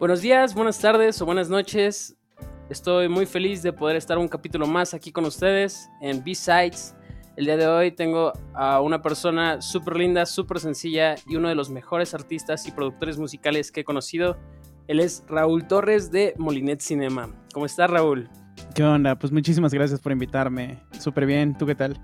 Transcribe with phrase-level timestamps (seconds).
[0.00, 2.16] Buenos días, buenas tardes o buenas noches.
[2.70, 6.94] Estoy muy feliz de poder estar un capítulo más aquí con ustedes en B-Sides.
[7.36, 11.54] El día de hoy tengo a una persona súper linda, súper sencilla y uno de
[11.54, 14.38] los mejores artistas y productores musicales que he conocido.
[14.88, 17.28] Él es Raúl Torres de Molinet Cinema.
[17.52, 18.30] ¿Cómo estás, Raúl?
[18.74, 19.18] ¿Qué onda?
[19.18, 20.82] Pues muchísimas gracias por invitarme.
[20.98, 21.58] Súper bien.
[21.58, 22.00] ¿Tú qué tal?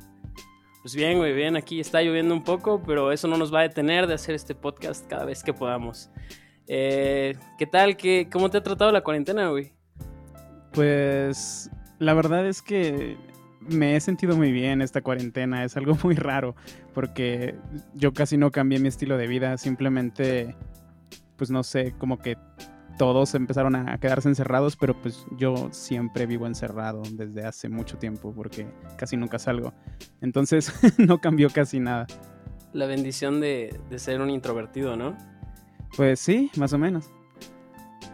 [0.83, 1.57] Pues bien, muy bien.
[1.57, 4.55] Aquí está lloviendo un poco, pero eso no nos va a detener de hacer este
[4.55, 6.11] podcast cada vez que podamos.
[6.69, 7.97] Eh, ¿Qué tal?
[7.97, 9.73] ¿Qué, ¿Cómo te ha tratado la cuarentena, güey?
[10.73, 13.17] Pues la verdad es que
[13.61, 15.65] me he sentido muy bien esta cuarentena.
[15.65, 16.55] Es algo muy raro
[16.95, 17.55] porque
[17.95, 19.57] yo casi no cambié mi estilo de vida.
[19.59, 20.57] Simplemente,
[21.37, 22.37] pues no sé, como que
[22.99, 28.33] todos empezaron a quedarse encerrados, pero pues yo siempre vivo encerrado desde hace mucho tiempo
[28.35, 29.75] porque casi nunca salgo.
[30.21, 32.07] Entonces no cambió casi nada.
[32.73, 35.17] La bendición de, de ser un introvertido, ¿no?
[35.97, 37.11] Pues sí, más o menos.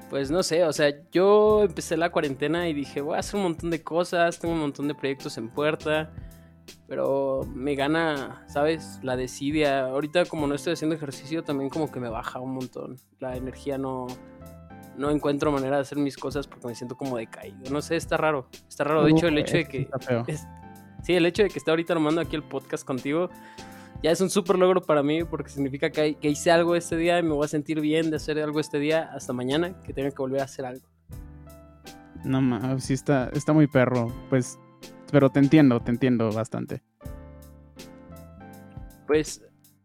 [0.09, 3.45] Pues no sé, o sea, yo empecé la cuarentena y dije, voy a hacer un
[3.45, 6.13] montón de cosas, tengo un montón de proyectos en puerta,
[6.87, 9.01] pero me gana, ¿sabes?
[9.03, 9.87] La desidia.
[9.87, 12.99] Ahorita como no estoy haciendo ejercicio, también como que me baja un montón.
[13.21, 14.07] La energía no,
[14.99, 17.71] no encuentro manera de hacer mis cosas porque me siento como decaído.
[17.71, 18.49] No sé, está raro.
[18.69, 19.05] Está raro.
[19.05, 19.89] De hecho, el hecho de que...
[21.03, 23.31] sí, el hecho de que esté ahorita armando aquí el podcast contigo
[24.03, 27.23] ya es un súper logro para mí porque significa que, hice algo este día y
[27.23, 30.17] me voy a sentir bien de hacer algo este día hasta mañana que tenga que
[30.17, 30.87] volver a hacer algo.
[32.25, 34.13] No, ma, sí está, está muy perro.
[34.29, 34.59] Pues,
[35.11, 36.83] pero te entiendo, te entiendo bastante.
[39.07, 39.43] Pues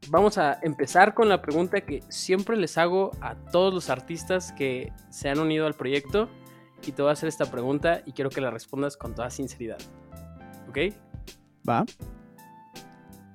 [0.10, 4.92] vamos a empezar con la pregunta que siempre les hago a todos los artistas que
[5.10, 6.30] se han unido al proyecto.
[6.86, 9.80] Y te voy a hacer esta pregunta y quiero que la respondas con toda sinceridad.
[10.70, 10.94] ¿Ok?
[11.68, 11.86] Va.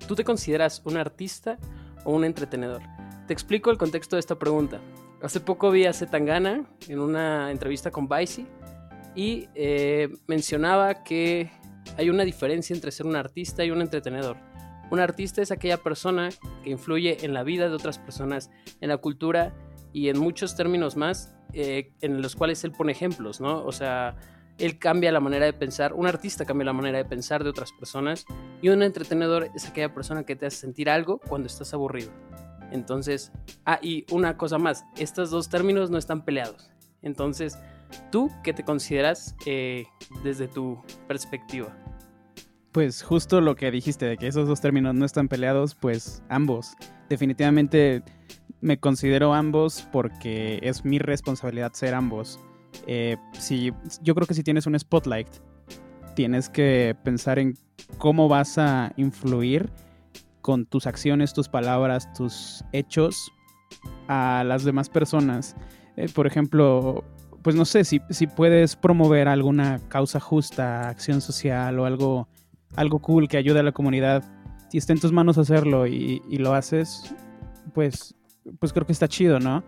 [0.07, 1.59] ¿Tú te consideras un artista
[2.05, 2.83] o un entretenedor?
[3.27, 4.81] Te explico el contexto de esta pregunta.
[5.23, 8.45] Hace poco vi a Zetangana en una entrevista con Vice
[9.15, 11.51] y eh, mencionaba que
[11.97, 14.37] hay una diferencia entre ser un artista y un entretenedor.
[14.91, 16.31] Un artista es aquella persona
[16.65, 19.55] que influye en la vida de otras personas, en la cultura
[19.93, 23.65] y en muchos términos más eh, en los cuales él pone ejemplos, ¿no?
[23.65, 24.17] O sea,
[24.59, 27.73] él cambia la manera de pensar, un artista cambia la manera de pensar de otras
[27.73, 28.27] personas
[28.61, 32.11] y un entretenedor es aquella persona que te hace sentir algo cuando estás aburrido.
[32.71, 33.33] Entonces,
[33.67, 36.71] ah, y una cosa más, estos dos términos no están peleados.
[37.03, 37.59] Entonces,
[38.11, 39.85] ¿tú qué te consideras eh,
[40.25, 41.77] desde tu perspectiva?
[42.73, 46.75] Pues justo lo que dijiste de que esos dos términos no están peleados, pues ambos.
[47.11, 48.03] Definitivamente
[48.63, 52.41] me considero ambos porque es mi responsabilidad ser ambos.
[52.87, 53.73] Eh, si,
[54.03, 55.29] yo creo que si tienes un spotlight,
[56.15, 57.57] tienes que pensar en
[57.99, 59.71] cómo vas a influir
[60.41, 63.33] con tus acciones, tus palabras, tus hechos
[64.09, 65.57] a las demás personas.
[65.97, 67.05] Eh, por ejemplo,
[67.43, 72.29] pues no sé, si, si, puedes promover alguna causa justa, acción social o algo,
[72.77, 74.25] algo cool que ayude a la comunidad,
[74.69, 77.15] si está en tus manos hacerlo y, y lo haces,
[77.75, 78.15] pues,
[78.59, 79.63] pues creo que está chido, ¿no?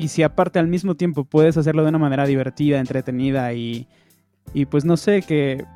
[0.00, 3.86] Y si aparte al mismo tiempo puedes hacerlo de una manera divertida, entretenida y,
[4.54, 5.66] y pues no sé, que,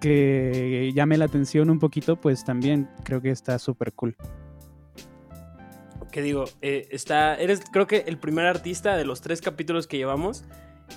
[0.00, 4.16] que llame la atención un poquito, pues también creo que está súper cool.
[6.10, 6.46] ¿Qué digo?
[6.62, 10.44] Eh, está, eres creo que el primer artista de los tres capítulos que llevamos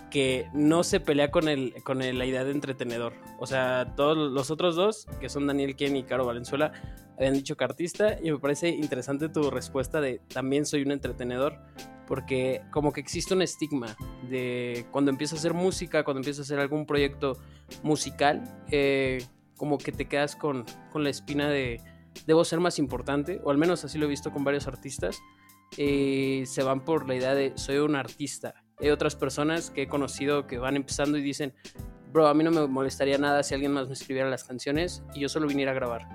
[0.10, 3.14] que no se pelea con, el, con la idea de entretenedor.
[3.40, 6.72] O sea, todos los otros dos, que son Daniel Ken y Caro Valenzuela,
[7.18, 11.60] habían dicho que artista y me parece interesante tu respuesta de también soy un entretenedor,
[12.06, 13.96] porque como que existe un estigma
[14.30, 17.38] de cuando empiezas a hacer música, cuando empiezas a hacer algún proyecto
[17.84, 19.24] musical, eh,
[19.56, 21.82] como que te quedas con, con, la espina de
[22.28, 25.20] debo ser más importante, o al menos así lo he visto con varios artistas,
[25.78, 29.88] eh, se van por la idea de soy un artista hay otras personas que he
[29.88, 31.54] conocido que van empezando y dicen,
[32.12, 35.22] bro, a mí no me molestaría nada si alguien más me escribiera las canciones y
[35.22, 36.08] yo solo viniera a grabar.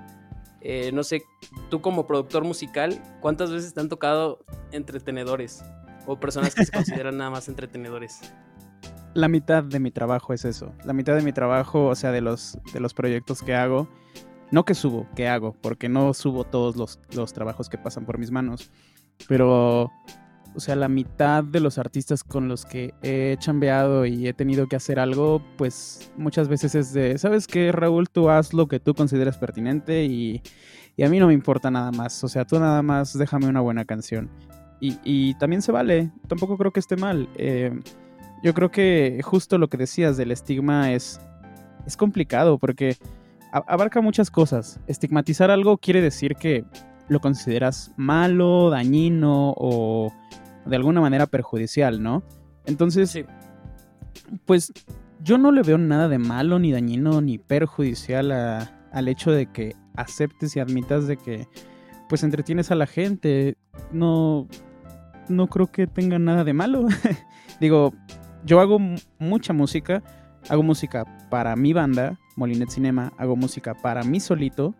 [0.60, 1.24] Eh, no sé,
[1.70, 5.64] tú como productor musical, ¿cuántas veces te han tocado entretenedores
[6.06, 8.20] o personas que se consideran nada más entretenedores?
[9.14, 10.72] La mitad de mi trabajo es eso.
[10.84, 13.86] La mitad de mi trabajo, o sea, de los, de los proyectos que hago,
[14.50, 18.16] no que subo, que hago, porque no subo todos los, los trabajos que pasan por
[18.16, 18.70] mis manos,
[19.28, 19.90] pero
[20.54, 24.66] o sea, la mitad de los artistas con los que he chambeado y he tenido
[24.66, 28.08] que hacer algo, pues muchas veces es de, ¿sabes qué, Raúl?
[28.10, 30.42] Tú haz lo que tú consideres pertinente y,
[31.02, 32.22] a mí no me importa nada más.
[32.22, 34.30] O sea, tú nada más déjame una buena canción.
[34.80, 37.28] Y, también se vale, tampoco creo que esté mal.
[37.36, 37.72] Eh,
[38.42, 41.20] yo creo que justo lo que decías del estigma es,
[41.86, 42.96] es complicado porque
[43.52, 44.80] abarca muchas cosas.
[44.88, 46.64] Estigmatizar algo quiere decir que
[47.08, 50.12] lo consideras malo, dañino o
[50.66, 52.22] de alguna manera perjudicial, ¿no?
[52.66, 53.24] Entonces, Sí.
[54.46, 54.72] pues
[55.22, 59.46] yo no le veo nada de malo, ni dañino, ni perjudicial a- al hecho de
[59.46, 61.46] que aceptes y admitas de que
[62.08, 63.56] pues entretienes a la gente.
[63.90, 64.46] No,
[65.28, 66.86] no creo que tenga nada de malo.
[67.60, 67.94] Digo,
[68.44, 70.02] yo hago mu- mucha música,
[70.48, 74.74] hago música para mi banda, Molinet Cinema, hago música para mí solito,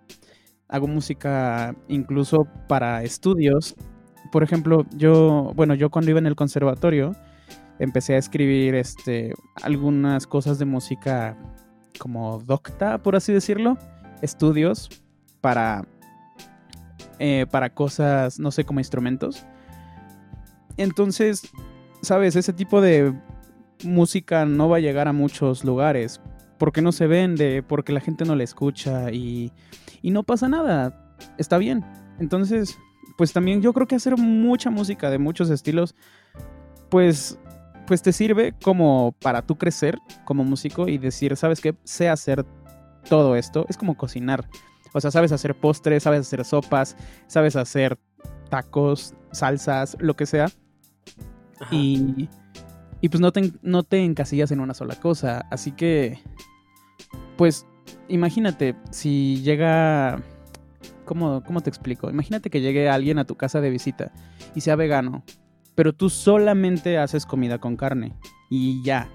[0.68, 3.76] hago música incluso para estudios.
[4.30, 7.14] Por ejemplo, yo, bueno, yo cuando iba en el conservatorio,
[7.78, 11.36] empecé a escribir este, algunas cosas de música
[11.98, 13.76] como docta, por así decirlo,
[14.22, 14.88] estudios
[15.40, 15.84] para,
[17.18, 19.44] eh, para cosas, no sé, como instrumentos.
[20.76, 21.42] Entonces,
[22.00, 23.14] sabes, ese tipo de
[23.84, 26.20] música no va a llegar a muchos lugares
[26.58, 29.52] porque no se vende, porque la gente no la escucha y,
[30.00, 31.84] y no pasa nada, está bien.
[32.20, 32.78] Entonces,
[33.16, 35.94] pues también yo creo que hacer mucha música de muchos estilos,
[36.88, 37.38] pues
[37.86, 41.74] pues te sirve como para tú crecer como músico y decir, ¿sabes qué?
[41.84, 42.46] Sé hacer
[43.08, 43.66] todo esto.
[43.68, 44.48] Es como cocinar.
[44.94, 46.96] O sea, sabes hacer postres, sabes hacer sopas,
[47.26, 47.98] sabes hacer
[48.50, 50.50] tacos, salsas, lo que sea.
[51.70, 52.28] Y,
[53.00, 55.46] y pues no te, no te encasillas en una sola cosa.
[55.50, 56.18] Así que,
[57.36, 57.66] pues,
[58.08, 60.22] imagínate, si llega...
[61.12, 62.08] ¿Cómo, ¿Cómo te explico?
[62.08, 64.12] Imagínate que llegue alguien a tu casa de visita
[64.54, 65.24] y sea vegano,
[65.74, 68.14] pero tú solamente haces comida con carne
[68.48, 69.10] y ya.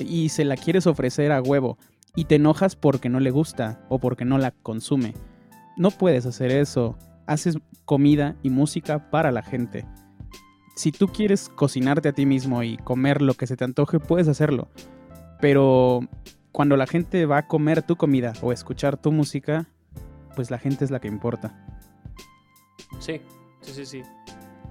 [0.00, 1.76] Y se la quieres ofrecer a huevo
[2.14, 5.12] y te enojas porque no le gusta o porque no la consume.
[5.76, 6.96] No puedes hacer eso.
[7.26, 9.84] Haces comida y música para la gente.
[10.74, 14.28] Si tú quieres cocinarte a ti mismo y comer lo que se te antoje, puedes
[14.28, 14.70] hacerlo.
[15.38, 16.00] Pero
[16.50, 19.68] cuando la gente va a comer tu comida o escuchar tu música,
[20.36, 21.52] pues la gente es la que importa.
[23.00, 23.20] Sí,
[23.62, 24.02] sí, sí, sí.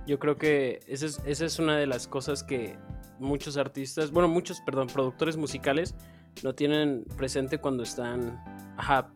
[0.08, 2.78] Yo creo que esa es, esa es una de las cosas que
[3.20, 5.96] muchos artistas, bueno, muchos, perdón, productores musicales
[6.44, 8.42] no tienen presente cuando están,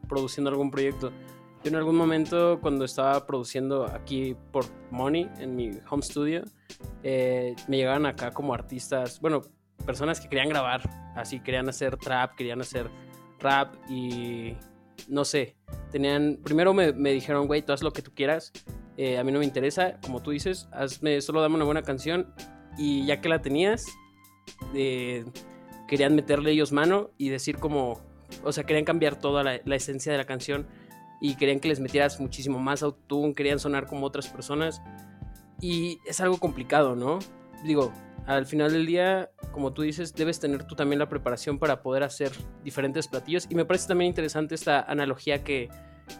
[0.08, 1.12] produciendo algún proyecto.
[1.64, 6.44] Yo en algún momento cuando estaba produciendo aquí por Money en mi home studio,
[7.04, 9.42] eh, me llegaban acá como artistas, bueno,
[9.86, 10.82] personas que querían grabar,
[11.16, 12.90] así querían hacer trap, querían hacer
[13.40, 14.56] rap y
[15.08, 15.56] no sé,
[15.92, 18.52] tenían, primero me, me dijeron, güey, tú haz lo que tú quieras,
[19.02, 22.34] eh, a mí no me interesa, como tú dices, hazme, solo dame una buena canción
[22.78, 23.86] y ya que la tenías,
[24.74, 25.24] eh,
[25.88, 28.02] querían meterle ellos mano y decir como,
[28.44, 30.68] o sea, querían cambiar toda la, esencia de la canción
[31.22, 34.82] y querían que les metieras muchísimo más autotune, querían sonar como otras personas
[35.62, 37.20] y es algo complicado, ¿no?
[37.64, 37.94] Digo,
[38.26, 42.04] al final del día, como tú dices, debes tener tú también la preparación para poder
[42.04, 42.32] hacer
[42.64, 45.70] diferentes platillos y me parece también interesante esta analogía que,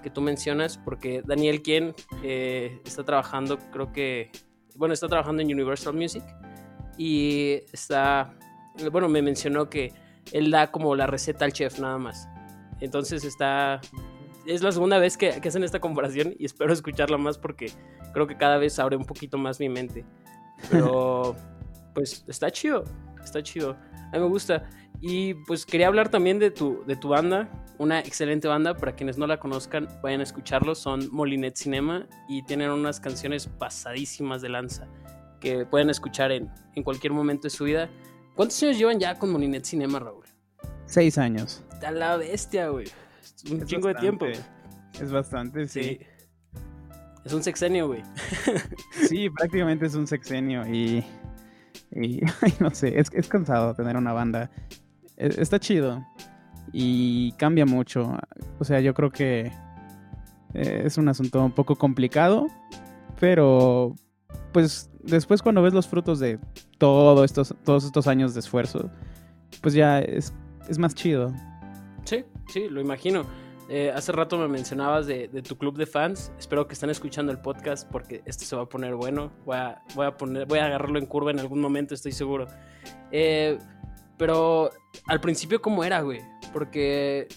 [0.02, 1.94] que tú mencionas porque Daniel quien
[2.24, 4.32] eh, está trabajando, creo que,
[4.76, 6.24] bueno, está trabajando en Universal Music
[6.98, 8.34] y está,
[8.92, 9.94] bueno, me mencionó que
[10.32, 12.28] él da como la receta al chef nada más.
[12.82, 13.82] Entonces está,
[14.46, 17.72] es la segunda vez que, que hacen esta comparación y espero escucharla más porque
[18.14, 20.06] creo que cada vez abre un poquito más mi mente.
[20.70, 21.36] Pero,
[21.94, 22.84] pues está chido,
[23.30, 23.78] está chido.
[23.92, 24.70] A mí me gusta.
[25.02, 29.18] Y pues quería hablar también de tu, de tu banda, una excelente banda, para quienes
[29.18, 34.50] no la conozcan, vayan a escucharlo, son Molinet Cinema y tienen unas canciones pasadísimas de
[34.50, 34.88] lanza
[35.40, 37.90] que pueden escuchar en, en cualquier momento de su vida.
[38.36, 40.26] ¿Cuántos años llevan ya con Molinet Cinema, Raúl?
[40.86, 41.64] Seis años.
[41.72, 42.88] Está la bestia, güey.
[43.50, 44.26] Un Es chingo de tiempo.
[44.26, 44.38] güey.
[45.02, 45.82] Es bastante, Sí.
[45.84, 46.00] sí.
[47.24, 48.02] Es un sexenio, güey.
[49.08, 51.06] Sí, prácticamente es un sexenio y,
[51.92, 52.22] y
[52.60, 54.50] no sé, es, es cansado tener una banda.
[55.18, 56.06] E- Está chido
[56.72, 58.18] y cambia mucho.
[58.60, 59.52] O sea, yo creo que
[60.54, 62.48] eh, es un asunto un poco complicado,
[63.20, 63.96] pero
[64.52, 66.40] pues después cuando ves los frutos de
[66.78, 68.90] todo estos, todos estos años de esfuerzo,
[69.62, 70.34] pues ya es,
[70.68, 71.34] es más chido.
[72.06, 73.24] Sí, sí, lo imagino.
[73.72, 76.32] Eh, hace rato me mencionabas de, tu club de fans.
[76.40, 79.32] Espero que estén escuchando el podcast porque esto se va a poner bueno.
[79.46, 82.48] Voy a, voy a, poner, voy a agarrarlo en curva en algún momento, estoy seguro.
[83.12, 83.60] Eh,
[84.18, 84.72] pero
[85.06, 86.20] al principio, ¿cómo era, güey?
[86.52, 87.28] Porque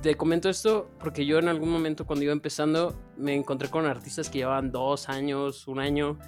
[0.00, 4.28] te comento esto porque yo en algún momento cuando iba empezando me encontré con artistas
[4.28, 6.18] que llevaban dos años, un año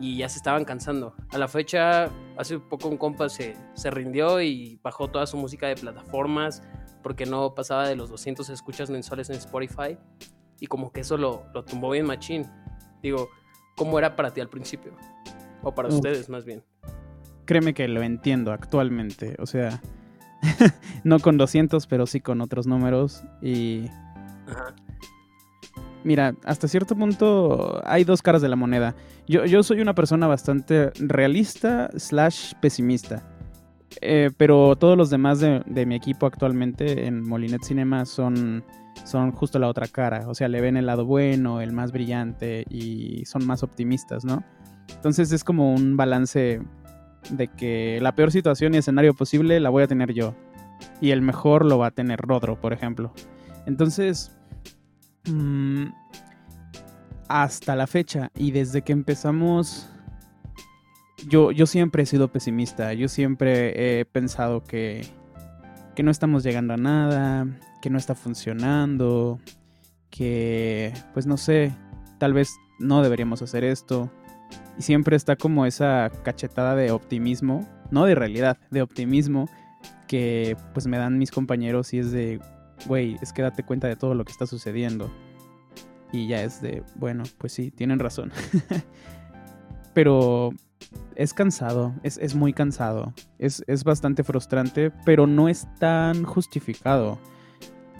[0.00, 1.14] y ya se estaban cansando.
[1.30, 5.68] A la fecha, hace poco un compa se, se rindió y bajó toda su música
[5.68, 6.62] de plataformas
[7.02, 9.98] porque no pasaba de los 200 escuchas mensuales en Spotify
[10.60, 12.46] y como que eso lo, lo tumbó bien machín.
[13.02, 13.28] Digo,
[13.76, 14.92] ¿cómo era para ti al principio?
[15.62, 15.96] O para Uf.
[15.96, 16.62] ustedes más bien.
[17.44, 19.36] Créeme que lo entiendo actualmente.
[19.40, 19.80] O sea,
[21.04, 23.22] no con 200, pero sí con otros números.
[23.42, 23.86] Y
[24.46, 24.74] Ajá.
[26.04, 28.94] Mira, hasta cierto punto hay dos caras de la moneda.
[29.28, 33.22] Yo, yo soy una persona bastante realista slash pesimista.
[34.00, 38.64] Eh, pero todos los demás de, mi equipo actualmente en Molinet Cinema son,
[39.04, 40.28] son justo la otra cara.
[40.28, 44.42] O sea, le ven el lado bueno, el más brillante y son más optimistas, ¿no?
[44.94, 46.60] Entonces es como un balance
[47.30, 50.34] de que la peor situación y escenario posible la voy a tener yo.
[51.00, 53.12] Y el mejor lo va a tener Rodro, por ejemplo.
[53.66, 54.32] Entonces,
[55.26, 55.86] mm,
[57.28, 59.88] hasta la fecha y desde que empezamos
[61.28, 65.06] yo, yo siempre he sido pesimista, yo siempre he pensado que,
[65.94, 67.46] que no estamos llegando a nada,
[67.80, 69.40] que no está funcionando,
[70.10, 71.72] que, pues no sé,
[72.18, 74.10] tal vez no deberíamos hacer esto.
[74.78, 79.48] Y siempre está como esa cachetada de optimismo, no de realidad, de optimismo,
[80.06, 82.40] que pues me dan mis compañeros y es de,
[82.86, 85.10] güey, es que date cuenta de todo lo que está sucediendo.
[86.12, 88.32] Y ya es de, bueno, pues sí, tienen razón.
[89.94, 90.52] Pero
[91.16, 97.18] es cansado, es, muy cansado, es, bastante frustrante, pero no es tan justificado.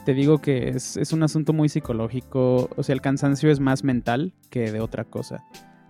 [0.04, 3.84] Te digo que es, es, un asunto muy psicológico, o sea, el cansancio es más
[3.84, 5.44] mental que de otra cosa.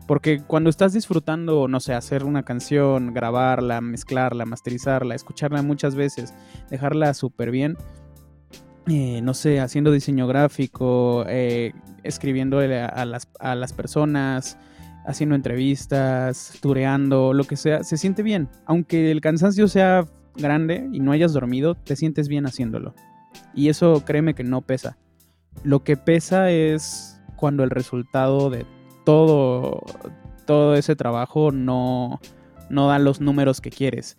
[0.06, 6.34] Porque cuando estás disfrutando, no sé, hacer una canción, grabarla, mezclarla, masterizarla, escucharla muchas veces,
[6.70, 7.76] dejarla súper bien,
[8.88, 11.72] eh, no sé, haciendo diseño gráfico, eh,
[12.02, 14.58] escribiendo a las, a las personas,
[15.04, 18.48] haciendo entrevistas, tureando, lo que sea, se siente bien.
[18.66, 20.06] Aunque el cansancio sea
[20.36, 22.94] grande y no hayas dormido, te sientes bien haciéndolo.
[23.54, 24.98] Y eso créeme que no pesa.
[25.64, 28.64] Lo que pesa es cuando el resultado de
[29.04, 29.82] todo,
[30.46, 32.20] todo ese trabajo no,
[32.70, 34.18] no da los números que quieres.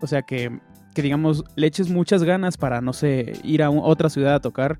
[0.00, 0.60] O sea que,
[0.94, 4.78] que digamos, le eches muchas ganas para, no sé, ir a otra ciudad a tocar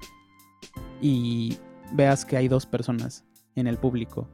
[1.00, 1.56] y
[1.92, 3.24] veas que hay dos personas
[3.56, 4.28] en el público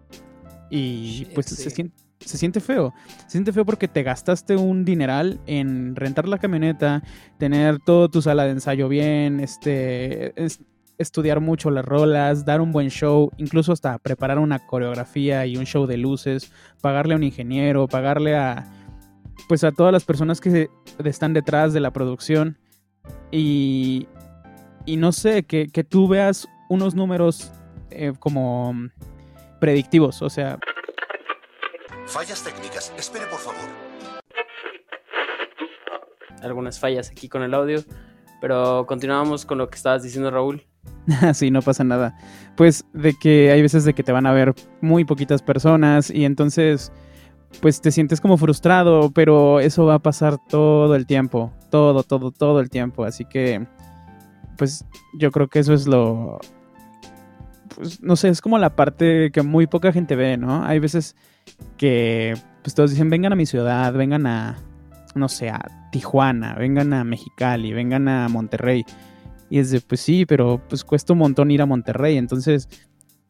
[0.71, 2.93] y pues se, siente, se siente feo.
[3.27, 7.03] Se siente feo porque te gastaste un dineral en rentar la camioneta,
[7.39, 10.35] tener toda tu sala de ensayo bien, este,
[10.99, 15.67] estudiar mucho las rolas, dar un buen show, incluso hasta preparar una coreografía y un
[15.67, 18.65] show de luces, pagarle a un ingeniero, pagarle a
[19.49, 20.69] pues a todas las personas que
[21.05, 22.59] están detrás de la producción
[23.31, 24.09] y,
[24.87, 27.53] y no sé, que, que tú veas unos números
[27.91, 28.75] eh, como
[29.67, 30.61] predictivos, o sea...
[32.07, 33.69] Fallas técnicas, espere por favor.
[36.41, 37.81] Algunas fallas aquí con el audio,
[38.41, 40.63] pero continuamos con lo que estabas diciendo Raúl.
[41.35, 42.17] sí, no pasa nada.
[42.57, 46.25] Pues de que hay veces de que te van a ver muy poquitas personas y
[46.25, 46.93] entonces
[47.61, 52.31] pues te sientes como frustrado, pero eso va a pasar todo el tiempo, todo, todo,
[52.31, 53.67] todo el tiempo, así que
[54.57, 54.85] pues
[55.19, 56.39] yo creo que eso es lo,
[57.75, 60.65] pues, no sé, es como la parte que muy poca gente ve, ¿no?
[60.65, 61.17] Hay veces
[61.77, 64.59] que, pues todos dicen, vengan a mi ciudad, vengan a,
[65.15, 68.85] no sé, a Tijuana, vengan a Mexicali, vengan a Monterrey.
[69.49, 72.17] Y es de, pues sí, pero pues cuesta un montón ir a Monterrey.
[72.17, 72.69] Entonces,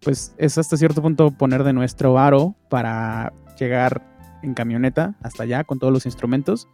[0.00, 4.02] pues es hasta cierto punto poner de nuestro aro para llegar
[4.42, 6.68] en camioneta hasta allá con todos los instrumentos.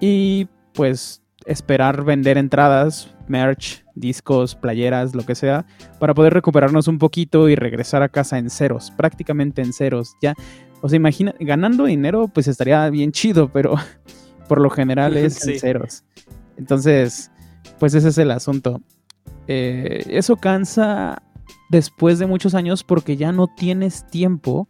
[0.00, 5.66] Y pues esperar vender entradas, merch, discos, playeras, lo que sea,
[5.98, 10.14] para poder recuperarnos un poquito y regresar a casa en ceros, prácticamente en ceros.
[10.20, 10.34] Ya,
[10.80, 13.74] o sea, imagina, ganando dinero, pues estaría bien chido, pero
[14.48, 16.04] por lo general es en ceros.
[16.56, 17.30] Entonces,
[17.78, 18.80] pues ese es el asunto.
[19.46, 21.22] Eh, eso cansa
[21.70, 24.68] después de muchos años porque ya no tienes tiempo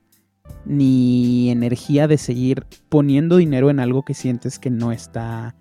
[0.64, 5.54] ni energía de seguir poniendo dinero en algo que sientes que no está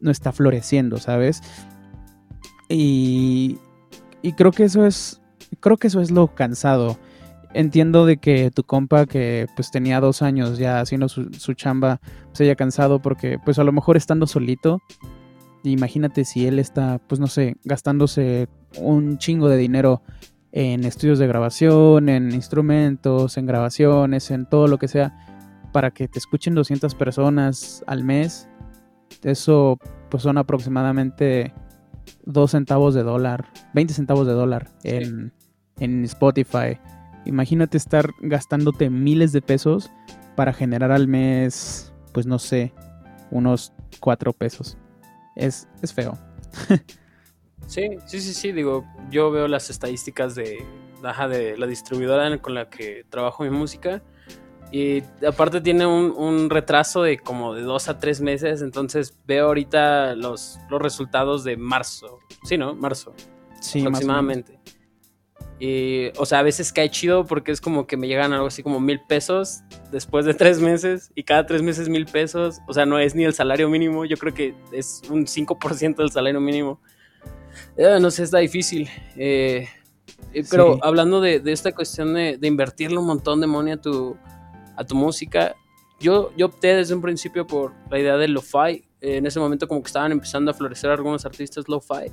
[0.00, 1.42] no está floreciendo, ¿sabes?
[2.70, 3.58] Y,
[4.22, 5.20] y creo que eso es,
[5.60, 6.98] creo que eso es lo cansado.
[7.52, 12.00] Entiendo de que tu compa que pues tenía dos años ya haciendo su, chamba
[12.32, 14.80] se haya cansado porque pues a lo mejor estando solito,
[15.64, 18.48] imagínate si él está pues no sé, gastándose
[18.78, 20.00] un chingo de dinero
[20.52, 25.12] en estudios de grabación, en instrumentos, en grabaciones, en todo lo que sea,
[25.72, 28.48] para que te escuchen 200 personas al mes
[29.22, 31.52] eso pues son aproximadamente
[32.24, 35.32] 2 centavos de dólar, 20 centavos de dólar en,
[36.04, 36.78] Spotify.
[37.24, 39.90] Imagínate estar gastándote miles de pesos
[40.36, 42.74] para generar al mes, pues no sé,
[43.30, 44.76] unos 4 pesos.
[45.36, 46.18] Es, es feo.
[47.66, 50.58] sí, sí, sí, sí, digo, yo veo las estadísticas de,
[51.30, 54.02] de la distribuidora con la que trabajo mi música
[54.72, 60.14] y aparte tiene un, retraso de como de dos a tres meses, entonces veo ahorita
[60.14, 62.20] los, los resultados de marzo.
[62.44, 62.74] Sí, ¿no?
[62.74, 63.14] Marzo.
[63.60, 64.60] Sí, aproximadamente.
[65.58, 68.62] Y, o sea, a veces cae chido porque es como que me llegan algo así
[68.62, 69.60] como mil pesos
[69.92, 72.60] después de tres meses y cada tres meses mil pesos.
[72.66, 76.10] O sea, no es ni el salario mínimo, yo creo que es un 5% del
[76.10, 76.80] salario mínimo.
[77.76, 78.88] Eh, no sé, está difícil.
[79.16, 79.68] Eh,
[80.32, 84.16] eh, pero hablando de, esta cuestión de, invertirle un montón de money a tu,
[84.80, 85.54] a tu música,
[86.00, 88.82] yo, yo opté desde un principio por la idea del lo-fi.
[89.02, 92.10] en ese momento como que estaban empezando a florecer algunos artistas lo-fi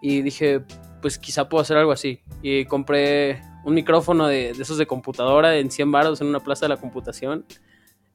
[0.00, 0.62] y dije,
[1.02, 2.20] pues quizá puedo hacer algo así.
[2.42, 6.70] Y compré un micrófono de, esos de computadora en 100 baros en una plaza de
[6.70, 7.44] la computación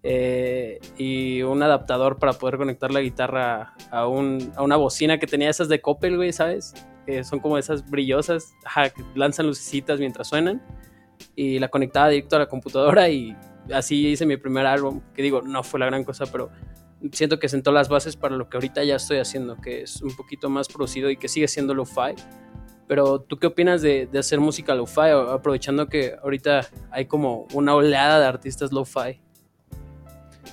[0.01, 5.27] eh, y un adaptador para poder conectar la guitarra a, un, a una bocina que
[5.27, 6.73] tenía esas de Coppel, güey, ¿sabes?
[7.05, 8.53] Que son como esas brillosas,
[8.95, 10.63] que lanzan lucecitas mientras suenan.
[11.35, 13.35] Y la conectaba directo a la computadora y
[13.71, 16.49] así hice mi primer álbum, que digo, no fue la gran cosa, pero
[17.11, 20.15] siento que sentó las bases para lo que ahorita ya estoy haciendo, que es un
[20.15, 22.15] poquito más producido y que sigue siendo lo-fi.
[22.87, 28.19] Pero tú qué opinas de, hacer música lo-fi, aprovechando que ahorita hay como una oleada
[28.19, 29.21] de artistas lo-fi?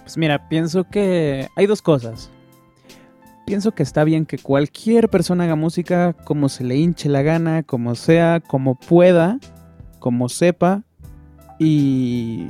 [0.03, 2.31] Pues mira, pienso que hay dos cosas.
[3.47, 7.65] Pienso que está bien que cualquier persona haga música como se le hinche la gana,
[7.65, 9.39] como sea, como pueda,
[9.99, 10.85] como sepa.
[11.59, 12.47] Y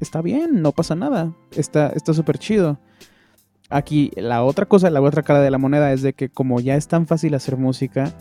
[0.00, 1.32] está bien, no pasa nada.
[1.56, 2.78] Está súper chido.
[3.70, 6.76] Aquí la otra cosa, la otra cara de la moneda es de que como ya
[6.76, 8.12] es tan fácil hacer música,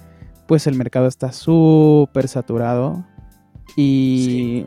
[0.47, 3.05] pues el mercado está súper saturado
[3.75, 4.65] y,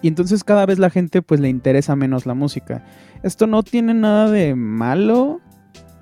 [0.00, 2.84] y entonces cada vez la gente pues le interesa menos la música.
[3.22, 5.40] Esto no tiene nada de malo.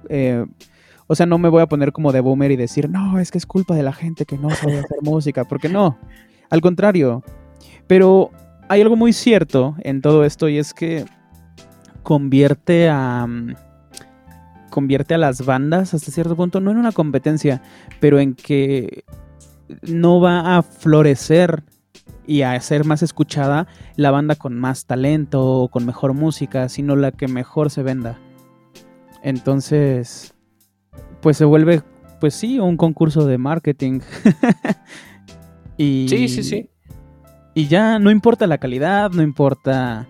[0.09, 0.47] Eh,
[1.07, 3.39] o sea, no me voy a poner como de boomer y decir, no, es que
[3.39, 5.99] es culpa de la gente que no sabe hacer música, porque no.
[6.51, 7.23] Al contrario.
[7.87, 8.31] Pero
[8.71, 11.05] hay algo muy cierto en todo esto y es que
[12.05, 13.57] convierte a mm,
[14.71, 17.63] convierte a las bandas hasta cierto punto, no en una competencia,
[17.99, 19.03] pero en que
[19.83, 21.65] no va a florecer
[22.29, 26.95] y a ser más escuchada la banda con más talento o con mejor música, sino
[26.95, 28.21] la que mejor se venda.
[29.25, 30.33] Entonces,
[31.21, 31.83] pues se vuelve,
[32.21, 33.99] pues sí, un concurso de marketing.
[35.77, 36.71] sí, sí, sí.
[37.55, 40.07] Y ya no importa la calidad, no importa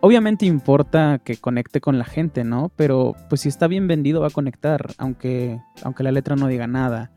[0.00, 2.70] obviamente importa que conecte con la gente, ¿no?
[2.76, 6.66] Pero pues si está bien vendido va a conectar, aunque, aunque la letra no diga
[6.66, 7.10] nada.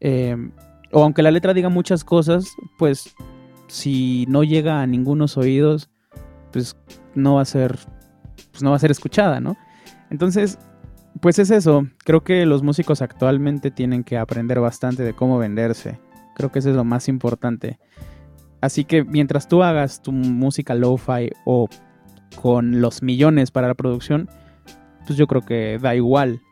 [0.00, 0.52] Em,
[0.92, 3.14] o aunque la letra diga muchas cosas, pues
[3.66, 5.90] si no llega a ningunos oídos,
[6.52, 6.76] pues
[7.14, 7.78] no va a ser,
[8.50, 9.56] pues no va a ser escuchada, ¿no?
[10.10, 10.58] Entonces,
[11.20, 11.86] pues es eso.
[12.04, 16.00] Creo que los músicos actualmente tienen que aprender bastante de cómo venderse.
[16.34, 17.78] Creo que eso es lo más importante.
[18.60, 21.68] Así que mientras tú hagas tu música lo-fi o
[22.40, 24.28] con los millones para la producción,
[25.06, 26.42] pues yo creo que da igual,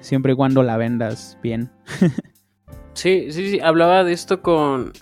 [0.00, 1.70] siempre y cuando la vendas bien.
[2.94, 4.92] sí, sí, sí, hablaba de esto con,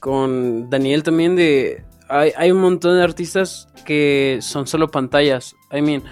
[0.00, 1.84] con Daniel también de...
[2.08, 5.56] Hay, un montón de artistas que son solo pantallas.
[5.72, 6.02] I mean,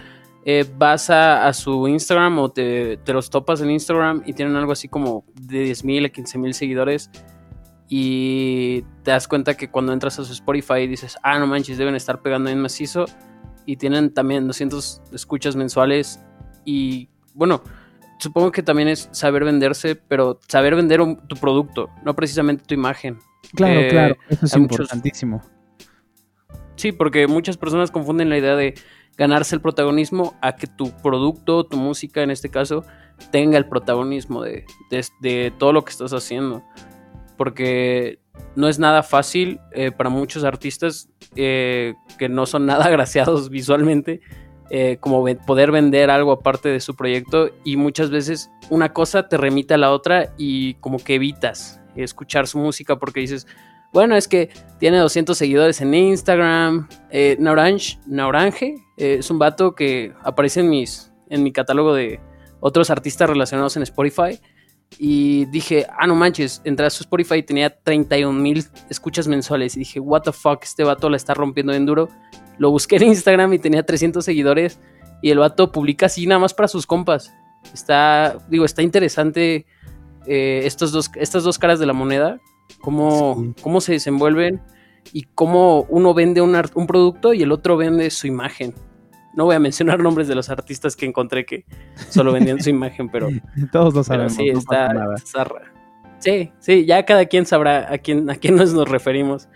[0.47, 4.73] eh, vas a, su Instagram o te, te, los topas en Instagram y tienen algo
[4.73, 7.11] así como de 10.000 a 15.000 seguidores
[7.93, 11.97] y te das cuenta que cuando entras a su Spotify dices, ah, no manches, deben
[11.97, 13.05] estar pegando en macizo
[13.67, 16.21] y tienen también 200 escuchas mensuales
[16.65, 17.63] y bueno,
[18.21, 23.19] supongo que también es saber venderse, pero saber vender tu producto, no precisamente tu imagen.
[23.55, 25.43] Claro, eh, claro, eso es importantísimo.
[26.77, 28.75] Sí, porque muchas personas confunden la idea de
[29.17, 32.85] ganarse el protagonismo a que tu producto, tu música en este caso,
[33.31, 34.65] tenga el protagonismo de,
[35.21, 36.63] de, todo lo que estás haciendo.
[37.41, 38.19] Porque
[38.55, 44.21] no es nada fácil eh, para muchos artistas eh, que no son nada agraciados visualmente,
[44.69, 49.39] eh, como poder vender algo aparte de su proyecto y muchas veces una cosa te
[49.39, 53.47] remite a la otra y como que evitas escuchar su música porque dices,
[53.91, 60.61] bueno, es que tiene 200 seguidores en Instagram, eh, Naurange, es un vato que aparece
[60.61, 62.21] en, mis, en mi catálogo de
[62.61, 64.39] otros artistas relacionados en Spotify
[64.99, 69.77] y dije, ah, no manches, entré a su Spotify y tenía 31 mil escuchas mensuales.
[69.77, 72.09] Y dije, what the fuck, este vato la está rompiendo bien duro.
[72.59, 74.81] Lo busqué en Instagram y tenía 300 seguidores.
[75.23, 77.33] Y el vato publica así nada más para sus compas.
[77.73, 79.67] Está, digo, está interesante
[80.27, 82.41] eh, estos dos, estas dos caras de la moneda.
[82.81, 84.61] Cómo, cómo se desenvuelven
[85.13, 88.75] y cómo uno vende un, un producto y el otro vende su imagen.
[89.35, 91.65] No voy a mencionar nombres de los artistas que encontré que
[92.09, 93.29] solo vendían su imagen, pero.
[93.73, 94.35] Todos lo sabemos.
[94.35, 94.93] sí, está.
[96.19, 99.49] Sí, sí, ya cada quien sabrá a quién, a quién nos, nos referimos.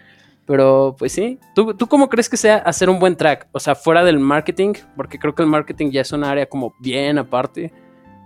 [0.47, 3.49] Pero pues sí, ¿Tú, ¿tú cómo crees que sea hacer un buen track?
[3.53, 6.75] O sea, fuera del marketing, porque creo que el marketing ya es un área como
[6.81, 7.73] bien aparte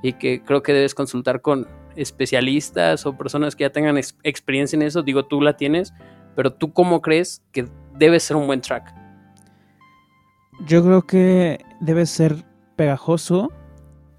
[0.02, 4.82] y que creo que debes consultar con especialistas o personas que ya tengan experiencia en
[4.82, 5.92] eso, digo, tú la tienes,
[6.34, 8.94] pero tú cómo crees que debe ser un buen track?
[10.66, 12.44] Yo creo que debe ser
[12.76, 13.52] pegajoso,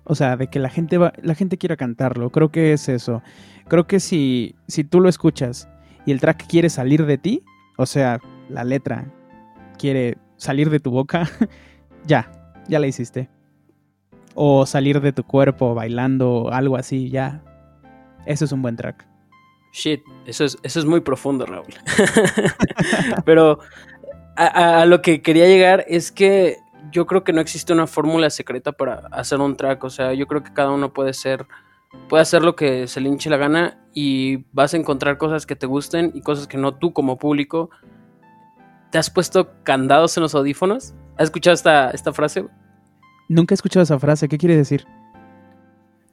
[0.04, 2.30] o sea, de que la gente va, la gente quiera cantarlo.
[2.32, 3.22] Creo que es eso.
[3.68, 5.70] Creo que si, si tú lo escuchas
[6.06, 7.44] y el track quiere salir de ti,
[7.78, 9.06] o sea, la letra
[9.78, 11.30] quiere salir de tu boca,
[12.06, 12.32] ya,
[12.68, 13.30] ya la hiciste.
[14.34, 17.44] O salir de tu cuerpo bailando, algo así, ya.
[18.26, 19.06] Eso es un buen track.
[19.72, 21.68] Shit, eso es, eso es muy profundo, Raúl.
[23.26, 23.60] Pero
[24.40, 26.58] a, lo que quería llegar es que
[26.92, 29.84] yo creo que no existe una fórmula secreta para hacer un track.
[29.84, 31.46] O sea, yo creo que cada uno puede ser.
[32.08, 35.56] Puede hacer lo que se le hinche la gana y vas a encontrar cosas que
[35.56, 37.70] te gusten y cosas que no tú como público.
[38.92, 40.94] ¿Te has puesto candados en los audífonos?
[41.18, 42.46] ¿Has escuchado esta, esta frase?
[43.28, 44.30] Nunca he escuchado esa frase.
[44.30, 44.86] ¿Qué quiere decir?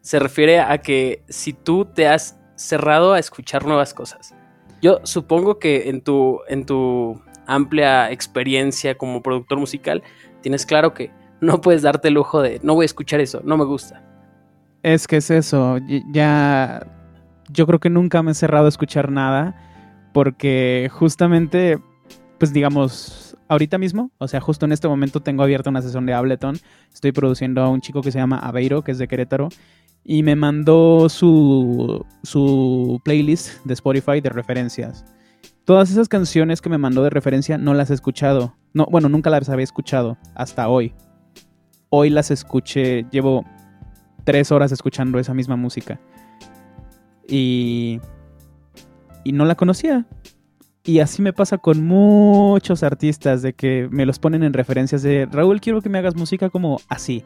[0.00, 4.34] Se refiere a que si tú te has cerrado a escuchar nuevas cosas.
[4.82, 10.02] Yo supongo que en tu, en tu amplia experiencia como productor musical,
[10.40, 13.56] tienes claro que no puedes darte el lujo de no voy a escuchar eso, no
[13.56, 14.02] me gusta.
[14.82, 15.78] Es que es eso,
[16.12, 16.86] ya
[17.48, 19.54] yo creo que nunca me he cerrado a escuchar nada
[20.12, 21.78] porque justamente,
[22.38, 26.14] pues digamos, ahorita mismo, o sea, justo en este momento tengo abierta una sesión de
[26.14, 26.58] Ableton,
[26.92, 29.48] estoy produciendo a un chico que se llama Aveiro, que es de Querétaro,
[30.04, 35.04] y me mandó su, su playlist de Spotify de referencias.
[35.66, 38.54] Todas esas canciones que me mandó de referencia no las he escuchado.
[38.72, 40.94] No, bueno, nunca las había escuchado hasta hoy.
[41.88, 43.44] Hoy las escuché, llevo
[44.22, 45.98] tres horas escuchando esa misma música.
[47.28, 47.98] Y,
[49.24, 50.06] y no la conocía.
[50.84, 55.26] Y así me pasa con muchos artistas de que me los ponen en referencias de
[55.26, 57.24] Raúl, quiero que me hagas música como así.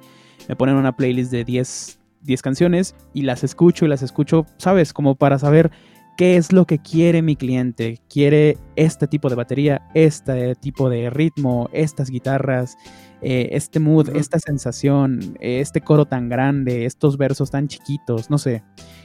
[0.49, 4.95] Me ponen una playlist de 10, 10 canciones y las escucho y las escucho, ¿sabes?
[4.95, 5.71] Como para saber
[6.17, 7.99] qué es lo que quiere mi cliente.
[8.09, 12.77] Quiere este tipo de batería, este tipo de ritmo, estas guitarras,
[13.23, 18.63] eh, este mood, esta sensación, este coro tan grande, estos versos tan chiquitos, no sé.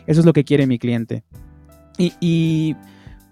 [0.07, 1.23] Eso es lo que quiere mi cliente.
[1.97, 2.75] Y, y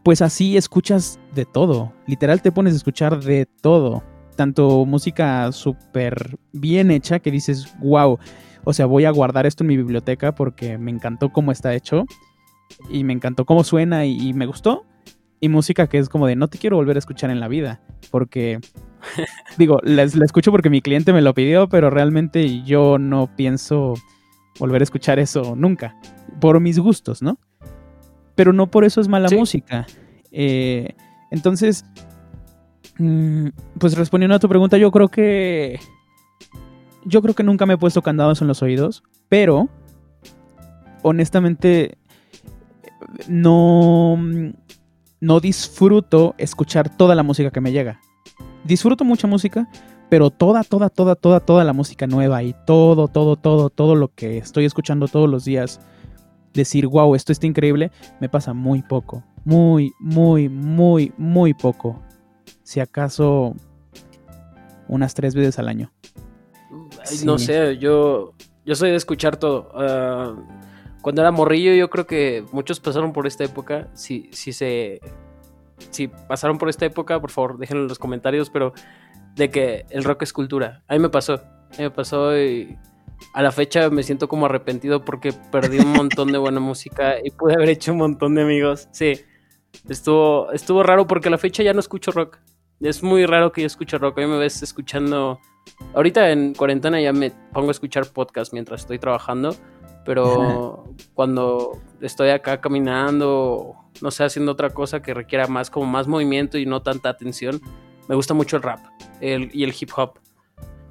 [0.04, 1.94] pues así escuchas de todo.
[2.08, 4.04] Literal te pones a escuchar de todo.
[4.36, 8.18] Tanto música súper bien hecha que dices, wow,
[8.64, 12.06] o sea, voy a guardar esto en mi biblioteca porque me encantó cómo está hecho
[12.90, 14.86] y me encantó cómo suena y, me gustó.
[15.40, 17.82] Y música que es como de no te quiero volver a escuchar en la vida,
[18.12, 18.60] porque
[19.58, 23.96] digo, la, escucho porque mi cliente me lo pidió, pero realmente yo no pienso
[24.60, 25.98] volver a escuchar eso nunca,
[26.40, 27.40] por mis gustos, ¿no?
[28.36, 29.86] Pero no por eso es mala música.
[30.32, 30.96] Eh,
[31.30, 31.86] entonces,
[32.98, 33.48] mm,
[33.80, 35.80] pues respondiendo a tu pregunta, yo creo que
[37.06, 39.70] yo creo que nunca me he puesto candados en los oídos, pero
[41.02, 41.98] honestamente
[43.28, 44.18] no,
[45.20, 48.00] no disfruto escuchar toda la música que me llega.
[48.64, 49.70] Disfruto mucha música,
[50.10, 54.10] pero toda, toda, toda, toda, toda la música nueva y todo, todo, todo, todo lo
[54.10, 55.80] que estoy escuchando todos los días,
[56.54, 59.24] decir, wow, esto está increíble, me pasa muy poco.
[59.46, 62.02] Muy, muy, muy, muy poco.
[62.64, 63.56] Si acaso
[64.88, 65.92] unas tres veces al año.
[67.26, 68.34] No sé, yo,
[68.66, 69.72] yo soy de escuchar todo.
[69.74, 70.36] Ah,
[71.04, 73.90] cuando era morrillo, yo creo que muchos pasaron por esta época.
[73.94, 75.02] Si, si se.
[75.92, 78.74] Si pasaron por esta época, por favor, déjenlo en los comentarios, pero
[79.36, 80.82] de que el rock es cultura.
[80.88, 81.34] A mí me pasó.
[81.34, 82.78] A mí me pasó y
[83.34, 87.32] a la fecha me siento como arrepentido porque perdí un montón de buena música y
[87.32, 88.88] pude haber hecho un montón de amigos.
[88.94, 89.20] Sí,
[89.90, 92.38] estuvo, estuvo raro porque a la fecha ya no escucho rock.
[92.80, 94.20] Es muy raro que yo escuche rock.
[94.20, 95.42] A mí me ves escuchando.
[95.96, 99.54] Ahorita en cuarentena ya me pongo a escuchar podcast mientras estoy trabajando
[100.06, 106.08] pero cuando estoy acá caminando, no sé, haciendo otra cosa que requiera más como más
[106.08, 107.62] movimiento y no tanta atención,
[108.08, 108.80] me gusta mucho el rap
[109.22, 110.20] y el hip hop.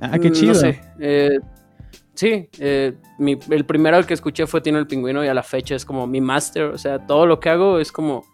[0.01, 0.61] Ah, qué mm, chido.
[0.98, 1.38] Eh,
[2.14, 2.94] sí, eh,
[3.51, 6.07] el primero al que escuché fue Tino el Pingüino y a la fecha es como
[6.07, 8.25] mi master, o sea, todo lo que hago es como,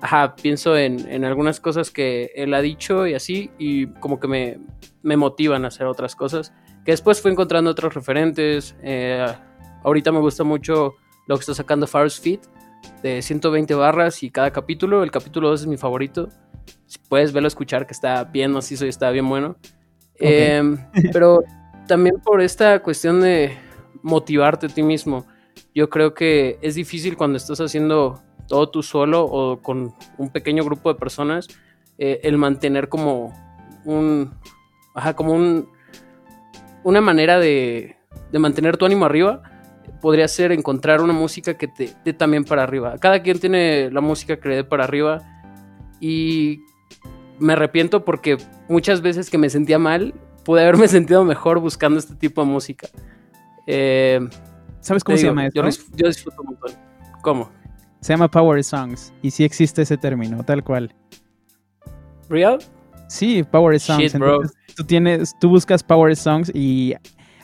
[0.00, 4.58] ajá, pienso en, algunas cosas que él ha dicho y así, y como que me,
[5.02, 6.52] me motivan a hacer otras cosas,
[6.84, 9.26] que después fui encontrando otros referentes, eh,
[9.86, 10.96] Ahorita me gusta mucho
[11.28, 12.40] lo que está sacando Farus Fit
[13.04, 15.04] de 120 barras y cada capítulo.
[15.04, 16.28] El capítulo 2 es mi favorito.
[16.86, 19.56] Si puedes verlo, escuchar, que está bien macizo y está bien bueno.
[20.16, 20.76] Em,
[21.12, 21.44] pero
[21.86, 23.56] también por esta cuestión de
[24.02, 25.24] motivarte a ti mismo.
[25.72, 30.64] Yo creo que es difícil cuando estás haciendo todo tú solo o con un pequeño
[30.64, 31.46] grupo de personas
[31.96, 33.32] eh, el mantener como
[33.84, 34.34] un.
[34.96, 35.68] Ajá, como un.
[36.82, 37.96] Una manera de,
[38.32, 39.44] de mantener tu ánimo arriba
[40.00, 42.96] podría ser encontrar una música que te dé también para arriba.
[42.98, 45.22] Cada quien tiene la música que le dé para arriba
[46.00, 46.60] y
[47.38, 52.14] me arrepiento porque muchas veces que me sentía mal, pude haberme sentido mejor buscando este
[52.14, 52.88] tipo de música.
[53.66, 54.20] Eh,
[54.80, 55.82] ¿Sabes cómo se llama eso?
[55.94, 56.70] Yo, disfruto un montón.
[57.22, 57.50] ¿Cómo?
[58.00, 60.94] Se llama Power Songs y sí existe ese término, tal cual.
[62.28, 62.58] ¿Real?
[63.08, 64.16] Sí, Power Songs.
[64.76, 66.94] tú tienes, tú buscas Power Songs y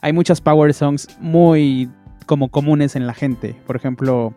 [0.01, 1.91] hay muchas Power Songs muy
[2.25, 3.55] como comunes en la gente.
[3.67, 4.35] Por ejemplo,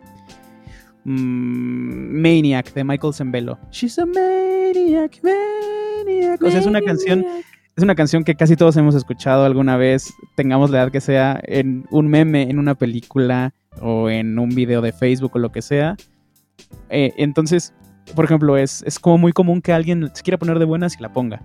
[1.04, 3.58] mm, Maniac de Michael Zembello.
[3.70, 6.42] She's a maniac, maniac.
[6.42, 7.24] O sea, es una canción
[7.76, 11.38] es una canción que casi todos hemos escuchado alguna vez, tengamos la edad que sea,
[11.44, 15.60] en un meme, en una película o en un video de Facebook o lo que
[15.60, 15.94] sea.
[16.88, 17.74] Eh, entonces,
[18.14, 21.02] por ejemplo, es, es, como muy común que alguien se quiera poner de buenas y
[21.02, 21.42] la ponga.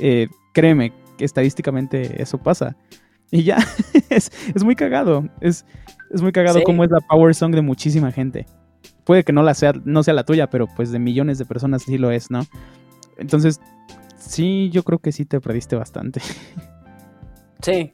[0.00, 2.76] Eh, créeme que estadísticamente eso pasa.
[3.32, 3.58] Y ya,
[4.10, 5.28] es, muy cagado.
[5.40, 5.64] Es,
[6.10, 8.46] es muy cagado como es la power song de muchísima gente.
[9.04, 11.82] Puede que no, la sea, no sea la tuya, pero pues de millones de personas
[11.82, 12.44] sí lo es, ¿no?
[13.18, 13.60] Entonces,
[14.18, 16.20] sí, yo creo que sí te perdiste bastante.
[17.62, 17.92] Sí,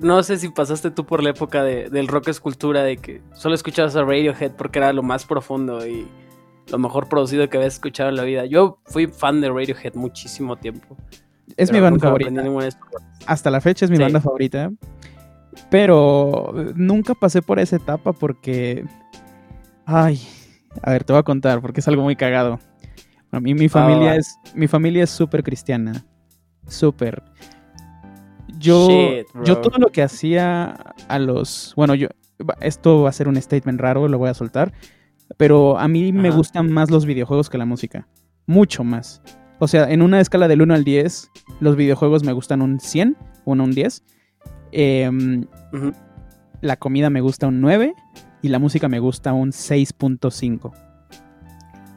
[0.00, 3.54] no sé si pasaste tú por la época de, del rock escultura, de que solo
[3.54, 6.08] escuchabas a Radiohead porque era lo más profundo y
[6.66, 8.44] lo mejor producido que habías escuchado en la vida.
[8.44, 10.96] Yo fui fan de Radiohead muchísimo tiempo.
[11.56, 12.42] Es mi banda favorita.
[13.26, 14.70] Hasta la fecha es mi banda favorita.
[15.70, 18.84] Pero nunca pasé por esa etapa porque...
[19.86, 20.20] Ay,
[20.82, 22.58] a ver, te voy a contar porque es algo muy cagado.
[23.34, 26.04] A mí mi familia ah, es mi familia es súper cristiana,
[26.68, 27.20] súper.
[28.58, 28.88] Yo
[29.44, 32.08] yo todo lo que hacía a los, bueno, yo
[32.60, 34.72] esto va a ser un statement raro, lo voy a soltar,
[35.36, 38.06] pero a mí me gustan más los videojuegos que la música,
[38.46, 39.20] mucho más.
[39.58, 43.16] O sea, en una escala del 1 al 10, los videojuegos me gustan un 100
[43.44, 44.02] o un 10.
[44.72, 45.46] Em,
[46.60, 47.94] la comida me gusta un 9
[48.42, 50.72] y la música me gusta un 6.5.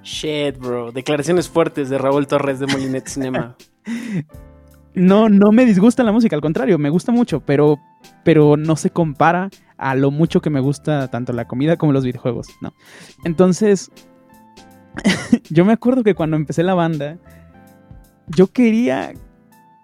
[0.04, 0.92] Shit, bro.
[0.92, 3.58] Declaraciones fuertes de Raúl Torres de Molinet Cinema.
[4.94, 7.78] no, no me disgusta la música, al contrario, me gusta mucho, pero,
[8.24, 12.06] pero no se compara a lo mucho que me gusta tanto la comida como los
[12.06, 12.74] videojuegos, ¿no?
[13.26, 13.92] Entonces,
[15.50, 17.18] yo me acuerdo que cuando empecé la banda,
[18.28, 19.14] yo quería,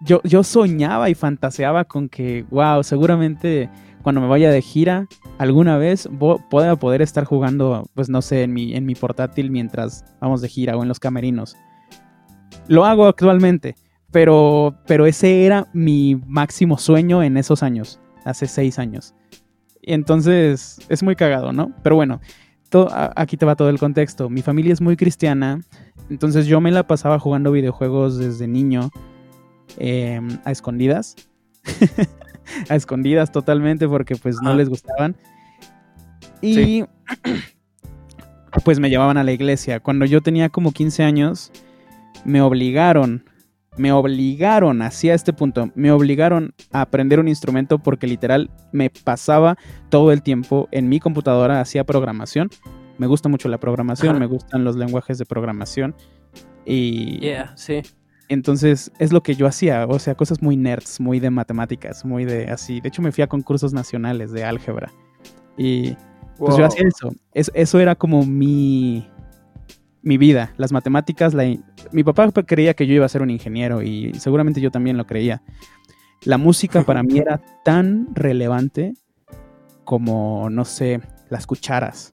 [0.00, 3.70] yo, yo soñaba y fantaseaba con que, wow, seguramente
[4.02, 6.08] cuando me vaya de gira alguna vez
[6.50, 10.48] pueda poder estar jugando, pues no sé, en mi, en mi portátil mientras vamos de
[10.48, 11.56] gira o en los camerinos.
[12.68, 13.76] Lo hago actualmente,
[14.10, 19.14] pero, pero ese era mi máximo sueño en esos años, hace seis años.
[19.82, 21.72] Entonces es muy cagado, ¿no?
[21.82, 22.20] Pero bueno,
[23.16, 24.28] aquí te va todo el contexto.
[24.28, 25.60] Mi familia es muy cristiana,
[26.10, 28.90] entonces yo me la pasaba jugando videojuegos desde niño
[29.78, 31.16] em, a escondidas.
[32.68, 35.16] a escondidas totalmente porque pues no les gustaban.
[36.40, 36.84] Y
[38.64, 39.80] pues me llevaban a la iglesia.
[39.80, 41.52] Cuando yo tenía como 15 años,
[42.24, 43.24] me obligaron,
[43.76, 49.56] me obligaron hacia este punto, me obligaron a aprender un instrumento porque literal me pasaba
[49.88, 52.50] todo el tiempo en mi computadora, hacía programación.
[52.98, 55.96] Me gusta mucho la programación, me gustan los lenguajes de programación.
[56.64, 57.20] Y
[57.56, 57.82] sí.
[58.28, 62.24] Entonces es lo que yo hacía, o sea, cosas muy nerds, muy de matemáticas, muy
[62.24, 62.80] de así.
[62.80, 64.92] De hecho me fui a concursos nacionales de álgebra.
[65.56, 65.96] Y
[66.38, 67.12] pues yo hacía eso.
[67.32, 69.08] eso era como mi,
[70.04, 71.34] mi vida, las matemáticas.
[71.34, 71.44] La,
[71.92, 75.06] mi papá creía que yo iba a ser un ingeniero y seguramente yo también lo
[75.06, 75.42] creía.
[76.24, 78.94] La música para mí era tan relevante
[79.84, 82.12] como, no sé, las cucharas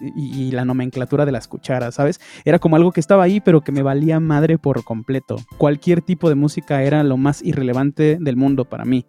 [0.00, 2.20] y, la nomenclatura de las cucharas, ¿sabes?
[2.44, 5.36] Era como algo que estaba ahí, pero que me valía madre por completo.
[5.58, 9.06] Cualquier tipo de música era lo más irrelevante del mundo para mí.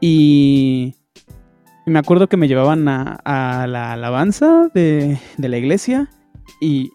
[0.00, 0.94] Y,
[1.86, 6.08] me acuerdo que me llevaban a, la alabanza de, la iglesia
[6.60, 6.92] y,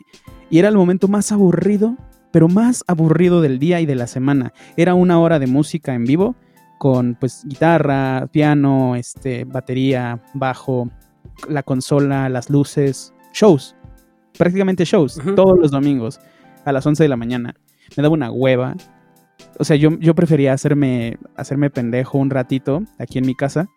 [0.49, 1.95] y era el momento más aburrido,
[2.31, 4.53] pero más aburrido del día y de la semana.
[4.77, 6.35] Era una hora de música en vivo
[6.77, 10.89] con pues guitarra, piano, este, batería, bajo,
[11.49, 13.75] la consola, las luces, shows,
[14.37, 16.19] prácticamente shows, todos los domingos
[16.65, 17.55] a las 11 de la mañana.
[17.95, 18.75] Me daba una hueva.
[19.59, 23.67] O sea, yo, yo prefería hacerme, hacerme pendejo un ratito aquí en mi casa,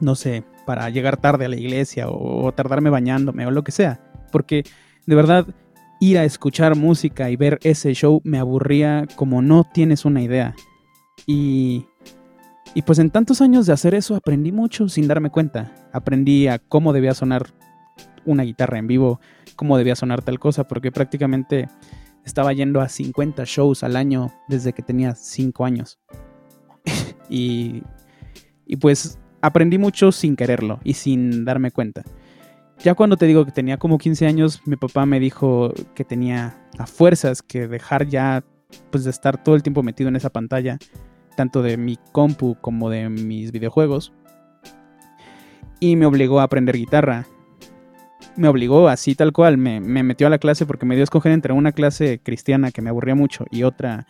[0.00, 4.00] no sé, para llegar tarde a la iglesia o, tardarme bañándome o lo que sea.
[4.32, 4.64] Porque
[5.06, 5.46] de verdad,
[6.00, 10.54] ir a escuchar música y ver ese show me aburría como no tienes una idea.
[11.26, 11.86] Y
[12.74, 15.72] y pues en tantos años de hacer eso aprendí mucho sin darme cuenta.
[15.92, 17.46] Aprendí a cómo debía sonar
[18.24, 19.20] una guitarra en vivo,
[19.54, 21.68] cómo debía sonar tal cosa, porque prácticamente
[22.24, 26.00] estaba yendo a 50 shows al año desde que tenía 5 años.
[27.30, 27.84] y,
[28.66, 32.02] y pues aprendí mucho sin quererlo y sin darme cuenta.
[32.82, 36.58] Ya cuando te digo que tenía como 15 años, mi papá me dijo que tenía
[36.78, 38.44] a fuerzas que dejar ya,
[38.90, 40.78] pues de estar todo el tiempo metido en esa pantalla,
[41.36, 44.12] tanto de mi compu como de mis videojuegos.
[45.80, 47.26] Y me obligó a aprender guitarra.
[48.36, 51.04] Me obligó así tal cual, me, me metió a la clase porque me dio a
[51.04, 54.06] escoger entre una clase cristiana que me aburría mucho y otra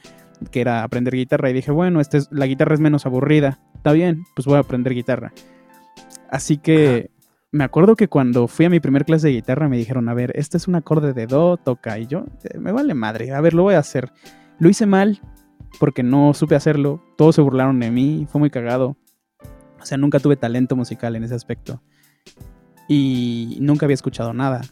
[0.51, 1.51] que era aprender guitarra.
[1.51, 3.61] Y dije, bueno, este es, la guitarra es menos aburrida.
[3.77, 5.33] Está bien, pues voy a aprender guitarra.
[6.31, 7.11] Así que
[7.55, 10.33] me acuerdo que cuando fui a mi primer clase de guitarra me dijeron, a ver,
[10.35, 12.01] este es un acorde de do, toca.
[12.01, 14.11] Y yo, eh, me vale madre, a ver, lo voy a hacer.
[14.59, 15.21] Lo hice mal
[15.79, 17.01] porque no supe hacerlo.
[17.17, 18.97] Todos se burlaron de mí, fue muy cagado.
[19.81, 21.81] O sea, nunca tuve talento musical en ese aspecto.
[22.89, 24.63] Y nunca había escuchado nada.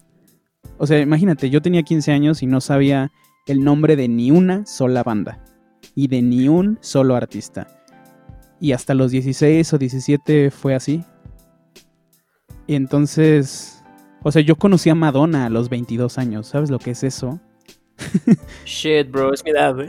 [0.77, 3.12] O sea, imagínate, yo tenía 15 años y no sabía
[3.47, 5.38] el nombre de ni una sola banda
[5.95, 7.68] y de ni un solo artista.
[8.59, 11.05] Y hasta los 16 o 17 fue así.
[12.66, 13.83] Y entonces,
[14.22, 16.46] o sea, yo conocí a Madonna a los 22 años.
[16.46, 17.40] ¿Sabes lo que es eso?
[18.64, 19.77] Shit, bro, es mi edad.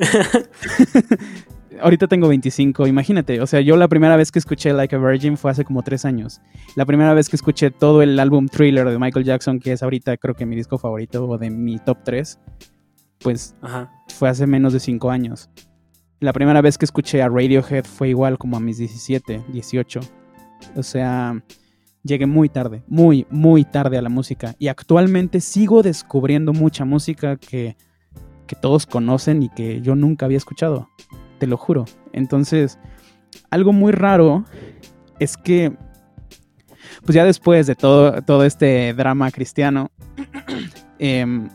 [1.82, 3.42] Ahorita tengo 25, imagínate.
[3.42, 6.06] O sea, yo la primera vez que escuché Like a Virgin fue hace como 3
[6.06, 6.40] años.
[6.76, 10.18] La primera vez que escuché todo el álbum Thriller de Michael Jackson, que es ahorita
[10.18, 12.40] creo que mi disco favorito o de mi top 3,
[13.20, 13.56] pues
[14.10, 15.50] fue hace menos de 5 años.
[16.20, 20.00] La primera vez que escuché a Radiohead fue igual como a mis 17, 18.
[20.76, 21.44] O sea,
[22.04, 24.56] llegué muy tarde, muy, muy tarde a la música.
[24.60, 27.76] Y actualmente sigo descubriendo mucha música que,
[28.48, 30.90] que todos conocen y que yo nunca había escuchado.
[31.40, 31.86] Te lo juro.
[32.12, 32.78] Entonces,
[33.50, 34.46] algo muy raro
[35.20, 35.74] es que,
[37.06, 39.92] pues ya después de todo, todo este drama cristiano,
[41.00, 41.26] eh,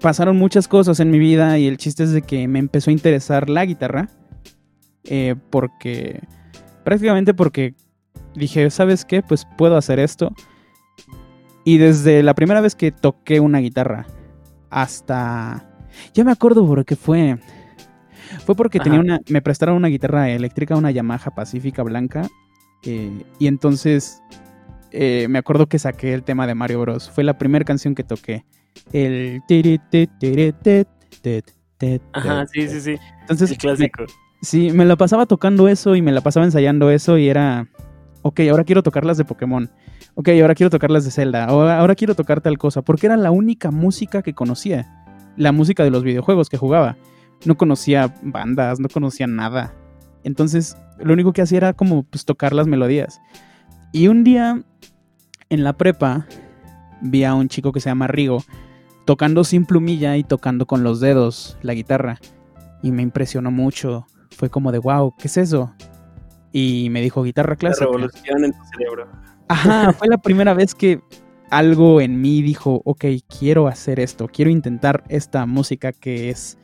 [0.00, 2.92] pasaron muchas cosas en mi vida y el chiste es de que me empezó a
[2.92, 4.08] interesar la guitarra.
[5.04, 6.20] Eh, porque,
[6.84, 7.74] prácticamente porque
[8.34, 9.22] dije, ¿sabes qué?
[9.22, 10.32] Pues puedo hacer esto.
[11.64, 14.06] Y desde la primera vez que toqué una guitarra
[14.70, 15.68] hasta...
[16.14, 17.38] Ya me acuerdo por qué fue.
[18.44, 19.20] Fue porque tenía una...
[19.28, 22.28] Me prestaron una guitarra eléctrica, una Yamaha Pacífica Blanca.
[22.84, 24.22] Eh, y entonces
[24.90, 27.10] eh, me acuerdo que saqué el tema de Mario Bros.
[27.10, 28.44] Fue la primera canción que toqué
[28.92, 29.42] el...
[32.12, 32.96] Ajá, sí, sí, sí.
[33.22, 34.04] Entonces, el clásico.
[34.40, 37.68] sí, me la pasaba tocando eso y me la pasaba ensayando eso y era,
[38.22, 39.70] ok, ahora quiero tocar las de Pokémon.
[40.14, 41.44] Ok, ahora quiero tocar las de Zelda.
[41.44, 42.82] Ahora, quiero tocar tal cosa.
[42.82, 45.04] Porque era la única música que conocía.
[45.36, 46.96] La música de los videojuegos que jugaba.
[47.44, 49.74] No conocía bandas, no conocía nada.
[50.24, 53.20] Entonces, lo único que hacía era como pues, tocar las melodías.
[53.92, 54.62] Y un día,
[55.48, 56.26] en la prepa,
[57.00, 58.42] vi a un chico que se llama Rigo
[59.04, 62.18] tocando sin plumilla y tocando con los dedos la guitarra.
[62.82, 64.06] Y me impresionó mucho.
[64.30, 65.72] Fue como de, wow, ¿qué es eso?
[66.52, 67.86] Y me dijo guitarra clásica.
[67.86, 69.08] La revolución en tu cerebro.
[69.48, 71.00] Ajá, fue la primera vez que
[71.50, 73.04] algo en mí dijo, ok,
[73.38, 76.58] quiero hacer esto, quiero intentar esta música que es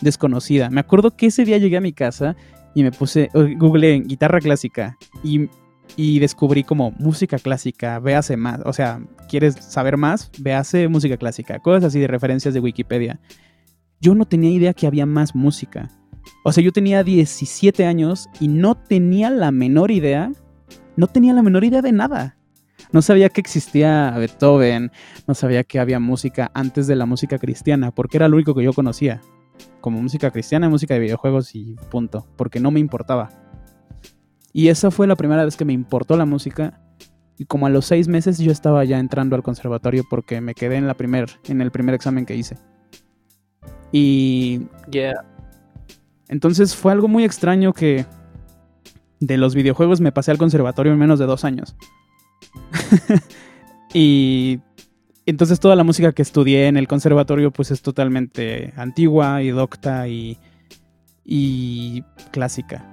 [0.00, 0.70] desconocida.
[0.70, 2.36] Me acuerdo que ese día llegué a mi casa
[2.74, 5.48] y me puse, google guitarra clásica y
[5.96, 10.30] y descubrí como música clásica, véase más, o sea, ¿quieres saber más?
[10.38, 13.20] Véase música clásica, cosas así de referencias de Wikipedia.
[14.00, 15.90] Yo no tenía idea que había más música.
[16.42, 20.32] O sea, yo tenía 17 años y no tenía la menor idea,
[20.96, 22.36] no tenía la menor idea de nada.
[22.92, 24.92] No sabía que existía Beethoven,
[25.26, 28.62] no sabía que había música antes de la música cristiana, porque era lo único que
[28.62, 29.20] yo conocía.
[29.80, 33.30] Como música cristiana, música de videojuegos y punto, porque no me importaba.
[34.52, 36.80] Y esa fue la primera vez que me importó la música.
[37.36, 40.76] Y como a los seis meses yo estaba ya entrando al conservatorio porque me quedé
[40.76, 42.56] en, la primer, en el primer examen que hice.
[43.90, 44.68] Y...
[44.90, 45.33] Yeah.
[46.34, 48.06] Entonces fue algo muy extraño que
[49.20, 51.76] de los videojuegos me pasé al conservatorio en menos de dos años.
[53.94, 54.58] y
[55.26, 60.08] entonces toda la música que estudié en el conservatorio pues es totalmente antigua y docta
[60.08, 60.36] y,
[61.24, 62.84] y clásica.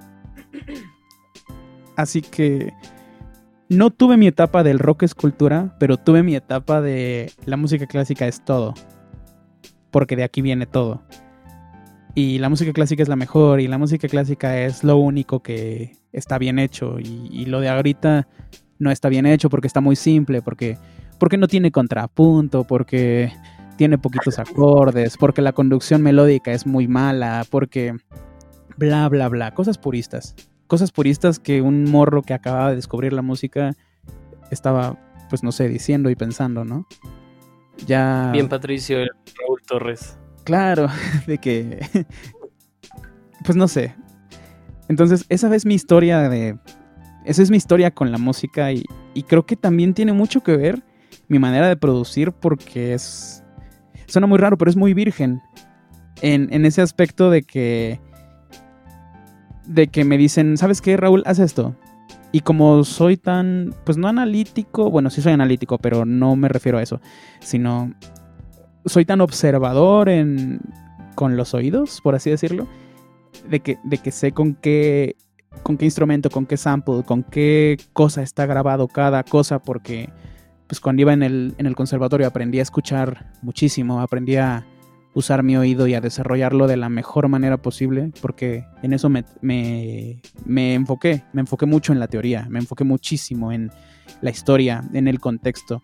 [1.96, 2.72] Así que
[3.68, 8.28] no tuve mi etapa del rock escultura, pero tuve mi etapa de la música clásica
[8.28, 8.74] es todo.
[9.90, 11.02] Porque de aquí viene todo.
[12.14, 15.96] Y la música clásica es la mejor y la música clásica es lo único que
[16.12, 16.98] está bien hecho.
[16.98, 18.28] Y, lo de ahorita
[18.78, 20.76] no está bien hecho porque está muy simple, porque,
[21.18, 23.32] porque no tiene contrapunto, porque
[23.76, 27.94] tiene poquitos acordes, porque la conducción melódica es muy mala, porque
[28.76, 30.34] bla, bla, bla, cosas puristas
[30.72, 33.76] cosas puristas que un morro que acababa de descubrir la música
[34.50, 34.98] estaba,
[35.28, 36.86] pues no sé, diciendo y pensando, ¿no?
[37.86, 38.30] Ya.
[38.32, 38.96] Bien, Patricio,
[39.38, 40.16] Raúl Torres.
[40.44, 40.88] Claro,
[41.26, 41.80] de que.
[43.44, 43.92] Pues no sé.
[44.88, 46.56] Entonces, esa vez mi historia de
[47.24, 48.84] esa es mi historia con la música y,
[49.14, 50.82] y creo que también tiene mucho que ver
[51.28, 53.44] mi manera de producir porque es...
[54.06, 55.40] Suena muy raro, pero es muy virgen.
[56.20, 58.00] En, en ese aspecto de que...
[59.66, 61.22] De que me dicen, ¿sabes qué, Raúl?
[61.24, 61.76] Haz esto.
[62.32, 66.78] Y como soy tan, pues no analítico, bueno, sí soy analítico, pero no me refiero
[66.78, 67.00] a eso,
[67.40, 67.92] sino
[68.86, 70.60] soy tan observador en,
[71.14, 72.66] con los oídos, por así decirlo,
[73.48, 75.16] de que, de que sé con qué,
[75.62, 80.10] con qué instrumento, con qué sample, con qué cosa está grabado cada cosa, porque
[80.66, 84.66] pues cuando iba en el, en el conservatorio aprendí a escuchar muchísimo, aprendí a
[85.14, 89.24] usar mi oído y a desarrollarlo de la mejor manera posible, porque en eso me,
[89.42, 93.70] me, me enfoqué, me enfoqué mucho en la teoría, me enfoqué muchísimo en
[94.22, 95.82] la historia, en el contexto.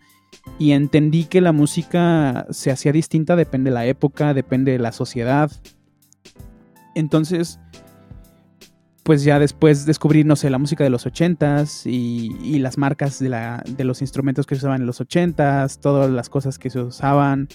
[0.58, 4.92] Y entendí que la música se hacía distinta, depende de la época, depende de la
[4.92, 5.50] sociedad.
[6.94, 7.60] Entonces,
[9.04, 13.18] pues ya después descubrí, no sé, la música de los ochentas y, y las marcas
[13.18, 16.70] de, la, de los instrumentos que se usaban en los ochentas, todas las cosas que
[16.70, 17.48] se usaban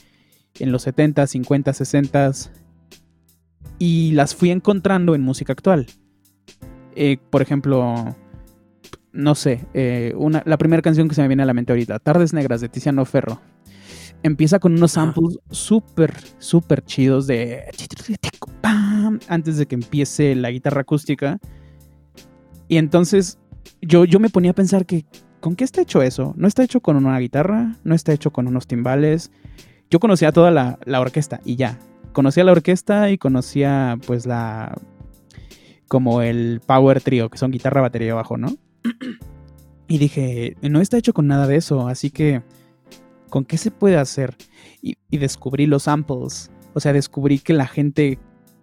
[0.59, 2.31] en los 70, 50, 60
[3.79, 5.87] y las fui encontrando en música actual.
[6.95, 8.15] Eh, por ejemplo,
[9.13, 11.99] no sé, eh, una, la primera canción que se me viene a la mente ahorita,
[11.99, 13.39] Tardes Negras de Tiziano Ferro.
[14.23, 17.63] Empieza con unos samples súper, súper chidos de...
[19.27, 21.39] Antes de que empiece la guitarra acústica.
[22.69, 23.37] Y entonces
[23.81, 25.05] yo, yo me ponía a pensar que,
[25.41, 26.33] ¿con qué está hecho eso?
[26.37, 29.29] No está hecho con una guitarra, no está hecho con unos timbales,
[29.89, 31.77] yo conocía toda la, orquesta y ya.
[32.13, 34.75] Conocía la orquesta y conocía pues la...
[35.87, 38.47] como el power trio, que son guitarra, batería y bajo, ¿no?
[39.87, 42.41] Y dije, no está hecho con nada de eso, así que,
[43.29, 44.35] ¿con qué se puede hacer?
[44.81, 48.17] Y, descubrí los samples, o sea, descubrí que la gente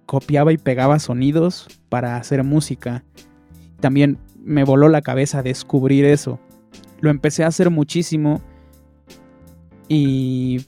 [0.06, 3.04] copiaba y pegaba sonidos para hacer música.
[3.78, 6.40] También me voló la cabeza descubrir eso.
[7.00, 8.42] Lo empecé a hacer muchísimo
[9.88, 10.66] y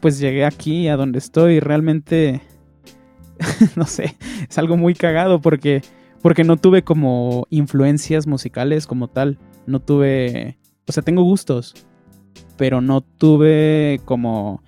[0.00, 1.60] pues llegué aquí a donde estoy.
[1.60, 2.42] Realmente,
[3.76, 4.16] no sé,
[4.48, 5.82] es algo muy cagado porque,
[6.24, 9.38] porque no tuve como influencias musicales como tal.
[9.66, 10.56] No tuve,
[10.88, 11.74] o sea, tengo gustos,
[12.56, 14.62] pero no tuve como,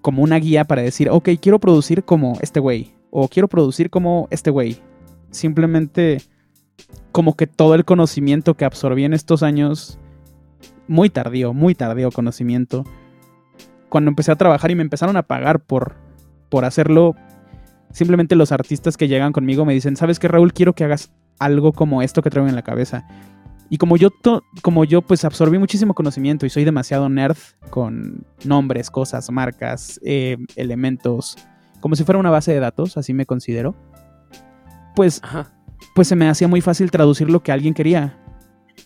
[0.00, 4.28] como una guía para decir, ok, quiero producir como este güey, o quiero producir como
[4.30, 4.78] este güey.
[5.32, 6.22] Simplemente
[7.10, 9.98] como que todo el conocimiento que absorbí en estos años,
[10.86, 12.84] muy tardío, muy tardío conocimiento,
[13.88, 15.96] cuando empecé a trabajar y me empezaron a pagar por,
[16.50, 17.16] por hacerlo,
[17.92, 20.52] simplemente los artistas que llegan conmigo me dicen, ¿sabes qué, Raúl?
[20.52, 23.06] Quiero que hagas algo como esto que traigo en la cabeza.
[23.68, 24.10] Y como yo,
[24.62, 27.36] como yo pues absorbí muchísimo conocimiento y soy demasiado nerd
[27.70, 31.36] con nombres, cosas, marcas, eh, elementos,
[31.80, 33.76] como si fuera una base de datos, así me considero,
[34.96, 35.22] pues,
[35.94, 38.18] pues se me hacía muy fácil traducir lo que alguien quería.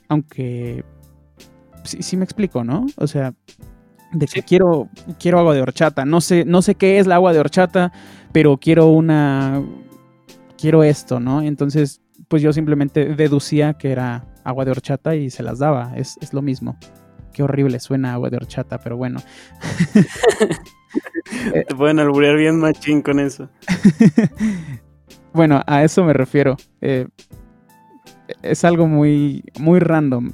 [0.09, 0.85] Aunque
[1.85, 2.85] sí, sí me explico, ¿no?
[2.97, 3.35] O sea,
[4.15, 4.89] de que quiero,
[5.19, 6.05] quiero agua de horchata.
[6.05, 7.93] No sé, no sé qué es la agua de horchata,
[8.33, 9.63] pero quiero una.
[10.57, 11.43] Quiero esto, ¿no?
[11.43, 15.93] Entonces, pues yo simplemente deducía que era agua de horchata y se las daba.
[15.97, 16.79] Es, lo mismo.
[17.33, 19.21] Qué horrible suena agua de horchata, pero bueno.
[21.53, 23.49] Te pueden alburear bien machín con eso.
[25.33, 26.57] bueno, a eso me refiero.
[26.81, 27.09] Eh,
[28.43, 30.33] es algo muy, muy random.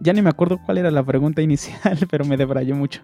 [0.00, 3.02] Ya ni me acuerdo cuál era la pregunta inicial, pero me debrayó mucho.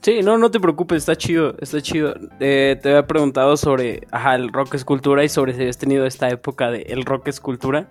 [0.00, 2.14] Sí, no, no te preocupes, está chido, está chido.
[2.38, 6.28] Eh, te había preguntado sobre, ajá, el rock escultura y sobre si habías tenido esta
[6.28, 7.90] época de el rock escultura.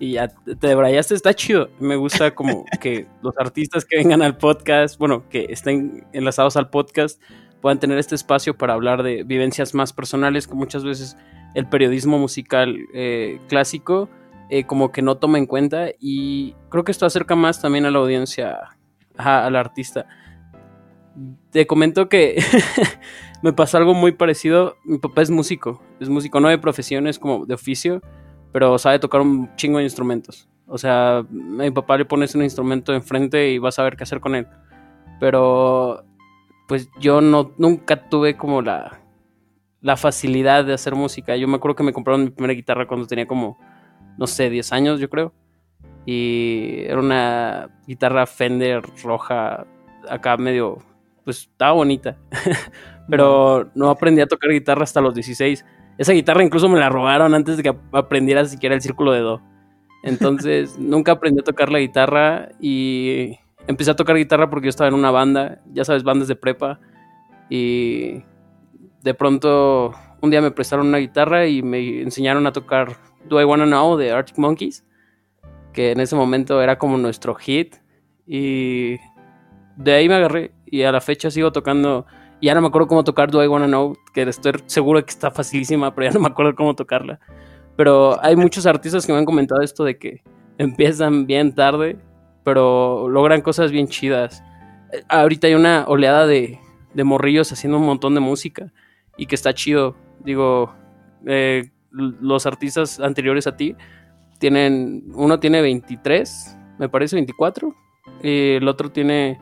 [0.00, 1.70] Y ya te debrayaste, está chido.
[1.78, 6.70] Me gusta como que los artistas que vengan al podcast, bueno, que estén enlazados al
[6.70, 7.22] podcast,
[7.60, 11.16] puedan tener este espacio para hablar de vivencias más personales, que muchas veces
[11.54, 14.10] el periodismo musical eh, clásico
[14.50, 17.90] eh, como que no toma en cuenta y creo que esto acerca más también a
[17.90, 18.58] la audiencia,
[19.16, 20.06] al artista.
[21.50, 22.42] Te comento que
[23.42, 24.76] me pasó algo muy parecido.
[24.84, 28.02] Mi papá es músico, es músico no de profesión, es como de oficio,
[28.52, 30.48] pero sabe tocar un chingo de instrumentos.
[30.66, 34.04] O sea, a mi papá le pones un instrumento enfrente y vas a ver qué
[34.04, 34.46] hacer con él.
[35.20, 36.04] Pero,
[36.66, 39.00] pues yo no, nunca tuve como la,
[39.80, 41.36] la facilidad de hacer música.
[41.36, 43.58] Yo me acuerdo que me compraron mi primera guitarra cuando tenía como
[44.18, 45.32] no sé, 10 años yo creo.
[46.06, 49.66] Y era una guitarra Fender roja,
[50.08, 50.78] acá medio,
[51.24, 52.16] pues estaba bonita.
[53.08, 55.64] Pero no aprendí a tocar guitarra hasta los 16.
[55.98, 59.42] Esa guitarra incluso me la robaron antes de que aprendiera siquiera el círculo de do.
[60.02, 64.88] Entonces nunca aprendí a tocar la guitarra y empecé a tocar guitarra porque yo estaba
[64.88, 66.80] en una banda, ya sabes, bandas de prepa.
[67.48, 68.22] Y
[69.02, 72.96] de pronto un día me prestaron una guitarra y me enseñaron a tocar
[73.28, 74.84] Do I Wanna Know de Arctic Monkeys,
[75.72, 77.76] que en ese momento era como nuestro hit.
[78.26, 78.96] Y
[79.76, 82.06] de ahí me agarré y a la fecha sigo tocando.
[82.40, 85.30] Ya no me acuerdo cómo tocar Do I Wanna Know, que estoy seguro que está
[85.30, 87.18] facilísima, pero ya no me acuerdo cómo tocarla.
[87.76, 90.22] Pero hay muchos artistas que me han comentado esto de que
[90.58, 91.98] empiezan bien tarde,
[92.44, 94.42] pero logran cosas bien chidas.
[95.08, 96.60] Ahorita hay una oleada de,
[96.92, 98.72] de morrillos haciendo un montón de música
[99.16, 99.96] y que está chido.
[100.20, 100.72] Digo,
[101.26, 103.76] eh, los artistas anteriores a ti
[104.38, 107.74] tienen, uno tiene 23, me parece 24,
[108.22, 109.40] y el otro tiene,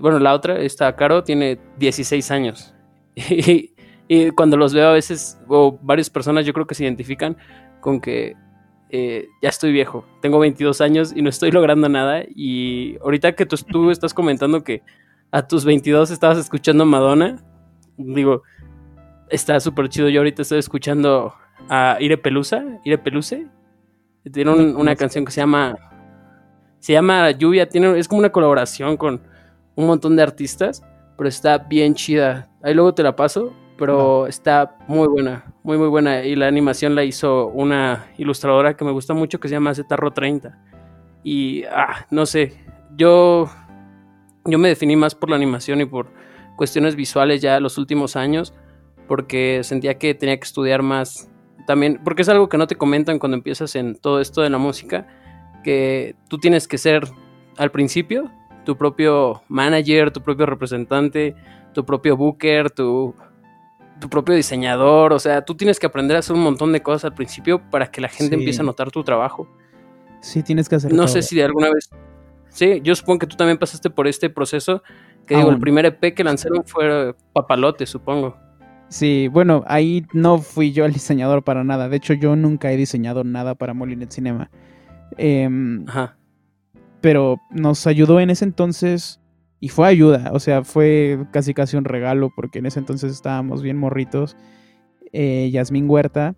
[0.00, 2.74] bueno, la otra, esta Caro, tiene 16 años.
[3.16, 3.72] Y,
[4.08, 7.36] y cuando los veo a veces, o varias personas yo creo que se identifican
[7.80, 8.36] con que
[8.90, 12.22] eh, ya estoy viejo, tengo 22 años y no estoy logrando nada.
[12.34, 14.82] Y ahorita que tú, tú estás comentando que
[15.32, 17.36] a tus 22 estabas escuchando Madonna,
[17.96, 18.42] digo,
[19.28, 20.08] está súper chido.
[20.08, 21.34] Yo ahorita estoy escuchando
[21.68, 23.46] a Ire Pelusa, Ire Peluce.
[24.32, 25.76] Tiene un- una canción que se llama
[26.78, 29.20] se llama Lluvia, tiene, es como una colaboración con
[29.74, 30.84] un montón de artistas,
[31.16, 32.48] pero está bien chida.
[32.62, 36.22] Ahí luego te la paso, pero está muy buena, muy muy buena.
[36.24, 40.12] Y la animación la hizo una ilustradora que me gusta mucho que se llama Zetarro
[40.12, 40.56] 30.
[41.24, 42.52] Y, ah, no sé,
[42.96, 43.50] yo,
[44.44, 46.12] yo me definí más por la animación y por
[46.56, 48.54] cuestiones visuales ya los últimos años,
[49.08, 51.28] porque sentía que tenía que estudiar más
[51.66, 54.58] también, porque es algo que no te comentan cuando empiezas en todo esto de la
[54.58, 55.06] música,
[55.64, 57.08] que tú tienes que ser
[57.56, 58.30] al principio
[58.64, 61.34] tu propio manager, tu propio representante,
[61.72, 63.14] tu propio booker, tu,
[64.00, 67.04] tu propio diseñador, o sea, tú tienes que aprender a hacer un montón de cosas
[67.04, 68.40] al principio para que la gente Sí.
[68.40, 69.48] empiece a notar tu trabajo.
[70.20, 71.08] Sí, tienes que hacer No todo.
[71.08, 71.88] sé si de alguna vez...
[72.48, 74.82] Sí, yo supongo que tú también pasaste por este proceso,
[75.26, 78.36] que digo, el primer EP que lanzaron fue Papalote, supongo.
[78.88, 81.88] Sí, bueno, ahí no fui yo el diseñador para nada.
[81.88, 84.50] De hecho, yo nunca he diseñado nada para Molinet Cinema.
[85.16, 86.16] Em, Ajá.
[87.00, 89.20] pero nos ayudó en ese entonces
[89.60, 93.62] y fue ayuda, o sea, fue casi casi un regalo porque en ese entonces estábamos
[93.62, 94.36] bien morritos.
[95.12, 96.34] Eh, Yasmín Huerta,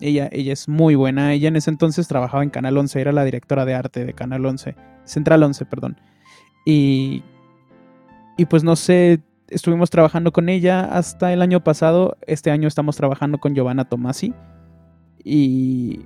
[0.00, 3.24] ella, ella es muy buena, ella en ese entonces trabajaba en Canal 11, era la
[3.24, 4.74] directora de arte de Canal 11,
[5.04, 6.00] Central 11, perdón.
[6.66, 7.22] Y,
[8.36, 9.20] y pues no sé,
[9.52, 14.34] estuvimos trabajando con ella hasta el año pasado, este año estamos trabajando con Giovanna Tomasi
[15.24, 16.00] y,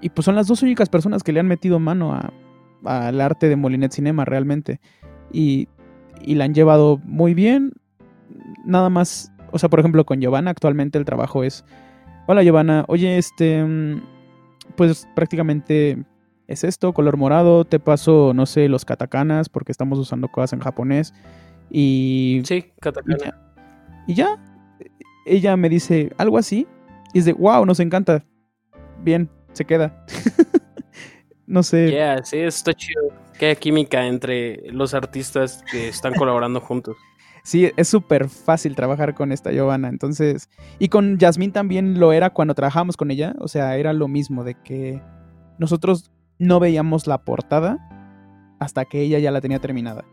[0.00, 2.18] y pues son las dos únicas personas que le han metido mano
[2.84, 4.80] al arte de Molinet Cinema realmente.
[5.32, 5.68] Y,
[6.22, 7.72] y la han llevado muy bien.
[8.64, 11.64] Nada más, o sea, por ejemplo, con Giovanna actualmente el trabajo es,
[12.26, 14.02] hola Giovanna, oye, este, mm,
[14.76, 16.04] pues prácticamente
[16.46, 20.60] es esto, color morado, te paso, no sé, los katakanas, porque estamos usando cosas en
[20.60, 21.12] japonés.
[21.70, 23.38] Y, Sí, Katakana.
[24.06, 24.38] Y ya,
[25.26, 26.66] ella me dice algo así,
[27.12, 28.24] y es de, wow, nos encanta.
[29.02, 30.04] Bien, se queda.
[31.46, 31.90] no sé.
[31.90, 33.08] Yeah, sí, está chido.
[33.38, 36.96] Que hay química entre los artistas que están colaborando juntos.
[37.42, 39.88] Sí, es súper fácil trabajar con esta Giovanna.
[39.88, 43.34] Entonces, y con Yasmín también lo era cuando trabajábamos con ella.
[43.38, 45.00] O sea, era lo mismo de que
[45.58, 47.78] nosotros no veíamos la portada
[48.58, 50.04] hasta que ella ya la tenía terminada.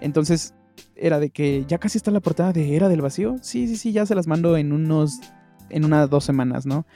[0.00, 0.54] Entonces,
[0.96, 3.36] era de que ya casi está la portada de Era del Vacío.
[3.42, 5.20] Sí, sí, sí, ya se las mando en unos,
[5.70, 6.86] en unas dos semanas, ¿no?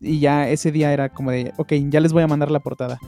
[0.00, 2.98] Y ya ese día era como de, ok, ya les voy a mandar la portada.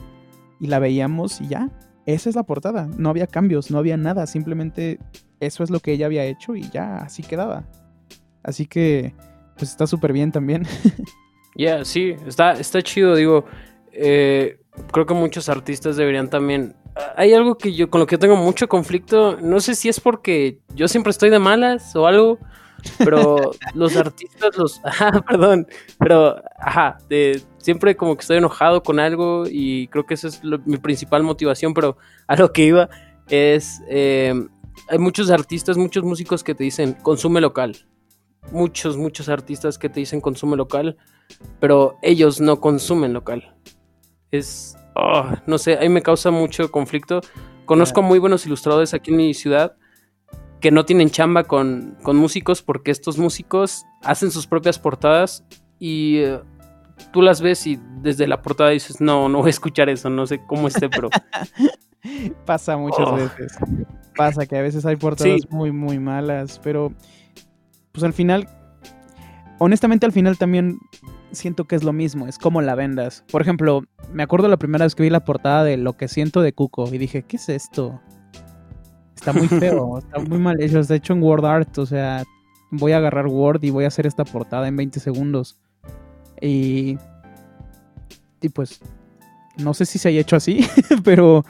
[0.59, 1.69] Y la veíamos y ya,
[2.05, 2.87] esa es la portada.
[2.97, 4.27] No había cambios, no había nada.
[4.27, 4.99] Simplemente
[5.39, 7.65] eso es lo que ella había hecho y ya, así quedaba.
[8.43, 9.13] Así que,
[9.57, 10.65] pues está súper bien también.
[11.57, 13.45] Yeah, sí, está, está chido, digo.
[13.93, 14.59] eh,
[14.91, 16.75] creo que muchos artistas deberían también.
[17.15, 19.37] Hay algo que yo con lo que tengo mucho conflicto.
[19.41, 22.39] No sé si es porque yo siempre estoy de malas o algo.
[22.99, 24.79] Pero los artistas, los.
[24.83, 25.67] Ajá, perdón.
[25.99, 30.43] Pero, ajá, de- siempre como que estoy enojado con algo y creo que esa es
[30.43, 31.73] lo- mi principal motivación.
[31.73, 32.89] Pero a lo que iba
[33.29, 33.81] es.
[33.89, 34.33] eh,
[34.89, 37.75] hay muchos artistas, muchos músicos que te dicen consume local.
[38.51, 40.97] Muchos, muchos artistas que te dicen consume local
[41.59, 43.55] pero ellos no consumen local.
[44.37, 47.21] Es, oh, no sé, ahí me causa mucho conflicto.
[47.65, 49.75] Conozco muy buenos ilustradores aquí en mi ciudad
[50.61, 55.43] que no tienen chamba con, con músicos porque estos músicos hacen sus propias portadas
[55.79, 56.39] y eh,
[57.11, 60.25] tú las ves y desde la portada dices, no, no voy a escuchar eso, no
[60.25, 61.09] sé cómo esté, pero
[62.45, 63.15] Pasa muchas Oh.
[63.15, 63.57] veces.
[64.15, 65.47] Pasa que a veces hay portadas Sí.
[65.49, 66.93] muy, muy malas, pero
[67.91, 68.47] pues al final,
[69.59, 70.77] honestamente al final también
[71.31, 73.23] siento que es lo mismo, es como la vendas.
[73.31, 76.41] Por ejemplo, me acuerdo la primera vez que vi la portada de Lo que siento
[76.41, 77.99] de Cuco y dije, ¿qué es esto?
[79.15, 82.23] Está muy feo, está muy mal hecho, está hecho en Word Art, o sea,
[82.71, 85.59] voy a agarrar Word y voy a hacer esta portada en 20 segundos.
[86.41, 86.97] Y
[88.45, 88.79] y pues
[89.57, 90.65] no sé si se haya hecho así,
[91.03, 91.45] pero,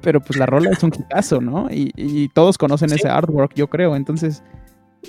[0.00, 1.70] pero pues la rola es un hitazo, ¿no?
[1.70, 3.96] Y, y todos conocen ese artwork, yo creo.
[3.96, 4.42] Entonces,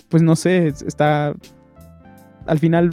[0.10, 1.34] pues no sé, está...
[2.46, 2.92] Al final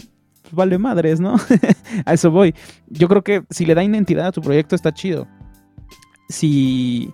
[0.53, 1.37] vale madres, ¿no?
[2.05, 2.55] a eso voy.
[2.89, 5.27] Yo creo que si le da identidad a tu proyecto está chido.
[6.29, 7.13] Si,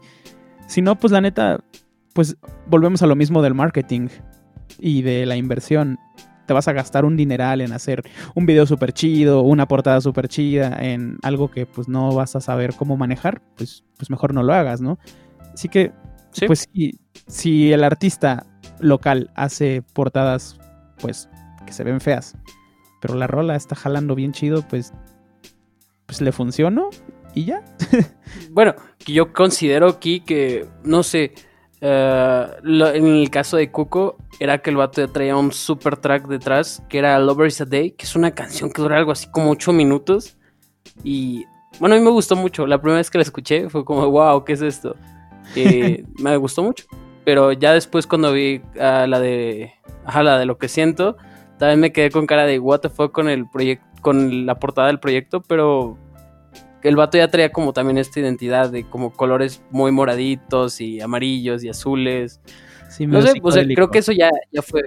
[0.67, 1.61] si no, pues la neta,
[2.13, 4.09] pues volvemos a lo mismo del marketing
[4.79, 5.99] y de la inversión.
[6.47, 8.03] Te vas a gastar un dineral en hacer
[8.35, 12.41] un video súper chido, una portada súper chida, en algo que pues no vas a
[12.41, 14.99] saber cómo manejar, pues, pues mejor no lo hagas, ¿no?
[15.55, 15.93] Así que,
[16.47, 18.47] pues si, si el artista
[18.81, 20.59] local hace portadas,
[21.01, 21.31] pues
[21.65, 22.37] que se ven feas,
[23.05, 24.95] pero la rola está jalando bien chido, pues,
[26.07, 26.89] pues le funcionó
[27.35, 27.63] y ya.
[28.51, 28.75] bueno,
[29.07, 31.35] yo considero aquí que, no sé,
[31.83, 36.83] eh, en el caso de Cuco, era que el vato traía un super track detrás,
[36.89, 39.51] que era Lover is a Day, que es una canción que dura algo así como
[39.51, 40.39] 8 minutos.
[41.03, 41.45] Y
[41.81, 42.67] bueno, a mí me gustó mucho.
[42.67, 44.97] La primera vez que la escuché fue como, wow, ¿qué es esto?
[46.23, 46.87] Me gustó mucho.
[47.27, 49.75] Pero ya después cuando vi la de,
[50.11, 51.19] la de lo que siento,
[51.59, 54.89] también me quedé con cara de what the fuck con el proyecto, con la portada
[54.89, 55.99] del proyecto, pero
[56.83, 61.65] el vato ya traía como también esta identidad de como colores muy moraditos y amarillos
[61.65, 62.41] y azules.
[62.91, 64.83] Sí, no sé, o sea, creo que eso ya, ya fue.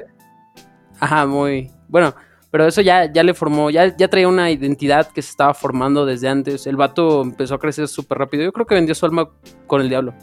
[0.99, 1.71] Ajá, muy.
[1.87, 2.13] Bueno,
[2.51, 6.05] pero eso ya, ya le formó, ya, ya traía una identidad que se estaba formando
[6.05, 6.67] desde antes.
[6.67, 8.43] El vato empezó a crecer súper rápido.
[8.43, 9.29] Yo creo que vendió su alma
[9.65, 10.13] con el diablo.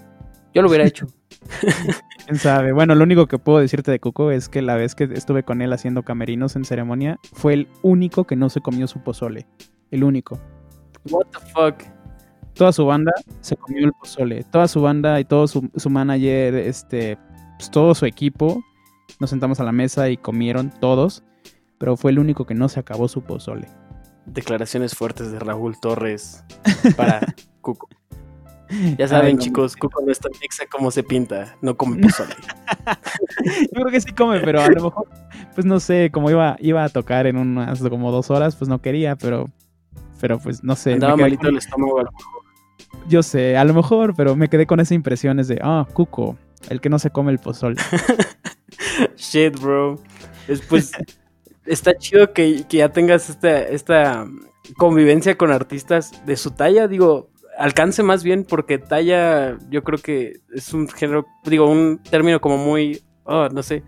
[0.55, 1.09] Yo lo hubiera hecho.
[2.27, 2.73] ¿Quién sabe?
[2.73, 5.61] Bueno, lo único que puedo decirte de Coco es que la vez que estuve con
[5.61, 9.47] él haciendo camerinos en ceremonia, fue el único que no se comió su pozole.
[9.91, 10.41] El único.
[11.11, 11.83] What the fuck?
[12.55, 14.45] Toda su banda se comió el pozole.
[14.45, 17.19] Toda su banda y todo su, manager, este,
[17.59, 18.63] pues, todo su equipo,
[19.19, 21.25] nos sentamos a la mesa y comieron todos,
[21.79, 23.69] pero fue el único que no se acabó su pozole.
[24.27, 26.45] Declaraciones fuertes de Raúl Torres
[26.97, 27.89] para Cuco.
[28.99, 32.35] Ya saben, chicos, Cuco no es tan mixa como se pinta, no come pozole.
[33.73, 35.07] Yo creo que sí come, pero a lo mejor,
[35.55, 38.81] pues no sé, como iba, iba a tocar en unas como dos horas, pues no
[38.81, 39.51] quería, pero,
[40.21, 40.95] pero pues no sé.
[40.95, 42.45] Andaba malito el estómago a lo mejor.
[43.09, 46.37] Yo sé, a lo mejor, pero me quedé con esa impresión de, ah, Cuco,
[46.69, 47.77] el que no se come el pozole.
[49.17, 50.01] Shit, bro.
[50.49, 50.93] Después,
[51.67, 54.27] está chido que, que ya tengas esta, esta
[54.77, 57.29] convivencia con artistas de su talla, digo,
[57.59, 62.59] alcance más bien porque talla yo creo que es un género, digo, un término como
[62.59, 63.83] muy, oh, no sé.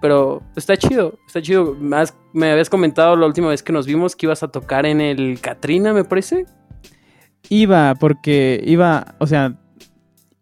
[0.00, 1.74] Pero está chido, está chido.
[1.74, 5.00] Más me habías comentado la última vez que nos vimos que ibas a tocar en
[5.00, 6.46] el Katrina, me parece.
[7.48, 9.58] Iba, porque iba, o sea,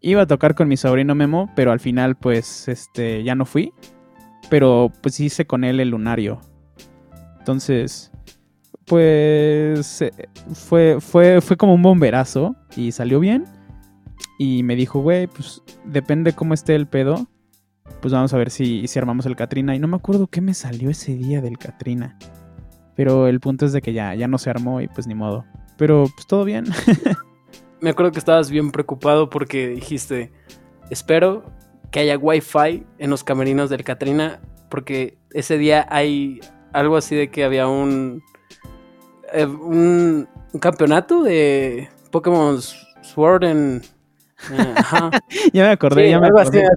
[0.01, 3.73] iba a tocar con mi sobrino Memo, pero al final pues este ya no fui.
[4.51, 6.41] Pero pues hice con él el lunario.
[7.39, 8.11] Entonces,
[8.87, 10.13] pues eh,
[10.53, 13.45] fue, fue, fue como un bomberazo y salió bien.
[14.39, 17.27] Y me dijo, güey, pues depende cómo esté el pedo.
[18.01, 19.75] Pues vamos a ver si, si armamos el Katrina.
[19.75, 22.19] Y no me acuerdo qué me salió ese día del Katrina.
[22.95, 25.45] Pero el punto es de que ya, ya no se armó y pues ni modo.
[25.77, 26.65] Pero pues todo bien.
[27.81, 30.33] me acuerdo que estabas bien preocupado porque dijiste,
[30.91, 31.45] espero
[31.91, 34.41] que haya wifi en los camerinos del Katrina.
[34.69, 36.41] Porque ese día hay
[36.73, 38.23] algo así de que había un
[39.35, 40.29] eh, un,
[40.61, 42.61] campeonato de Pokémon
[43.03, 43.83] Sword en...
[44.53, 44.75] Eh,
[45.53, 46.69] ya me acordé, ya me acordé.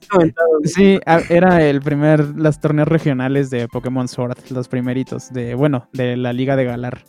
[0.63, 0.99] sí,
[1.29, 6.33] era el primer, los torneos regionales de Pokémon Sword, los primeritos, de, bueno, de la
[6.33, 7.03] Liga de Galar.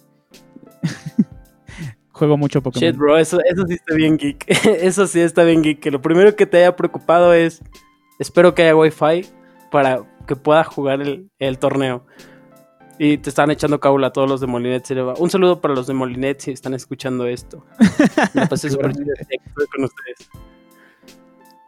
[2.13, 2.91] Juego mucho Pokémon.
[2.91, 4.45] Shit, bro, eso, eso sí está bien geek.
[4.83, 5.81] eso sí está bien geek.
[5.81, 7.63] Que lo primero que te haya preocupado es,
[8.19, 9.25] espero que haya wifi
[9.71, 12.05] para que pueda jugar el, el torneo.
[12.99, 14.91] Y te están echando caula a todos los de Molinet.
[15.19, 17.65] Un saludo para los de Molinet si están escuchando esto.
[18.35, 20.29] Me pasé súper con ustedes.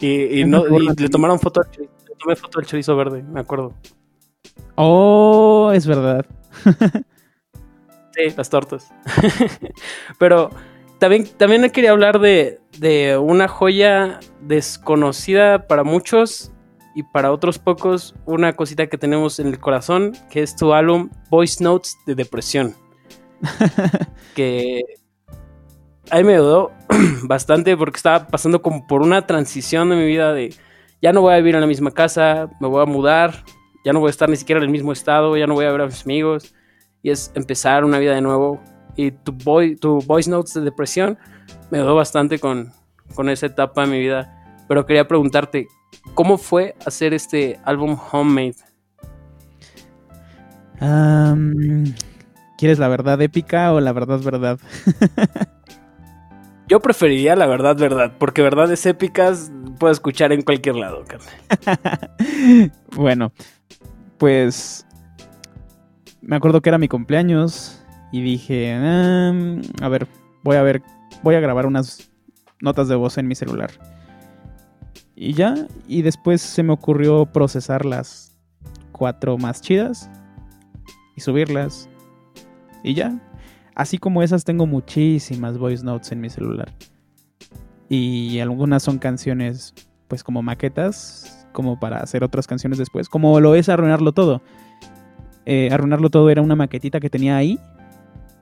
[0.01, 3.75] Y, no, le tomaron foto al chorizo, le tomé foto al chorizo verde, me acuerdo.
[4.77, 6.25] Oh, es verdad.
[8.15, 8.91] sí, las tortas.
[10.19, 10.51] Pero
[10.99, 16.51] también, también quería hablar de, de una joya desconocida para muchos
[16.95, 21.11] y para otros pocos una cosita que tenemos en el corazón, que es tu álbum
[21.31, 22.75] Voice Notes de Depresión.
[24.35, 24.83] que
[26.11, 26.73] a mí me ayudó
[27.23, 30.55] bastante porque estaba pasando como por una transición de mi vida de
[31.01, 33.45] ya no voy a vivir en la misma casa, me voy a mudar,
[33.85, 35.73] ya no voy a estar ni siquiera en el mismo estado, ya no voy a
[35.73, 36.55] ver a mis amigos
[37.03, 38.61] y es empezar una vida de nuevo.
[38.97, 39.33] Y tu,
[39.81, 41.19] tu Voice Notes de Depresión
[41.71, 42.73] me ayudó bastante con,
[43.15, 44.40] con esa etapa de mi vida.
[44.71, 45.67] Pero quería preguntarte,
[46.15, 48.57] ¿Cómo fue hacer este álbum homemade?
[52.59, 54.59] ¿Quieres la verdad épica o la verdad verdad?
[56.69, 61.05] Yo preferiría la verdad verdad, porque verdades épicas puedo escuchar en cualquier lado,
[62.95, 63.33] bueno,
[64.19, 64.87] pues
[66.21, 70.07] me acuerdo que era mi cumpleaños y dije, a ver,
[70.43, 70.83] voy a ver,
[71.23, 72.11] voy a grabar unas
[72.61, 73.71] notas de voz en mi celular.
[75.23, 78.35] Y ya, y después se me ocurrió procesar las
[78.91, 80.09] cuatro más chidas
[81.15, 81.91] y subirlas.
[82.83, 83.21] Y ya.
[83.75, 86.73] Así como esas tengo muchísimas voice notes en mi celular.
[87.91, 89.75] Y algunas son canciones
[90.09, 94.41] pues como maquetas, como para hacer otras canciones después, como lo es Arruinarlo Todo.
[95.45, 97.61] Eh, Arruinarlo Todo era una maquetita que tenía ahí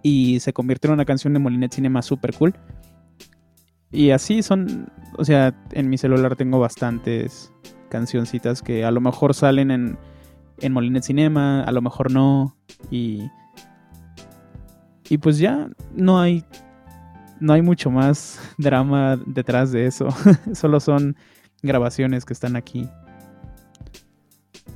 [0.05, 2.55] y se convirtió en una canción de Molinet Cinema super cool.
[3.91, 7.53] Y así son, o sea, en mi celular tengo bastantes
[7.89, 9.99] cancioncitas que a lo mejor salen en,
[10.59, 12.57] en Molinet Cinema, a lo mejor no.
[12.91, 13.30] Y,
[15.09, 16.45] y pues ya no hay,
[17.41, 20.09] no hay mucho más drama detrás de eso.
[20.53, 21.16] Solo son
[21.62, 22.89] grabaciones que están aquí.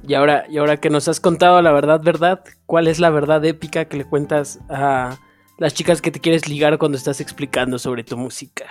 [0.08, 3.44] Y ahora, y ahora que nos has contado la verdad, verdad, ¿cuál es la verdad
[3.44, 5.18] épica que le cuentas a
[5.58, 8.64] las chicas que te quieres ligar cuando estás explicando sobre tu música?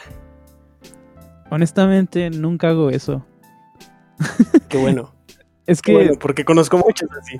[1.51, 3.23] Honestamente, nunca hago eso.
[4.67, 5.13] Qué bueno.
[5.67, 6.17] es que.
[6.19, 7.39] porque conozco muchos así.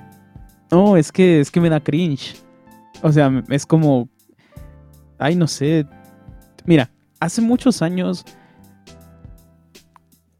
[0.70, 2.36] No, es que, es que me da cringe.
[3.02, 4.08] O sea, es como.
[5.18, 5.84] Ay, no sé.
[6.64, 8.24] Mira, hace muchos años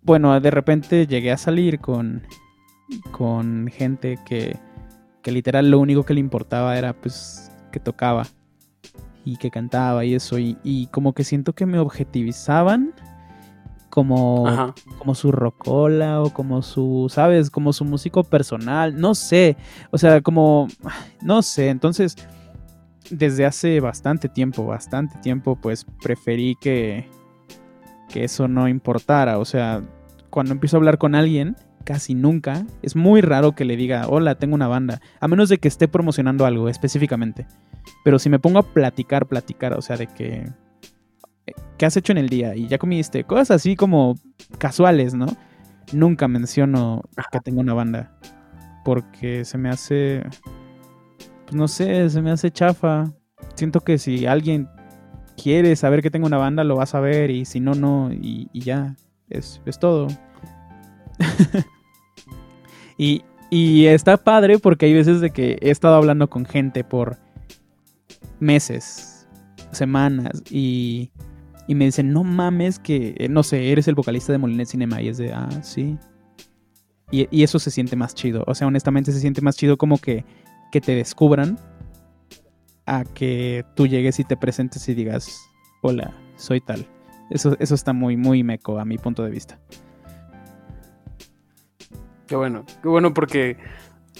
[0.02, 2.22] bueno, de repente llegué a salir con,
[3.12, 4.56] con gente que,
[5.22, 8.26] que literal lo único que le importaba era pues que tocaba
[9.24, 10.38] y que cantaba y eso.
[10.38, 12.92] Y, como que siento que me objetivizaban
[13.92, 17.50] como, como su rocola o como su, ¿sabes?
[17.50, 18.98] Como su músico personal.
[18.98, 19.58] No sé.
[19.90, 20.66] O sea, como,
[21.20, 21.68] no sé.
[21.68, 22.16] Entonces,
[23.10, 27.06] desde hace bastante tiempo, bastante tiempo, pues preferí que,
[28.08, 29.38] que eso no importara.
[29.38, 29.82] O sea,
[30.30, 34.36] cuando empiezo a hablar con alguien, casi nunca, es muy raro que le diga, hola,
[34.36, 37.46] tengo una banda, a menos de que esté promocionando algo específicamente.
[38.04, 40.50] Pero si me pongo a platicar, platicar, o sea, de que...
[41.76, 42.54] ¿Qué has hecho en el día?
[42.54, 44.18] Y ya comiste, cosas así como
[44.58, 45.26] casuales, ¿no?
[45.92, 48.16] Nunca menciono que tengo una banda.
[48.84, 50.22] Porque se me hace...
[51.44, 53.12] Pues no sé, se me hace chafa.
[53.54, 54.68] Siento que si alguien
[55.36, 57.30] quiere saber que tengo una banda, lo va a saber.
[57.30, 58.10] Y si no, no.
[58.12, 58.96] Y, ya.
[59.28, 60.08] Es, es todo.
[62.96, 67.18] y, y está padre porque hay veces de que he estado hablando con gente por
[68.40, 69.26] meses,
[69.70, 71.10] semanas, y,
[71.66, 75.00] y me dicen, no mames que, eh, no sé, eres el vocalista de Molinet Cinema,
[75.00, 75.96] y es de, ah, sí.
[77.10, 79.98] Y, y, eso se siente más chido, o sea, honestamente se siente más chido como
[79.98, 80.24] que,
[80.70, 81.58] que te descubran
[82.86, 85.40] a que tú llegues y te presentes y digas,
[85.82, 86.86] hola, soy tal.
[87.30, 89.58] Eso, eso está muy, muy meco a mi punto de vista.
[92.26, 93.56] Qué bueno, qué bueno porque,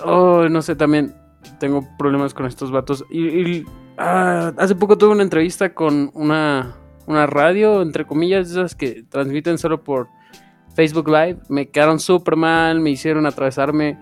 [0.05, 1.15] oh, no sé, también
[1.59, 3.05] tengo problemas con estos vatos.
[3.11, 3.65] Y,
[3.99, 6.77] ah, hace poco tuve una entrevista con una,
[7.07, 10.09] una radio, entre comillas, esas que transmiten solo por
[10.75, 11.39] Facebook Live.
[11.49, 13.99] Me quedaron súper mal, me hicieron atravesarme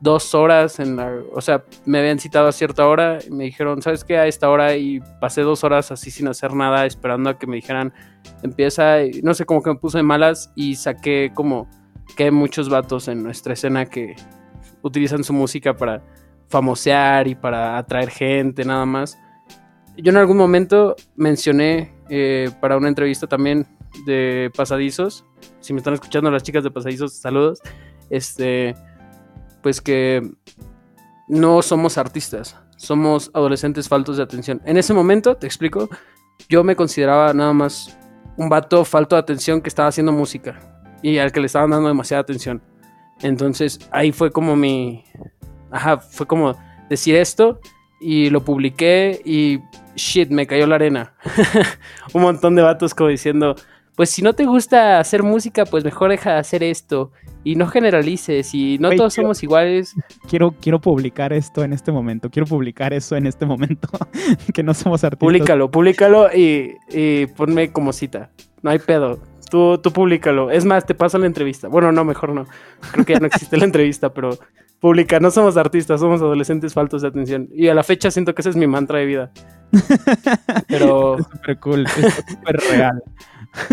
[0.00, 3.82] dos horas en la, o sea, me habían citado a cierta hora y me dijeron,
[3.82, 4.16] ¿sabes qué?
[4.16, 7.56] A esta hora y pasé dos horas así sin hacer nada, esperando a que me
[7.56, 7.92] dijeran,
[8.42, 11.68] empieza, y, no sé, como que me puse malas y saqué como
[12.16, 14.14] que hay muchos vatos en nuestra escena que
[14.82, 16.02] utilizan su música para
[16.48, 19.18] famosear y para atraer gente, nada más.
[19.96, 23.66] Yo en algún momento mencioné eh, para una entrevista también
[24.06, 25.24] de Pasadizos,
[25.60, 27.60] si me están escuchando las chicas de Pasadizos, saludos,
[28.10, 28.74] este,
[29.62, 30.30] pues que
[31.28, 34.62] no somos artistas, somos adolescentes faltos de atención.
[34.64, 35.88] En ese momento, te explico,
[36.48, 37.98] yo me consideraba nada más
[38.36, 40.58] un vato falto de atención que estaba haciendo música
[41.02, 42.62] y al que le estaban dando demasiada atención.
[43.20, 45.04] Entonces ahí fue como mi...
[45.70, 46.54] Ajá, fue como
[46.88, 47.60] decir esto
[48.00, 49.60] y lo publiqué y
[49.96, 51.12] shit, me cayó la arena.
[52.14, 53.56] Un montón de vatos como diciendo,
[53.96, 57.10] pues si no te gusta hacer música, pues mejor deja de hacer esto
[57.44, 59.94] y no generalices y no todos somos iguales.
[60.28, 63.88] Quiero, quiero publicar esto en este momento, quiero publicar eso en este momento,
[64.54, 65.26] que no somos artistas.
[65.26, 68.30] Públicalo, públicalo y, y ponme como cita,
[68.62, 69.18] no hay pedo.
[69.50, 70.50] Tú, tú públicalo.
[70.50, 71.68] Es más, te paso la entrevista.
[71.68, 72.46] Bueno, no, mejor no.
[72.92, 74.30] Creo que ya no existe la entrevista, pero
[74.80, 75.20] pública.
[75.20, 77.48] No somos artistas, somos adolescentes faltos de atención.
[77.52, 79.32] Y a la fecha siento que ese es mi mantra de vida.
[80.68, 81.18] Pero.
[81.18, 83.02] Súper cool, súper real.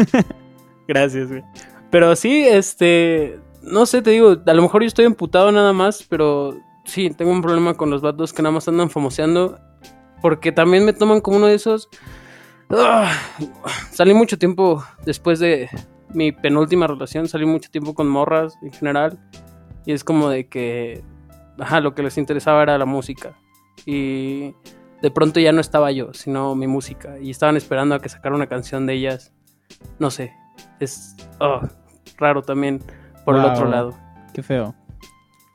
[0.87, 1.43] Gracias, güey.
[1.89, 3.39] Pero sí, este.
[3.61, 7.31] No sé, te digo, a lo mejor yo estoy emputado nada más, pero sí, tengo
[7.31, 9.59] un problema con los vatos que nada más andan famoseando
[10.21, 11.87] porque también me toman como uno de esos.
[12.69, 13.11] Ah,
[13.91, 15.69] salí mucho tiempo después de
[16.13, 19.19] mi penúltima relación, salí mucho tiempo con morras en general.
[19.85, 21.03] Y es como de que,
[21.59, 23.37] ajá, lo que les interesaba era la música.
[23.85, 24.55] Y
[25.01, 27.19] de pronto ya no estaba yo, sino mi música.
[27.19, 29.33] Y estaban esperando a que sacara una canción de ellas.
[29.99, 30.33] No sé,
[30.79, 31.61] es oh,
[32.17, 32.81] raro también
[33.23, 33.93] por el otro lado.
[34.33, 34.73] Qué feo.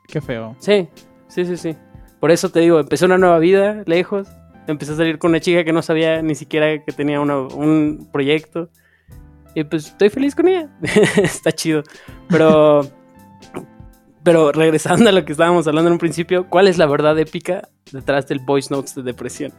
[0.07, 0.55] Qué feo.
[0.59, 0.87] Sí,
[1.27, 1.75] sí, sí, sí.
[2.19, 4.27] Por eso te digo, empecé una nueva vida lejos.
[4.67, 8.07] Empecé a salir con una chica que no sabía ni siquiera que tenía una- un
[8.11, 8.69] proyecto.
[9.55, 10.69] Y pues estoy feliz con ella.
[11.21, 11.83] Está chido.
[12.29, 12.87] Pero,
[14.23, 17.67] pero regresando a lo que estábamos hablando en un principio, ¿cuál es la verdad épica
[17.91, 19.51] detrás del voice notes de depresión?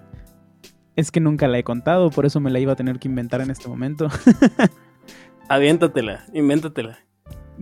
[0.97, 3.41] Es que nunca la he contado, por eso me la iba a tener que inventar
[3.41, 4.09] en este momento.
[5.49, 6.99] Aviéntatela, invéntatela.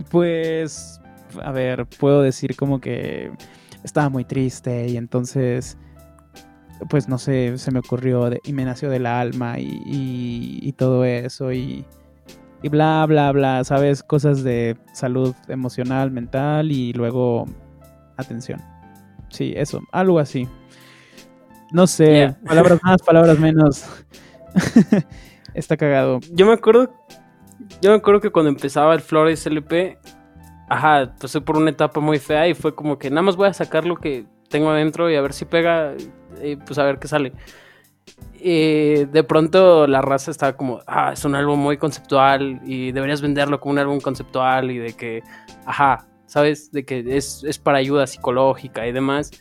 [0.09, 0.99] Pues,
[1.43, 3.31] a ver, puedo decir como que
[3.83, 5.77] estaba muy triste y entonces,
[6.89, 10.71] pues no sé, se me ocurrió de- y me nació del alma y, y- y
[10.73, 11.85] todo eso y,
[12.63, 14.03] y bla, bla, bla, ¿sabes?
[14.03, 17.45] Cosas de salud emocional, mental y luego
[18.17, 18.61] atención.
[19.29, 20.47] Sí, eso, algo así.
[21.71, 22.37] No sé, Yeah.
[22.45, 23.85] palabras más, palabras menos.
[25.53, 26.19] Está cagado.
[26.31, 26.93] Yo me acuerdo.
[27.81, 29.97] Yo me acuerdo que cuando empezaba el Flores LP.
[30.69, 33.53] Ajá, pasé por una etapa muy fea y fue como que nada más voy a
[33.53, 35.93] sacar lo que tengo adentro y a ver si pega.
[36.43, 37.33] Y pues a ver qué sale.
[38.33, 43.21] Y de pronto la raza estaba como, ah, es un álbum muy conceptual y deberías
[43.21, 45.21] venderlo como un álbum conceptual y de que,
[45.65, 46.71] ajá, ¿sabes?
[46.71, 49.31] De que es, es para ayuda psicológica y demás.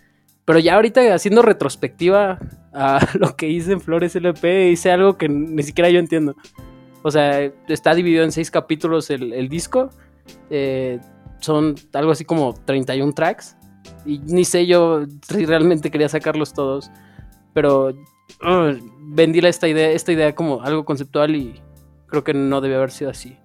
[0.44, 2.38] Pero ya ahorita haciendo retrospectiva
[2.72, 6.34] a lo que hice en Flores LP, hice algo que ni siquiera yo entiendo.
[7.02, 9.90] O sea, está dividido en seis capítulos el, el disco.
[10.50, 11.00] Eh,
[11.40, 13.56] son algo así como 31 tracks.
[14.04, 16.90] Y ni sé yo si realmente quería sacarlos todos.
[17.54, 21.60] Pero uh, vendí la- esta idea, esta idea como algo conceptual y
[22.06, 23.36] creo que no debe haber sido así.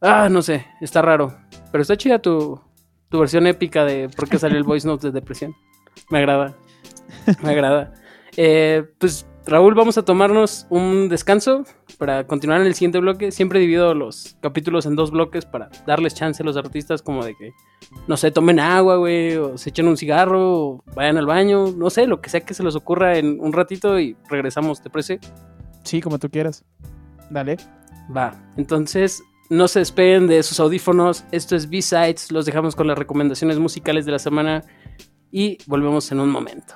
[0.00, 1.36] Ah, no sé, está raro.
[1.70, 2.60] Pero está chida tu,
[3.08, 5.54] tu versión épica de por qué salió el voice note de depresión.
[6.10, 6.54] Me agrada.
[7.42, 7.92] Me agrada.
[8.36, 11.64] Eh, pues Raúl, vamos a tomarnos un descanso
[11.98, 13.32] para continuar en el siguiente bloque.
[13.32, 17.34] Siempre divido los capítulos en dos bloques para darles chance a los artistas como de
[17.34, 17.52] que,
[18.06, 21.90] no sé, tomen agua, güey, o se echen un cigarro, o vayan al baño, no
[21.90, 25.18] sé, lo que sea que se les ocurra en un ratito y regresamos, ¿te parece?
[25.82, 26.64] Sí, como tú quieras.
[27.28, 27.56] Dale.
[28.16, 31.24] Va, entonces no se despeguen de sus audífonos.
[31.32, 32.30] Esto es B-Sides.
[32.30, 34.62] Los dejamos con las recomendaciones musicales de la semana
[35.30, 36.74] y volvemos en un momento.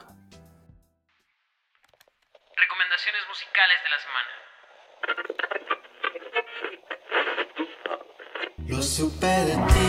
[8.76, 9.88] Lo supe de ti.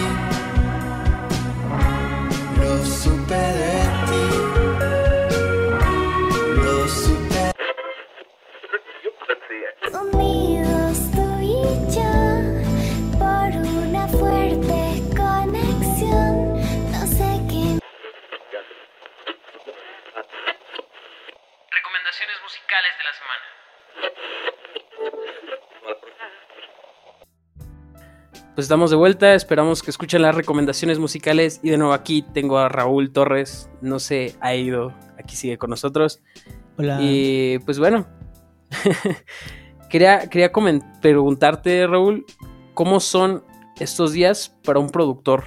[2.57, 3.86] Lo supe de ti.
[28.57, 32.57] Pues estamos de vuelta, esperamos que escuchen las recomendaciones musicales y de nuevo aquí tengo
[32.57, 36.23] a Raúl Torres, no se ha ido, aquí sigue con nosotros.
[36.75, 36.97] Hola.
[36.99, 38.07] Y pues bueno,
[39.91, 40.51] quería, quería
[41.03, 42.25] preguntarte, Raúl,
[42.73, 43.43] ¿cómo son
[43.79, 45.43] estos días para un productor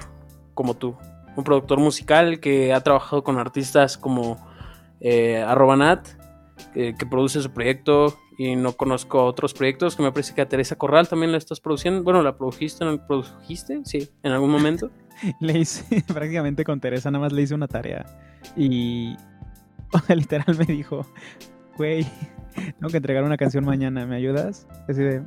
[0.53, 0.95] como tú?
[1.35, 4.37] Un productor musical que ha trabajado con artistas como
[5.01, 6.07] eh, arroba Nat,
[6.73, 10.49] que, que produce su proyecto y no conozco otros proyectos, que me parece que a
[10.49, 12.03] Teresa Corral también la estás produciendo.
[12.03, 12.85] Bueno, ¿la produjiste?
[12.85, 13.81] ¿No produjiste?
[13.85, 14.89] Sí, en algún momento.
[15.39, 18.05] Le hice, prácticamente con Teresa, nada más le hice una tarea.
[18.55, 19.15] Y
[20.15, 21.05] literal me dijo,
[21.77, 22.05] güey,
[22.55, 24.67] tengo que entregar una canción mañana, ¿me ayudas?
[24.87, 25.21] Así de,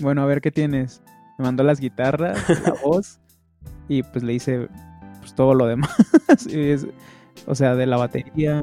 [0.00, 1.02] bueno, a ver qué tienes.
[1.38, 3.18] Me mandó las guitarras, la voz,
[3.88, 4.68] y pues le hice
[5.20, 5.96] pues, todo lo demás.
[6.50, 6.86] Es-
[7.46, 8.62] o sea, de la batería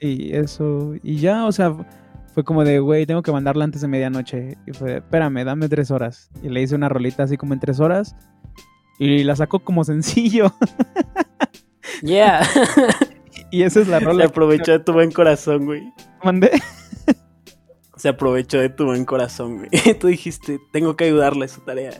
[0.00, 0.94] y eso.
[1.02, 1.74] Y ya, o sea,
[2.36, 4.58] fue como de, güey, tengo que mandarla antes de medianoche.
[4.66, 6.28] Y fue, de, espérame, dame tres horas.
[6.42, 8.14] Y le hice una rolita así como en tres horas.
[8.98, 10.52] Y la sacó como sencillo.
[12.02, 12.42] Yeah.
[13.50, 14.24] Y esa es la Se rola.
[14.24, 15.82] que aprovechó de tu buen corazón, güey.
[16.22, 16.50] mandé.
[17.96, 19.70] Se aprovechó de tu buen corazón, güey.
[20.00, 21.92] Tú dijiste, tengo que ayudarle a su tarea.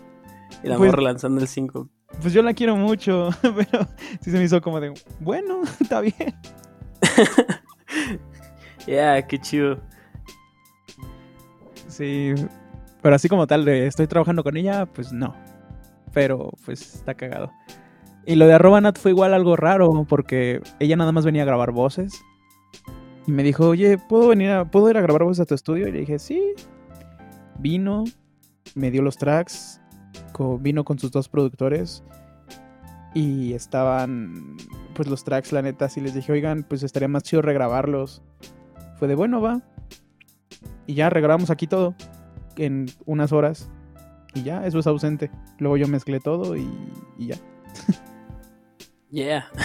[0.62, 1.89] Y la Pues- morra lanzando el 5.
[2.20, 3.87] Pues yo la quiero mucho, pero
[4.20, 6.34] sí se me hizo como de, bueno, está bien.
[8.87, 9.80] Yeah, qué chido.
[11.97, 12.34] Sí,
[13.01, 15.34] pero así como tal, de estoy trabajando con ella, pues no.
[16.12, 17.51] Pero pues está cagado.
[18.26, 21.47] Y lo de arroba Nat fue igual algo raro, porque ella nada más venía a
[21.47, 22.20] grabar voces.
[23.26, 25.88] Y me dijo, oye, ¿puedo venir a, ¿puedo ir a grabar voz a tu estudio?
[25.88, 26.53] Y le dije, sí.
[27.59, 28.05] Vino,
[28.74, 29.80] me dio los tracks,
[30.61, 32.05] vino con sus dos productores.
[33.14, 34.59] Y estaban,
[34.94, 38.22] pues los tracks, la neta, así les dije, oigan, pues estaría más chido regrabarlos.
[38.99, 39.62] Fue de, bueno, va.
[40.86, 41.94] Y ya regrabamos aquí todo
[42.56, 43.68] en unas horas.
[44.34, 45.30] Y ya, eso es ausente.
[45.58, 46.68] Luego yo mezclé todo y,
[47.18, 47.36] y ya.
[49.10, 49.50] Yeah.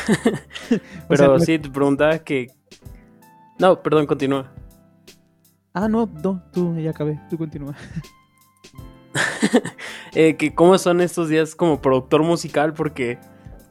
[0.72, 2.52] O Pero sea, sí, te preguntaba que.
[3.60, 4.52] No, perdón, continúa.
[5.74, 7.76] Ah, no, no, tú, ya acabé, tú continúa.
[10.14, 13.18] Eh, que cómo son estos días como productor musical, porque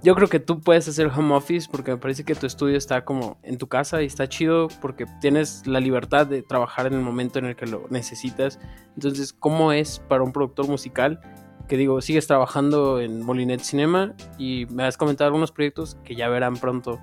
[0.02, 3.04] yo creo que tú puedes hacer home office, porque me parece que tu estudio está
[3.04, 7.00] como en tu casa y está chido, porque tienes la libertad de trabajar en el
[7.00, 8.58] momento en el que lo necesitas.
[8.94, 11.20] Entonces, ¿cómo es para un productor musical?
[11.68, 16.28] Que digo, sigues trabajando en Molinet Cinema y me has comentado algunos proyectos que ya
[16.28, 16.98] verán pronto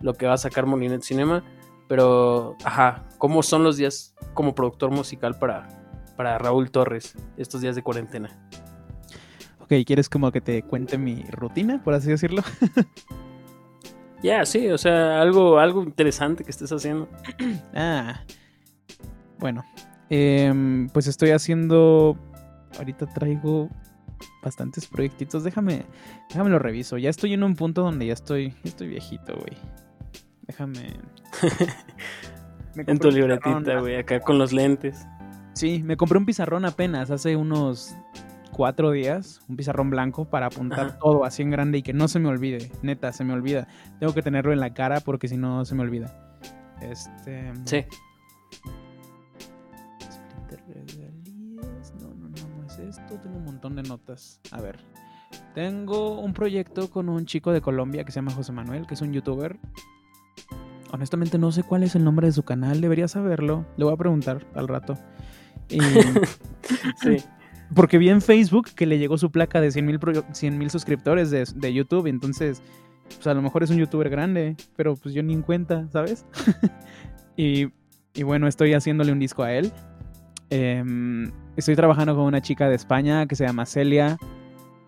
[0.00, 1.44] lo que va a sacar Molinet Cinema.
[1.86, 5.68] Pero, ajá, ¿cómo son los días como productor musical para,
[6.16, 8.30] para Raúl Torres estos días de cuarentena?
[9.68, 12.42] Ok, ¿quieres como que te cuente mi rutina, por así decirlo?
[14.20, 17.08] Ya, sí, o sea, algo, algo interesante que estés haciendo.
[17.72, 18.24] Ah,
[19.38, 19.64] bueno,
[20.10, 22.18] em, pues estoy haciendo,
[22.78, 23.68] ahorita traigo
[24.42, 25.84] bastantes proyectitos, déjame,
[26.30, 29.56] déjame lo reviso, ya estoy en un punto donde ya estoy, ya estoy viejito, güey.
[30.48, 30.94] Déjame...
[32.74, 35.06] Me En tu libretita, güey, acá con los lentes.
[35.52, 37.96] Sí, me compré un pizarrón apenas hace unos
[38.58, 40.98] cuatro días, un pizarrón blanco para apuntar Ajá.
[40.98, 43.68] todo así en grande y que no se me olvide, neta, se me olvida.
[44.00, 46.12] Tengo que tenerlo en la cara porque si no se me olvida.
[46.82, 47.52] Este...
[47.66, 47.84] Sí.
[50.00, 51.94] Splinter Regalías.
[52.00, 53.14] No, no, no, no es esto.
[53.20, 54.40] Tengo un montón de notas.
[54.50, 54.80] A ver.
[55.54, 59.02] Tengo un proyecto con un chico de Colombia que se llama José Manuel, que es
[59.02, 59.56] un youtuber.
[60.90, 63.66] Honestamente no sé cuál es el nombre de su canal, debería saberlo.
[63.76, 64.98] Le voy a preguntar al rato.
[65.68, 65.78] Y-
[67.02, 67.18] Sí.
[67.74, 69.86] Porque vi en Facebook que le llegó su placa de 100
[70.58, 72.06] mil suscriptores de, de YouTube.
[72.06, 72.62] Entonces,
[73.08, 76.24] pues a lo mejor es un youtuber grande, pero pues yo ni en cuenta, ¿sabes?
[77.36, 77.68] y,
[78.14, 79.72] y bueno, estoy haciéndole un disco a él.
[80.50, 84.16] Em, estoy trabajando con una chica de España que se llama Celia.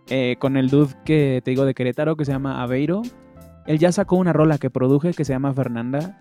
[0.08, 3.02] eh, con el dude que te digo de Querétaro que se llama Aveiro.
[3.66, 6.18] Él ya sacó una rola que produje que se llama Fernanda.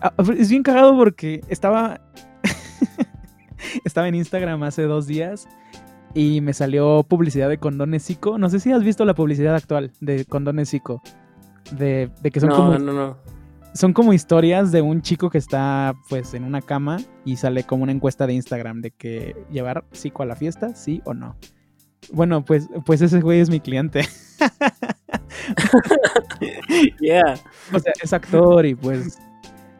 [0.00, 2.00] Ah, es bien cagado porque estaba.
[3.84, 5.46] estaba en Instagram hace dos días
[6.14, 8.38] y me salió publicidad de condones Zico.
[8.38, 11.02] No sé si has visto la publicidad actual de condones Zico.
[11.72, 13.16] De, de que son no, como no, no.
[13.74, 17.84] son como historias de un chico que está pues en una cama y sale como
[17.84, 21.36] una encuesta de Instagram de que llevar psico a la fiesta, sí o no.
[22.12, 24.04] Bueno, pues, pues ese güey es mi cliente.
[27.00, 27.34] Yeah.
[27.72, 29.18] O sea, es actor y pues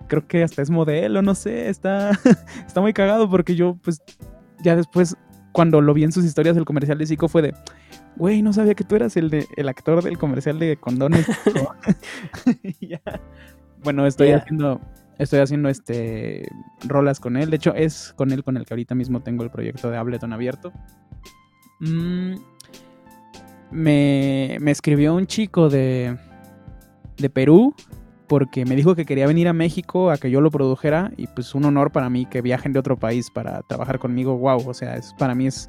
[0.07, 2.11] creo que hasta es modelo, no sé, está,
[2.66, 4.03] está muy cagado porque yo pues
[4.62, 5.16] ya después
[5.53, 7.55] cuando lo vi en sus historias del comercial de Zico fue de,
[8.17, 11.27] güey, no sabía que tú eras el, de, el actor del comercial de condones.
[11.45, 11.75] Zico".
[12.81, 13.01] Y ya.
[13.83, 14.39] Bueno, estoy Yeah.
[14.39, 14.81] haciendo,
[15.19, 16.47] estoy haciendo este
[16.87, 17.51] rolas con él.
[17.51, 20.33] De hecho, es con él con el que ahorita mismo tengo el proyecto de Ableton
[20.33, 20.73] abierto.
[21.81, 22.35] Mm,
[23.71, 26.17] me, me escribió un chico de,
[27.17, 27.75] de Perú
[28.31, 31.53] porque me dijo que quería venir a México a que yo lo produjera y pues
[31.57, 34.39] un honor para mí que viajen de otro país para trabajar conmigo.
[34.39, 35.68] Wow, o sea, es, para mí es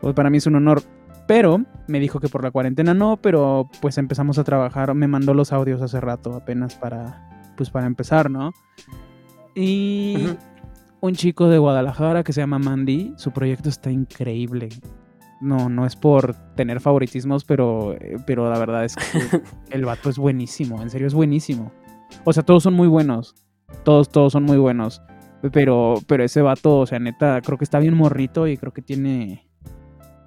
[0.00, 0.82] pues, para mí es un honor.
[1.26, 4.94] Pero me dijo que por la cuarentena no, pero pues empezamos a trabajar.
[4.94, 8.54] Me mandó los audios hace rato apenas para pues para empezar, ¿no?
[9.54, 10.26] Y
[11.00, 14.70] un chico de Guadalajara que se llama Mandy, su proyecto está increíble.
[15.42, 19.02] No, no es por tener favoritismos, pero, eh, pero la verdad es que
[19.70, 21.72] el vato es buenísimo, en serio es buenísimo.
[22.24, 23.34] O sea, todos son muy buenos.
[23.84, 25.02] Todos, todos son muy buenos.
[25.52, 28.82] Pero, pero ese vato, o sea, neta, creo que está bien morrito y creo que
[28.82, 29.48] tiene.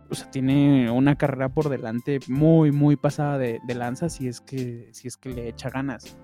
[0.09, 4.41] O sea, tiene una carrera por delante muy, muy pasada de, de lanza si es
[4.41, 6.17] que, si es que le echa ganas.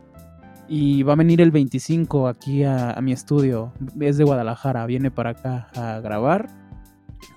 [0.68, 3.74] Y va a venir el 25 aquí a, a mi estudio.
[4.00, 4.86] Es de Guadalajara.
[4.86, 6.50] Viene para acá a grabar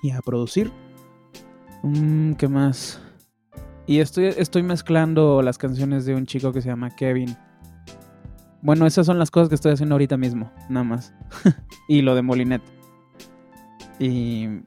[0.03, 0.71] y a producir.
[1.85, 2.99] Mm, ¿Qué más?
[3.85, 7.37] Y estoy, estoy mezclando las canciones de un chico que se llama Kevin.
[8.63, 11.13] Bueno, esas son las cosas que estoy haciendo ahorita mismo, nada más.
[11.87, 12.63] y lo de Molinet.
[13.99, 14.61] Y...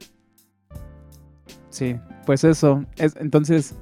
[1.70, 2.84] Sí, pues eso.
[2.96, 3.74] Es, entonces,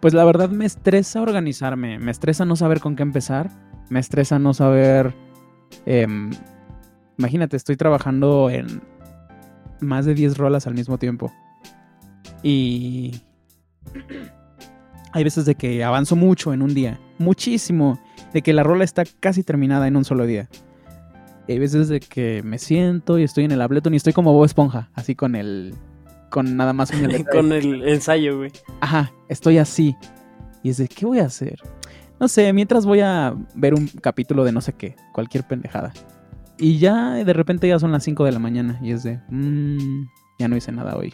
[0.00, 1.98] pues la verdad me estresa organizarme.
[1.98, 3.50] Me estresa no saber con qué empezar.
[3.88, 5.14] Me estresa no saber...
[5.86, 6.30] em,
[7.16, 8.82] imagínate, estoy trabajando en
[9.80, 11.32] más de 10 rolas al mismo tiempo.
[12.42, 13.20] Y
[15.12, 18.00] hay veces de que avanzo mucho en un día, muchísimo,
[18.32, 20.48] de que la rola está casi terminada en un solo día.
[21.46, 24.32] Y hay veces de que me siento y estoy en el Ableton y estoy como
[24.32, 25.74] Bob Esponja, así con el...
[26.30, 27.24] Con nada más con el...
[27.26, 28.52] Con el ensayo, güey.
[28.80, 29.96] Ajá, estoy así.
[30.62, 31.58] Y es de, ¿qué voy a hacer?
[32.18, 35.92] No sé, mientras voy a ver un capítulo de no sé qué, cualquier pendejada.
[36.56, 40.04] Y ya de repente ya son las 5 de la mañana y es de, "Mm,
[40.38, 41.12] ya no hice nada hoy.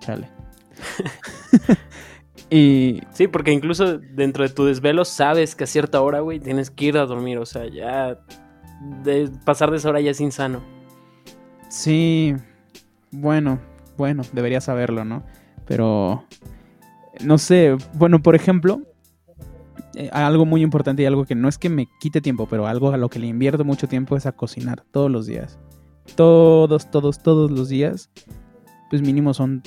[0.00, 0.28] Chale.
[2.50, 6.70] y Sí, porque incluso dentro de tu desvelo sabes que a cierta hora, güey, tienes
[6.70, 7.38] que ir a dormir.
[7.38, 8.18] O sea, ya.
[9.02, 10.60] De pasar de esa hora ya es insano.
[11.68, 12.34] sí,
[13.10, 13.58] bueno,
[13.96, 15.22] bueno, debería saberlo, ¿no?
[15.66, 16.24] Pero,
[17.24, 18.82] no sé, bueno, por ejemplo,
[19.94, 22.92] eh, algo muy importante y algo que no es que me quite tiempo, pero algo
[22.92, 25.58] a lo que le invierto mucho tiempo es a cocinar todos los días.
[26.14, 28.10] Todos, todos, todos los días.
[28.90, 29.62] Pues mínimo son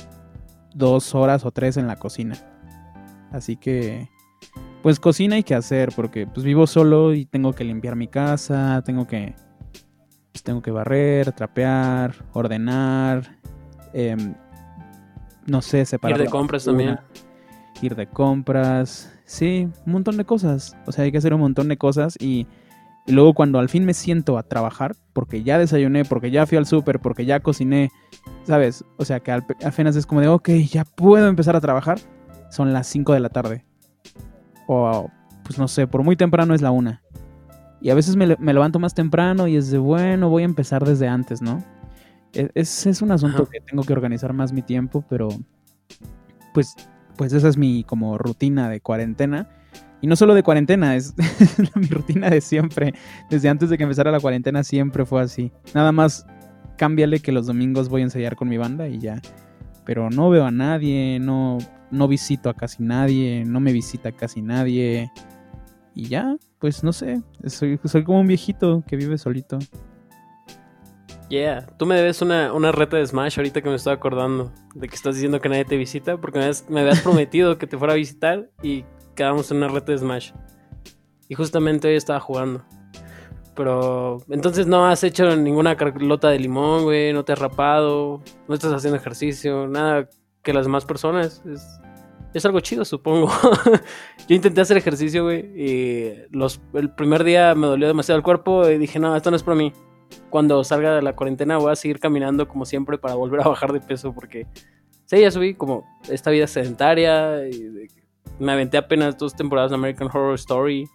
[0.73, 2.35] dos horas o tres en la cocina.
[3.31, 4.09] Así que,
[4.81, 8.81] pues cocina hay que hacer porque pues vivo solo y tengo que limpiar mi casa,
[8.85, 9.35] tengo que,
[10.31, 13.37] pues, tengo que barrer, trapear, ordenar,
[13.93, 14.33] em,
[15.45, 16.19] no sé, separar.
[16.19, 16.99] Ir de compras también.
[17.81, 20.75] ir de compras, sí, un montón de cosas.
[20.85, 22.45] O sea, hay que hacer un montón de cosas y,
[23.07, 26.57] y luego cuando al fin me siento a trabajar, porque ya desayuné, porque ya fui
[26.57, 27.89] al súper, porque ya cociné,
[28.43, 28.83] ¿sabes?
[28.97, 31.99] O sea, que al- apenas es como de, ok, ya puedo empezar a trabajar,
[32.51, 33.65] son las 5 de la tarde.
[34.67, 35.09] O,
[35.43, 37.01] pues no sé, por muy temprano es la una.
[37.81, 40.45] Y a veces me, le- me levanto más temprano y es de, bueno, voy a
[40.45, 41.63] empezar desde antes, ¿no?
[42.33, 43.51] E- Es, es un asunto Ajá.
[43.51, 45.29] que tengo que organizar más mi tiempo, pero
[46.53, 46.75] pues,
[47.17, 49.49] pues esa es mi como rutina de cuarentena.
[50.01, 51.13] Y no solo de cuarentena, es
[51.75, 52.93] mi rutina de siempre.
[53.29, 55.51] Desde antes de que empezara la cuarentena siempre fue así.
[55.73, 56.25] Nada más
[56.77, 59.21] cámbiale que los domingos voy a ensayar con mi banda y ya.
[59.85, 61.57] Pero no veo a nadie, no,
[61.91, 65.11] no visito a casi nadie, no me visita casi nadie.
[65.93, 69.59] Y ya, pues no sé, soy, soy como un viejito que vive solito.
[71.29, 74.87] Yeah, tú me debes una, una reta de Smash ahorita que me estoy acordando de
[74.87, 77.77] que estás diciendo que nadie te visita porque me habías, me habías prometido que te
[77.77, 78.83] fuera a visitar y
[79.19, 80.31] quedamos en una reta de Smash.
[81.27, 82.63] Y justamente hoy estaba jugando.
[83.53, 88.55] Pero entonces no has hecho ninguna carlota de limón, güey, no te has rapado, no
[88.55, 90.07] estás haciendo ejercicio, nada
[90.41, 91.43] que las demás personas.
[91.45, 91.81] Es,
[92.33, 93.29] es algo chido, supongo.
[94.29, 96.13] Yo intenté hacer ejercicio, güey, y
[96.73, 99.57] el primer día me dolió demasiado el cuerpo y dije, no, esto no es para
[99.57, 99.73] mí
[100.29, 103.73] cuando salga de la cuarentena voy a seguir caminando como siempre para volver a bajar
[103.73, 104.47] de peso porque
[105.05, 107.89] sí, ya subí como esta vida sedentaria y
[108.39, 110.87] me aventé apenas dos temporadas de American Horror Story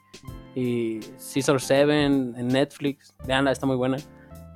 [0.54, 1.00] y
[1.32, 3.98] Caesar 7 en Netflix, veanla, está muy buena.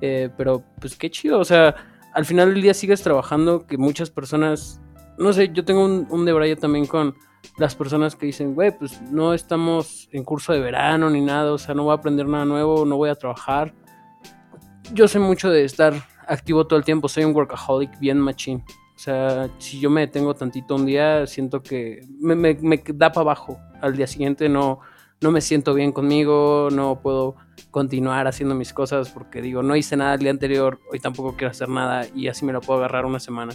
[0.01, 1.75] Eh, pero pues qué chido, o sea,
[2.13, 4.81] al final del día sigues trabajando que muchas personas,
[5.17, 7.15] no sé, yo tengo un, un también con
[7.57, 11.57] las personas que dicen, güey, pues no estamos en curso de verano ni nada, o
[11.57, 13.73] sea, no voy a aprender nada nuevo, no voy a trabajar
[14.93, 15.93] yo soy mucho de estar
[16.27, 18.63] activo todo el tiempo, soy un workaholic bien machine.
[18.99, 23.13] O sea, si yo me detengo tantito un día, siento que me, me- me da
[23.13, 23.57] para abajo.
[23.79, 24.81] Al día siguiente no,
[25.21, 27.37] no me siento bien conmigo, no puedo
[27.71, 31.51] continuar haciendo mis cosas porque digo, no hice nada el día anterior, hoy tampoco quiero
[31.51, 33.53] hacer nada y así me lo puedo agarrar una semana.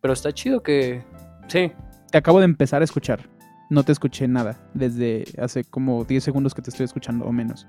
[0.00, 1.04] Pero está chido que,
[1.46, 1.70] sí,
[2.10, 3.20] Te acabo de empezar a escuchar.
[3.70, 7.68] No te escuché nada desde hace como 10 segundos que te estoy escuchando o menos.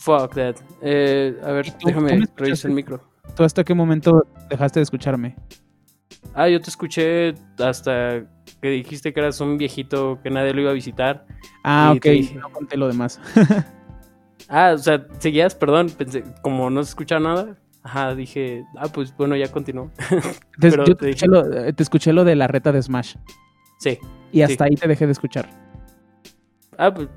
[0.00, 0.56] fuck that.
[0.82, 3.00] Eh, a ver, ¿Y tú- tú me déjame revisar el micro.
[3.36, 5.36] ¿Tú hasta qué momento dejaste de escucharme?
[6.34, 8.22] Ah, yo te escuché hasta
[8.62, 11.26] que dijiste que eras un viejito que nadie lo iba a visitar.
[11.64, 13.20] Ah, ok, dije- no conté lo demás.
[14.50, 17.58] Ah, o sea, seguías, perdón, pensé, como no se escucha nada.
[17.82, 19.90] Ajá, dije, ah, pues bueno, ya continuó.
[20.58, 22.80] Te, Pero yo te te, escuché lo, eh, te escuché lo de la reta de
[22.80, 23.16] Smash.
[23.78, 23.98] sí.
[24.32, 25.50] Y hasta ahí te dejé de escuchar.
[26.78, 27.08] Ah, pues,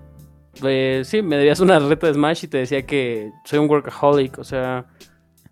[0.59, 4.37] pues, sí, me debías una reta de Smash y te decía que soy un workaholic,
[4.37, 4.85] o sea,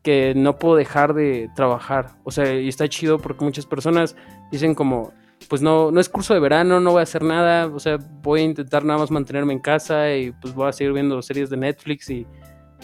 [0.03, 2.11] que no puedo dejar de trabajar.
[2.23, 4.15] O sea, y está chido porque muchas personas
[4.51, 5.13] dicen como,
[5.47, 8.41] pues no, no es curso de verano, no voy a hacer nada, o sea, voy
[8.41, 11.57] a intentar nada más mantenerme en casa y pues voy a seguir viendo series de
[11.57, 12.27] Netflix y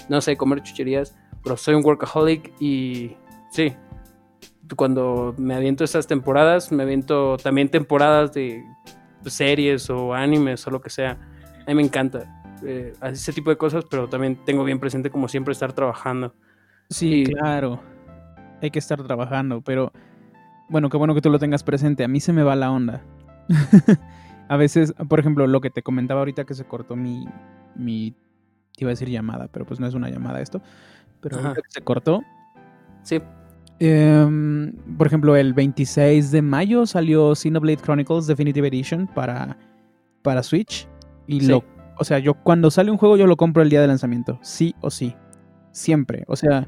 [0.09, 3.15] no sé, comer chucherías, pero soy un workaholic y
[3.51, 3.73] sí,
[4.75, 8.63] cuando me aviento esas temporadas, me aviento también temporadas de
[9.25, 11.17] series o animes o lo que sea.
[11.65, 15.27] A mí me encanta eh, ese tipo de cosas, pero también tengo bien presente como
[15.27, 16.33] siempre estar trabajando.
[16.89, 17.81] Sí, claro.
[18.61, 19.91] Hay que estar trabajando, pero
[20.69, 22.03] bueno, qué bueno que tú lo tengas presente.
[22.03, 23.01] A mí se me va la onda.
[24.47, 27.27] a veces, por ejemplo, lo que te comentaba ahorita que se cortó mi,
[27.75, 28.11] mi,
[28.75, 30.61] te iba a decir llamada, pero pues no es una llamada esto.
[31.21, 31.49] Pero Ajá.
[31.49, 32.21] ahorita que se cortó,
[33.03, 33.21] Sí,
[33.79, 39.57] Em, por ejemplo, el 26 de mayo salió Xenoblade Chronicles Definitive Edition para,
[40.21, 40.87] para Switch.
[41.27, 41.47] Y Sí.
[41.47, 41.63] lo,
[41.97, 44.75] o sea, yo cuando sale un juego yo lo compro el día de lanzamiento, sí
[44.81, 45.13] o sí.
[45.75, 46.23] Siempre.
[46.27, 46.67] O sea,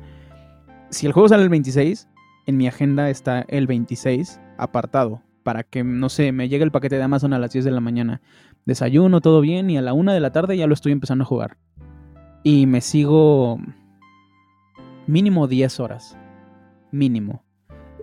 [0.90, 2.10] si el juego sale el 26,
[2.46, 5.22] en mi agenda está el 26 apartado.
[5.44, 7.80] Para que, no sé, me llegue el paquete de Amazon a las 10 de la
[7.80, 8.22] mañana.
[8.66, 11.26] Desayuno, todo bien, y a la 1 de la tarde ya lo estoy empezando a
[11.28, 11.56] jugar.
[12.44, 13.58] Y me sigo
[15.08, 16.18] mínimo 10 horas.
[16.92, 17.44] Mínimo.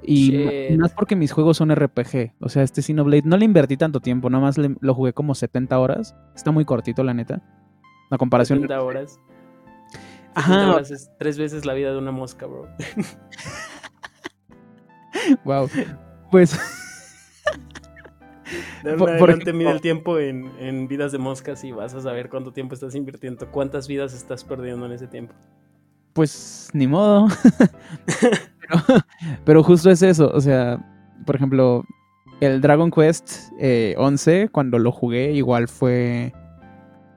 [0.03, 0.79] Y Shit.
[0.79, 2.33] más porque mis juegos son RPG.
[2.41, 5.35] O sea, este Xenoblade no le invertí tanto tiempo, nada más le- lo jugué como
[5.35, 6.15] 70 horas.
[6.35, 7.43] Está muy cortito, la neta.
[8.11, 8.61] La comparación.
[8.61, 9.19] 70 horas.
[10.37, 12.69] 70 Ajá, es tres veces la vida de una mosca, bro.
[15.45, 15.69] wow.
[16.31, 16.59] Pues
[18.83, 22.29] De Por- adelante mide el tiempo en, en vidas de moscas y vas a saber
[22.29, 25.35] cuánto tiempo estás invirtiendo, cuántas vidas estás perdiendo en ese tiempo.
[26.13, 27.29] pues ni modo.
[28.61, 28.83] pero,
[29.45, 30.79] pero justo es eso, o sea,
[31.25, 31.85] por ejemplo,
[32.41, 36.33] el Dragon Quest eh, 11, cuando lo jugué, igual fue...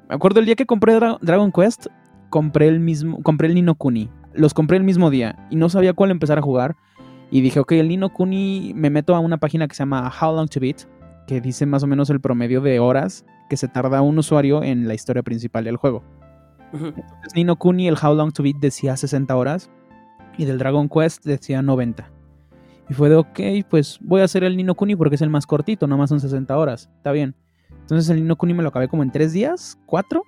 [0.08, 1.88] Me acuerdo el día que compré Dra- Dragon Quest,
[2.30, 4.10] compré el mismo, compré el Nino Kuni.
[4.34, 6.76] Los compré el mismo día y no sabía cuál empezar a jugar.
[7.32, 10.36] Y dije, ok, el Nino Kuni, me meto a una página que se llama How
[10.36, 10.84] Long to Beat,
[11.28, 14.88] que dice más o menos el promedio de horas que se tarda un usuario en
[14.88, 16.04] la historia principal del juego.
[16.74, 19.70] Entonces, Nino Kuni, el How Long to Beat decía 60 horas
[20.38, 22.12] y del Dragon Quest decía 90.
[22.90, 23.40] Y fue de, ok,
[23.70, 26.58] pues voy a hacer el Nino Kuni porque es el más cortito, nomás son 60
[26.58, 27.36] horas, está bien.
[27.82, 30.24] Entonces el Nino Kuni me lo acabé como en 3 días, 4.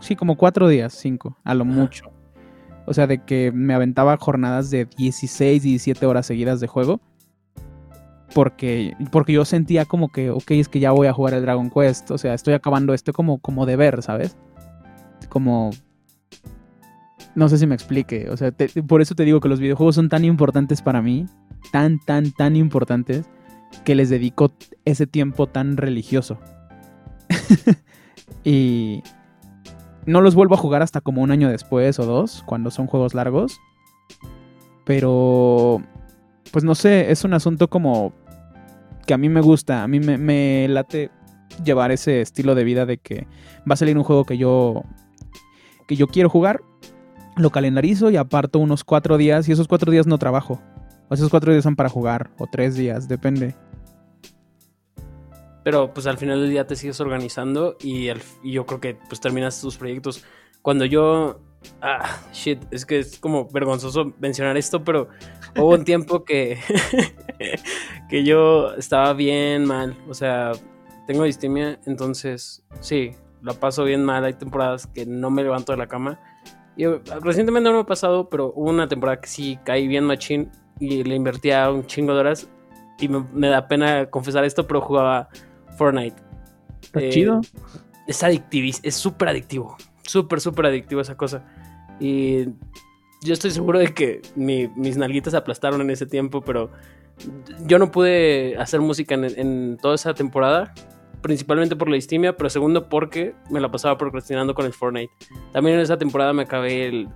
[0.00, 1.72] Sí, como 4 días, 5, a lo Ajá.
[1.72, 2.10] mucho.
[2.86, 7.00] O sea, de que me aventaba jornadas de 16, 17 horas seguidas de juego.
[8.34, 11.70] Porque, porque yo sentía como que, ok, es que ya voy a jugar el Dragon
[11.70, 12.10] Quest.
[12.10, 14.36] O sea, estoy acabando esto como, como deber, ¿sabes?
[15.28, 15.70] Como...
[17.34, 18.28] No sé si me explique.
[18.30, 21.26] O sea, te- por eso te digo que los videojuegos son tan importantes para mí.
[21.72, 23.26] Tan, tan, tan importantes.
[23.84, 24.52] Que les dedico
[24.84, 26.38] ese tiempo tan religioso.
[28.44, 29.02] y
[30.06, 33.14] no los vuelvo a jugar hasta como un año después o dos, cuando son juegos
[33.14, 33.60] largos.
[34.84, 35.82] Pero,
[36.52, 38.12] pues no sé, es un asunto como
[39.06, 41.10] que a mí me gusta, a mí me, me late
[41.64, 43.26] llevar ese estilo de vida de que
[43.68, 44.84] va a salir un juego que yo
[45.86, 46.60] que yo quiero jugar,
[47.36, 50.60] lo calendarizo y aparto unos cuatro días y esos cuatro días no trabajo.
[51.08, 53.54] O esos cuatro días son para jugar, o tres días, depende.
[55.66, 58.08] Pero pues al final del día te sigues organizando y,
[58.44, 60.22] yo creo que pues terminas tus proyectos.
[60.62, 61.40] Cuando yo...
[61.82, 65.08] Ah, shit, es que es como vergonzoso mencionar esto, pero
[65.56, 66.60] hubo un tiempo que,
[68.08, 69.96] que yo estaba bien mal.
[70.08, 70.52] O sea,
[71.08, 74.24] tengo distimia, entonces sí, la paso bien mal.
[74.24, 76.20] Hay temporadas que no me levanto de la cama.
[76.76, 80.04] Y eh, recientemente no me ha pasado, pero hubo una temporada que sí caí bien
[80.04, 80.48] machín
[80.78, 82.48] y le invertía un chingo de horas.
[83.00, 85.28] Y me da pena confesar esto, pero jugaba
[85.76, 86.16] Fortnite.
[86.82, 87.40] Está Eh, chido.
[88.06, 89.76] Es adictivis, es súper adictivo.
[90.02, 91.44] Súper, súper adictivo esa cosa.
[91.98, 92.44] Y
[93.22, 96.70] yo estoy seguro de que mi- mis nalguitas aplastaron en ese tiempo, pero
[97.66, 100.72] yo no pude hacer música en, en toda esa temporada.
[101.22, 105.10] Principalmente por la distimia, pero segundo porque me la pasaba procrastinando con el Fortnite.
[105.52, 107.08] También en esa temporada me acabé el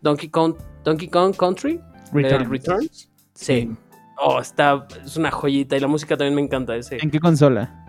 [0.00, 1.78] Donkey Kong, Donkey Kong Country.
[2.14, 2.48] el Returns.
[2.48, 3.10] Returns.
[3.34, 3.70] Sí.
[4.18, 6.98] Oh, está, es una joyita y la música también me encanta ese.
[7.00, 7.83] ¿En qué consola?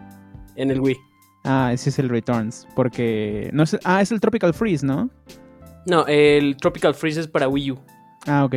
[0.55, 0.97] En el Wii.
[1.43, 2.67] Ah, ese es el Returns.
[2.75, 3.49] Porque.
[3.53, 5.09] No es, ah, es el Tropical Freeze, ¿no?
[5.85, 7.79] No, el Tropical Freeze es para Wii U.
[8.25, 8.55] Ah, ok.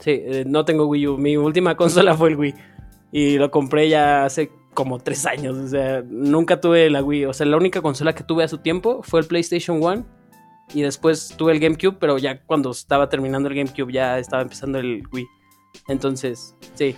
[0.00, 1.18] Sí, eh, no tengo Wii U.
[1.18, 2.54] Mi última consola fue el Wii.
[3.12, 5.56] Y lo compré ya hace como tres años.
[5.56, 7.26] O sea, nunca tuve la Wii.
[7.26, 10.04] O sea, la única consola que tuve a su tiempo fue el PlayStation 1.
[10.74, 14.78] Y después tuve el GameCube, pero ya cuando estaba terminando el GameCube ya estaba empezando
[14.78, 15.26] el Wii.
[15.88, 16.96] Entonces, sí,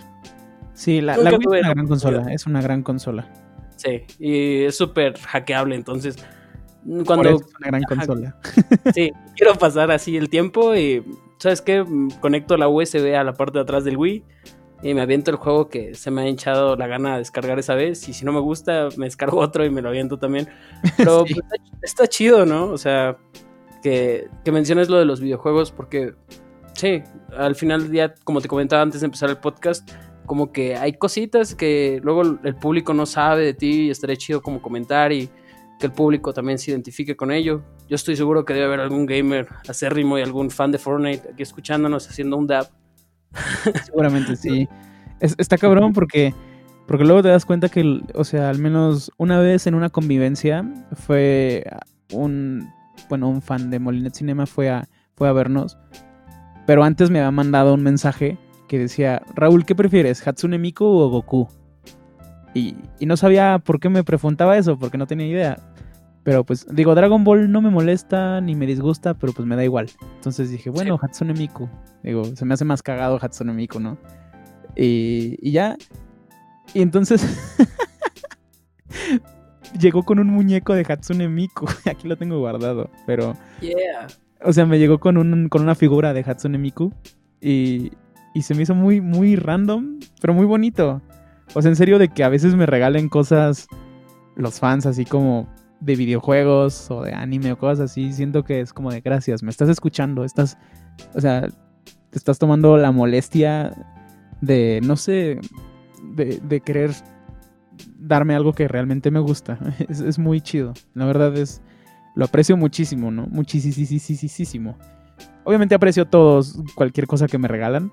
[0.77, 2.33] Sí, la, la Wii es una gran consola.
[2.33, 3.46] Es una gran consola.
[3.77, 4.03] Sí.
[4.19, 5.75] Y es súper hackeable.
[5.75, 6.17] Entonces,
[7.05, 8.37] cuando es una gran consola.
[8.95, 11.03] Sí, quiero pasar así el tiempo y,
[11.39, 11.85] ¿sabes qué?
[12.21, 14.25] Conecto la USB a la parte de atrás del Wii
[14.83, 17.75] y me aviento el juego que se me ha hinchado la gana de descargar esa
[17.75, 20.49] vez y si no me gusta me descargo otro y me lo aviento también.
[20.97, 21.35] Pero Sí.
[21.35, 22.67] pues, está, está chido, ¿no?
[22.67, 23.17] O sea,
[23.83, 26.15] que, que menciones lo de los videojuegos porque,
[26.75, 27.03] sí,
[27.37, 29.91] al final del día, como te comentaba antes de empezar el podcast,
[30.27, 34.43] como que hay cositas que luego el público no sabe de ti y estaría chido
[34.43, 35.29] como comentar y
[35.79, 37.63] que el público también se identifique con ello.
[37.89, 41.43] Yo estoy seguro que debe haber algún gamer acérrimo y algún fan de Fortnite aquí
[41.43, 42.69] escuchándonos haciendo un dab.
[43.85, 44.69] Seguramente sí.
[45.21, 46.35] Es- está cabrón porque,
[46.87, 50.63] porque luego te das cuenta que, o sea, al menos una vez en una convivencia
[50.93, 51.65] fue
[52.13, 52.69] un,
[53.09, 55.79] bueno, un fan de Molinet Cinema fue a, fue a vernos,
[56.67, 58.37] pero antes me había mandado un mensaje
[58.67, 61.49] que decía, Raúl, ¿qué prefieres, Hatsune Miku o Goku?
[62.55, 65.59] Y, y no sabía por qué me preguntaba eso, porque no tenía idea.
[66.27, 69.63] Pero pues, digo, Dragon Ball no me molesta ni me disgusta, pero pues me da
[69.63, 69.89] igual.
[70.17, 71.69] Entonces dije, bueno, Hatsune Miku.
[72.03, 73.97] Digo, se me hace más cagado Hatsune Miku, ¿no?
[74.75, 75.77] Y, y ya.
[76.75, 77.23] Y entonces
[79.79, 81.67] llegó con un muñeco de Hatsune Miku.
[81.89, 83.35] Aquí lo tengo guardado, pero...
[83.61, 84.09] Yeah.
[84.43, 86.93] O sea, me llegó con, un, con una figura de Hatsune Miku
[87.41, 87.93] y,
[88.37, 91.01] y se me hizo muy, muy random, pero muy bonito.
[91.55, 93.67] O sea, en serio de que a veces me regalen cosas
[94.35, 95.49] los fans así como
[95.81, 98.13] de videojuegos o de anime o cosas así.
[98.13, 100.59] Siento que es como de gracias, me estás escuchando, estás,
[101.15, 101.49] o sea,
[102.11, 103.73] te estás tomando la molestia
[104.43, 105.41] de, no sé,
[106.15, 106.91] de, de querer
[107.99, 109.59] darme algo que realmente me gusta.
[109.89, 110.75] Es, muy chido.
[110.93, 111.63] La verdad es,
[112.15, 113.29] lo aprecio muchísimo, ¿no?
[113.29, 114.77] Muchísimo.
[115.45, 117.93] Obviamente aprecio todos, cualquier cosa que me regalan,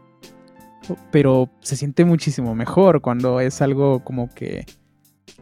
[1.11, 4.65] pero se siente muchísimo mejor cuando es algo como que,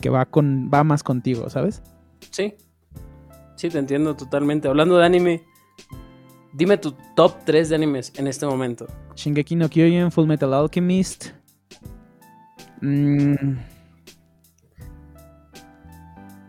[0.02, 1.82] que va, con, va más contigo, ¿sabes?
[2.32, 2.56] Sí.
[3.56, 4.68] Sí, te entiendo totalmente.
[4.68, 5.44] Hablando de anime,
[6.54, 8.88] dime tu top 3 de animes en este momento.
[9.16, 11.28] Shingeki no Kyojin, Full Metal Alchemist.
[12.82, 13.58] Mm.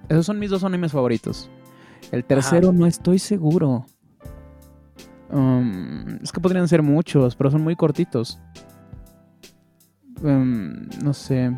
[0.09, 1.49] Esos son mis dos animes favoritos.
[2.11, 3.87] El tercero no estoy seguro.
[5.33, 8.39] Um, es que podrían ser muchos, pero son muy cortitos.
[10.23, 11.53] Um, no sé.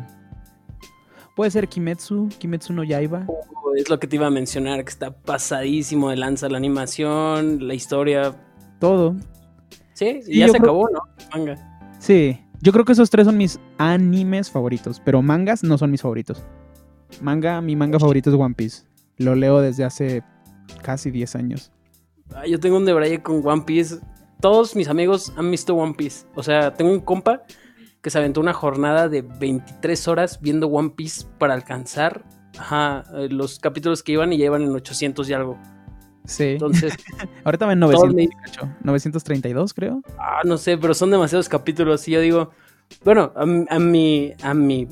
[1.35, 3.25] Puede ser Kimetsu, Kimetsu no Yaiba.
[3.27, 7.67] Oh, es lo que te iba a mencionar, que está pasadísimo de lanza la animación,
[7.67, 8.33] la historia.
[8.79, 9.15] Todo.
[9.93, 11.01] Sí, Sí, y ya yo se creo- acabó, ¿no?
[11.33, 11.55] Manga.
[11.99, 16.01] Sí, yo creo que esos tres son mis animes favoritos, pero mangas no son mis
[16.01, 16.41] favoritos.
[17.21, 18.83] Manga, mi manga favorito es One Piece.
[19.17, 20.23] Lo leo desde hace
[20.81, 21.71] casi 10 años.
[22.47, 23.99] Yo tengo un debraye con One Piece.
[24.41, 26.25] Todos mis amigos han visto One Piece.
[26.35, 27.43] O sea, tengo un compa
[28.01, 32.23] que se aventó una jornada de 23 horas viendo One Piece para alcanzar
[32.57, 35.57] ajá, eh, los capítulos que iban y ya iban en 800 y algo.
[36.25, 36.43] Sí.
[36.43, 36.93] Entonces,
[37.43, 40.01] Ahorita va en todos 900, me- cacho, 932, creo.
[40.17, 42.51] ah, no sé, pero son demasiados capítulos y yo digo,
[43.03, 43.45] bueno, a
[43.79, 44.87] mi, a mi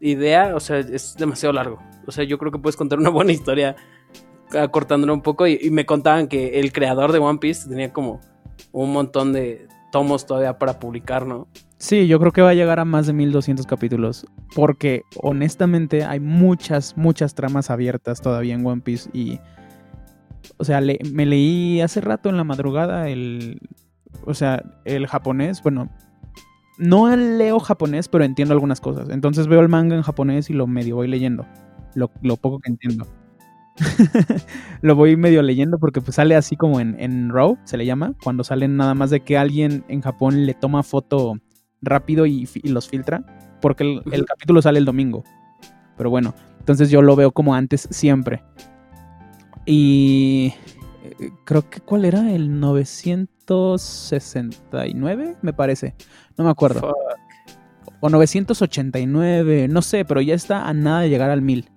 [0.00, 1.78] idea, o sea, es demasiado largo.
[2.06, 3.76] O sea, yo creo que puedes contar una buena historia
[4.56, 8.20] acortándolo un poco y, me contaban que el creador de One Piece tenía como
[8.72, 11.48] un montón de tomos todavía para publicar, ¿no?
[11.78, 14.26] Sí, yo creo que va a llegar a más de 1200 capítulos.
[14.54, 19.08] Porque honestamente hay muchas, muchas tramas abiertas todavía en One Piece.
[19.12, 19.38] Y.
[20.56, 23.60] O sea, me leí hace rato en la madrugada el.
[24.24, 25.62] O sea, el japonés.
[25.62, 25.88] Bueno,
[26.78, 29.08] no leo japonés, pero entiendo algunas cosas.
[29.10, 31.46] Entonces veo el manga en japonés y lo medio voy leyendo.
[31.94, 33.06] Lo poco que entiendo.
[34.82, 38.14] lo voy medio leyendo porque pues sale así como en, en RAW, se le llama,
[38.22, 41.38] cuando salen nada más de que alguien en Japón le toma foto
[41.80, 43.22] rápido y, los filtra,
[43.60, 45.24] porque el, capítulo sale el domingo.
[45.96, 48.42] Pero bueno, entonces yo lo veo como antes siempre.
[49.66, 50.54] Y
[51.04, 55.96] eh, creo que cuál era el 969, me parece.
[56.36, 56.80] No me acuerdo.
[56.80, 56.94] Fuck.
[58.00, 61.68] O 989, no sé, pero ya está a nada de llegar al 1000.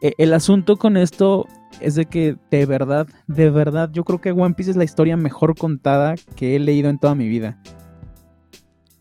[0.00, 1.46] Eh, el asunto con esto
[1.80, 5.16] es de que de verdad, de verdad, yo creo que One Piece es la historia
[5.16, 7.58] mejor contada que he leído en toda mi vida.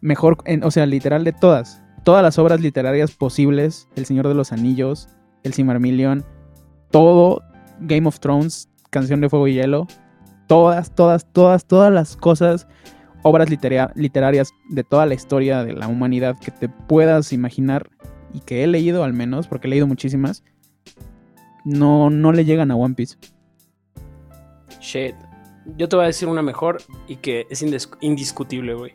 [0.02, 1.82] Mejor, en- o sea, literal de todas.
[2.04, 5.10] Todas las obras literarias posibles, El Señor de los Anillos,
[5.44, 6.24] El Silmarillion,
[6.92, 7.42] todo,
[7.82, 9.88] Game of Thrones, Canción de Fuego y Hielo,
[10.48, 12.68] todas, todas, todas, todas las cosas,
[13.24, 17.90] obras litera- literarias de toda la historia de la humanidad que te puedas imaginar
[18.34, 20.44] y que he leído al menos, porque he leído muchísimas,
[21.65, 23.18] no, no le llegan a One Piece.
[24.80, 25.15] Shit.
[25.77, 27.64] Yo te voy a decir una mejor y que es
[28.02, 28.94] indiscutible, güey.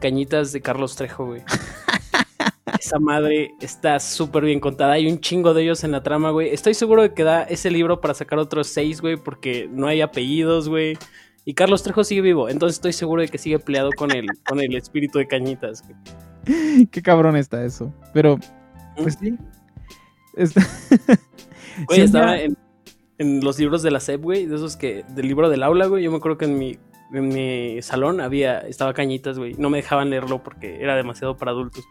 [0.00, 1.42] Cañitas de Carlos Trejo, güey.
[2.78, 4.92] Esa madre está súper bien contada.
[4.92, 6.48] Hay un chingo de ellos en la trama, güey.
[6.52, 10.00] Estoy seguro de que da ese libro para sacar otros seis, güey, porque no hay
[10.00, 10.96] apellidos, güey.
[11.44, 14.60] Y Carlos Trejo sigue vivo, entonces estoy seguro de que sigue peleado con el, con
[14.60, 16.86] el espíritu de Cañitas, güey.
[16.90, 17.92] Qué cabrón está eso.
[18.14, 18.38] Pero,
[18.96, 19.36] pues sí.
[20.36, 20.66] Está-
[21.86, 22.56] Güey, estaba ya- en,
[23.18, 26.02] en los libros de la SEP, güey, de esos que, del libro del aula, güey.
[26.04, 26.78] Yo me acuerdo que en mi,
[27.12, 29.54] en mi salón había, estaba cañitas, güey.
[29.58, 31.84] No me dejaban leerlo porque era demasiado para adultos.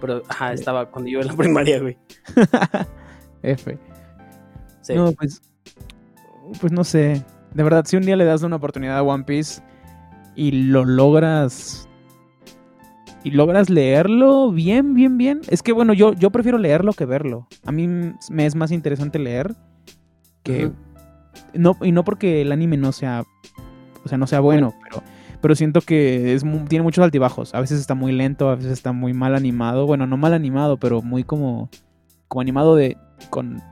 [0.00, 1.96] Pero, ajá, estaba cuando yo en la primaria, güey.
[3.42, 3.78] F.
[4.80, 4.94] Sí.
[4.94, 5.40] No, pues.
[6.60, 7.24] Pues no sé.
[7.54, 9.62] De verdad, si un día le das una oportunidad a One Piece
[10.34, 11.87] y lo logras.
[13.24, 15.40] Y logras leerlo bien, bien, bien.
[15.48, 17.48] Es que bueno, yo, yo prefiero leerlo que verlo.
[17.64, 19.54] A mí me es más interesante leer
[20.42, 20.70] que.
[21.54, 23.24] No, y no porque el anime no sea.
[24.04, 25.02] O sea, no sea bueno, pero.
[25.40, 27.54] Pero siento que es tiene muchos altibajos.
[27.54, 29.86] A veces está muy lento, a veces está muy mal animado.
[29.86, 31.70] Bueno, no mal animado, pero muy como.
[32.28, 32.96] Como animado de.
[33.30, 33.62] con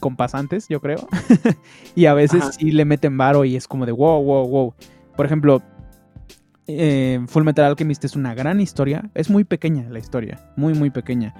[0.00, 1.08] con pasantes, yo creo.
[1.94, 2.52] y a veces Ajá.
[2.52, 4.74] sí le meten varo y es como de wow, wow, wow.
[5.16, 5.62] Por ejemplo,
[6.66, 9.10] eh, Full Metal Alchemist es una gran historia.
[9.14, 11.34] Es muy pequeña la historia, muy, muy pequeña.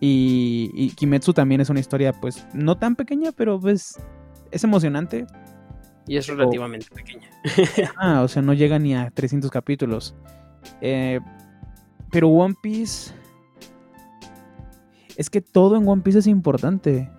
[0.00, 4.00] Y, y Kimetsu también es una historia, pues, no tan pequeña, pero pues
[4.50, 5.26] es emocionante.
[6.06, 7.28] Y es relativamente pequeña.
[7.96, 10.14] Ah, o sea, no llega ni a 300 capítulos.
[10.80, 11.20] Eh,
[12.10, 13.12] pero One Piece...
[15.16, 17.10] Es que todo en One Piece es importante.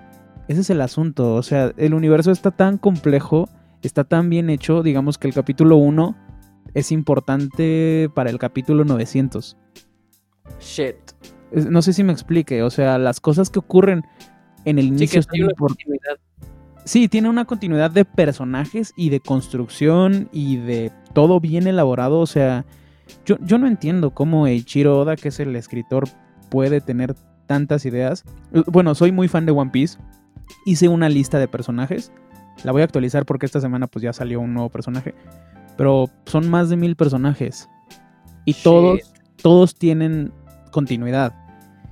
[0.48, 1.36] Ese es el asunto.
[1.36, 3.48] O sea, el universo está tan complejo,
[3.84, 6.16] está tan bien hecho, digamos que el capítulo 1
[6.74, 9.58] es importante para el capítulo 900.
[10.60, 10.96] Shit.
[11.52, 12.64] No sé si me explique.
[12.64, 14.04] O sea, las cosas que ocurren
[14.66, 16.18] en el Sí, inicio son hay una continuidad.
[16.86, 22.20] Sí, tiene una continuidad de personajes y de construcción y de todo bien elaborado.
[22.20, 22.66] O sea,
[23.26, 26.10] yo, yo no entiendo cómo Eiichiro Oda, que es el escritor,
[26.50, 27.14] puede tener
[27.46, 28.26] tantas ideas.
[28.54, 29.98] Eh, Bueno, soy muy fan de One Piece.
[30.66, 32.12] Hice una lista de personajes.
[32.64, 35.14] La voy a actualizar porque esta semana pues ya salió un nuevo personaje.
[35.78, 37.70] Pero son más de mil personajes.
[38.46, 39.08] Y todos, Shit.
[39.42, 40.32] todos tienen
[40.72, 41.34] continuidad.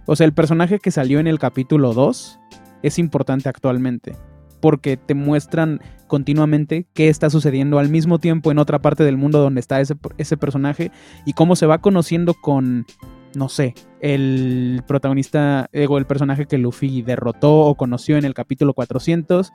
[0.05, 2.39] O sea, el personaje que salió en el capítulo 2
[2.83, 4.15] es importante actualmente.
[4.59, 9.39] Porque te muestran continuamente qué está sucediendo al mismo tiempo en otra parte del mundo
[9.39, 10.91] donde está ese, ese personaje
[11.25, 12.85] y cómo se va conociendo con,
[13.33, 18.33] no sé, el protagonista, eh, o el personaje que Luffy derrotó o conoció en el
[18.33, 19.53] capítulo 400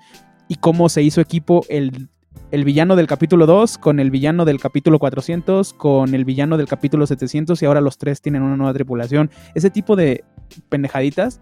[0.48, 2.09] y cómo se hizo equipo el,
[2.51, 6.68] el villano del capítulo 2 con el villano del capítulo 400 con el villano del
[6.68, 9.31] capítulo 700 y ahora los tres tienen una nueva tripulación.
[9.55, 10.24] Ese tipo de
[10.68, 11.40] pendejaditas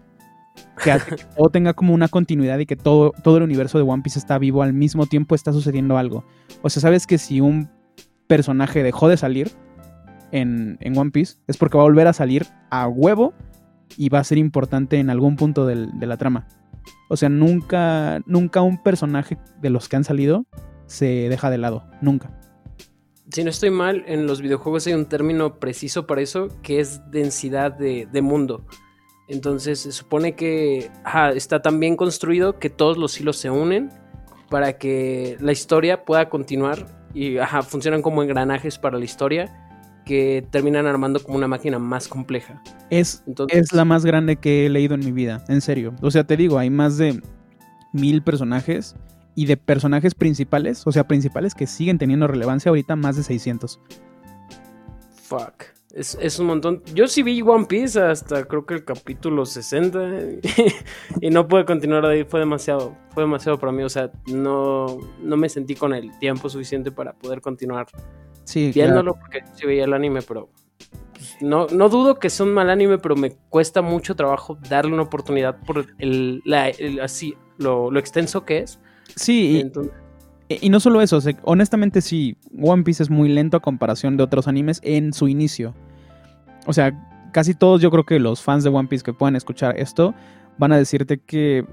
[0.82, 4.02] que que todo tenga como una continuidad y que todo, todo el universo de One
[4.02, 6.24] Piece está vivo al mismo tiempo está sucediendo algo.
[6.62, 7.68] O sea, sabes que si un
[8.26, 9.50] personaje dejó de salir
[10.30, 13.34] en, One Piece es porque va a volver a salir a huevo
[13.96, 16.46] y va a ser importante en algún punto de la trama.
[17.08, 20.46] O sea, nunca, nunca un personaje de los que han salido
[20.86, 21.84] se deja de lado.
[22.00, 22.30] Nunca.
[23.30, 27.00] Si no estoy mal, en los videojuegos hay un término preciso para eso que es
[27.10, 28.64] densidad de, de mundo.
[29.28, 33.90] Entonces se supone que ajá, está tan bien construido que todos los hilos se unen
[34.50, 39.64] para que la historia pueda continuar y ajá, funcionan como engranajes para la historia
[40.04, 42.62] que terminan armando como una máquina más compleja.
[42.90, 45.94] Es, Entonces, es la más grande que he leído en mi vida, en serio.
[46.02, 47.22] O sea, te digo, hay más de
[47.92, 48.94] mil personajes
[49.34, 53.80] y de personajes principales, o sea, principales que siguen teniendo relevancia ahorita, más de 600.
[55.24, 55.64] Fuck.
[55.94, 56.82] Es, es un montón.
[56.92, 60.00] Yo sí vi One Piece hasta creo que el capítulo 60
[61.20, 62.24] y no pude continuar de ahí.
[62.24, 63.84] Fue demasiado, fue demasiado para mí.
[63.84, 64.86] O sea, no,
[65.22, 67.86] no me sentí con el tiempo suficiente para poder continuar
[68.42, 68.88] Sí, claro.
[68.88, 70.48] viéndolo porque sí veía el anime, pero
[71.12, 74.92] pues, no, no dudo que sea un mal anime, pero me cuesta mucho trabajo darle
[74.94, 78.80] una oportunidad por el, la- el- así, lo, lo extenso que es.
[79.16, 79.92] Sí, y, Entonces,
[80.48, 84.16] y no solo eso, o sea, honestamente sí, One Piece es muy lento a comparación
[84.16, 85.74] de otros animes en su inicio.
[86.66, 86.92] O sea,
[87.32, 90.14] casi todos yo creo que los fans de One Piece que puedan escuchar esto
[90.58, 91.66] van a decirte que...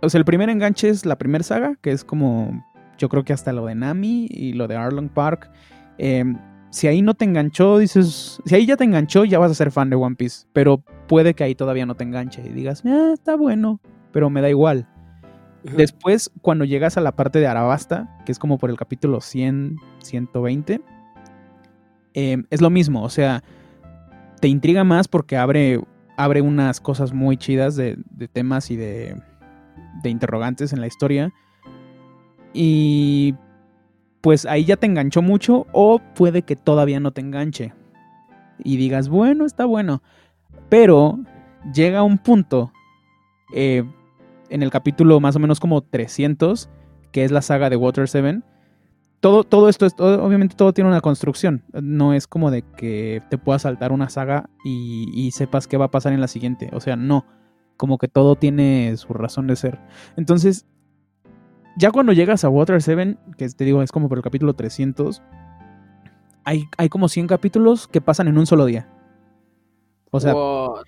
[0.00, 2.64] O sea, el primer enganche es la primera saga, que es como
[2.98, 5.50] yo creo que hasta lo de Nami y lo de Arlong Park.
[5.98, 6.24] Eh,
[6.70, 9.70] si ahí no te enganchó, dices, si ahí ya te enganchó, ya vas a ser
[9.70, 10.46] fan de One Piece.
[10.52, 13.80] Pero puede que ahí todavía no te enganche y digas, "Ah, está bueno,
[14.12, 14.88] pero me da igual.
[15.64, 19.76] Después, cuando llegas a la parte de Arabasta, que es como por el capítulo 100,
[20.02, 20.80] 120,
[22.14, 23.02] eh, es lo mismo.
[23.02, 23.42] O sea,
[24.40, 25.80] te intriga más porque abre,
[26.16, 29.16] abre unas cosas muy chidas de, de temas y de,
[30.02, 31.32] de interrogantes en la historia.
[32.52, 33.34] Y
[34.20, 37.72] pues ahí ya te enganchó mucho o puede que todavía no te enganche.
[38.64, 40.02] Y digas, bueno, está bueno.
[40.68, 41.18] Pero
[41.72, 42.72] llega un punto
[43.54, 43.84] eh,
[44.52, 46.68] en el capítulo más o menos como 300,
[47.10, 48.40] que es la saga de Water 7.
[49.20, 51.62] Todo, todo esto, es, todo- obviamente todo tiene una construcción.
[51.72, 55.84] No es como de que te puedas saltar una saga y, y sepas qué va
[55.86, 56.70] a pasar en la siguiente.
[56.72, 57.24] O sea, no.
[57.76, 59.78] Como que todo tiene su razón de ser.
[60.16, 60.66] Entonces,
[61.78, 65.22] ya cuando llegas a Water 7, que te digo, es como por el capítulo 300,
[66.44, 68.88] hay, hay como 100 capítulos que pasan en un solo día.
[70.10, 70.82] O sea, What?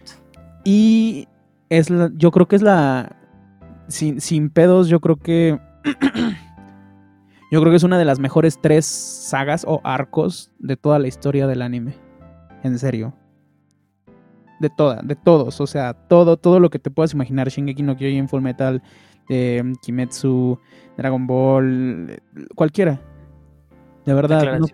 [0.64, 1.28] y
[1.70, 3.16] es la- yo creo que es la.
[3.88, 5.58] Sin, sin pedos, yo creo que.
[7.50, 11.08] yo creo que es una de las mejores tres sagas o arcos de toda la
[11.08, 11.94] historia del anime.
[12.62, 13.14] En serio.
[14.60, 15.60] De toda, de todos.
[15.60, 17.48] O sea, todo, todo lo que te puedas imaginar.
[17.48, 18.82] Shingeki no Kyojin, Full Metal,
[19.28, 20.58] eh, Kimetsu,
[20.96, 22.18] Dragon Ball, eh,
[22.54, 23.00] cualquiera.
[24.06, 24.58] De verdad.
[24.58, 24.66] no-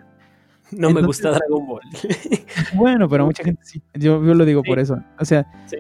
[0.73, 1.81] me Entonces- gusta Dragon Ball.
[2.77, 3.83] bueno, pero mucha gente sí.
[3.95, 5.03] Yo, yo lo digo por eso.
[5.19, 5.79] O sea, Sí.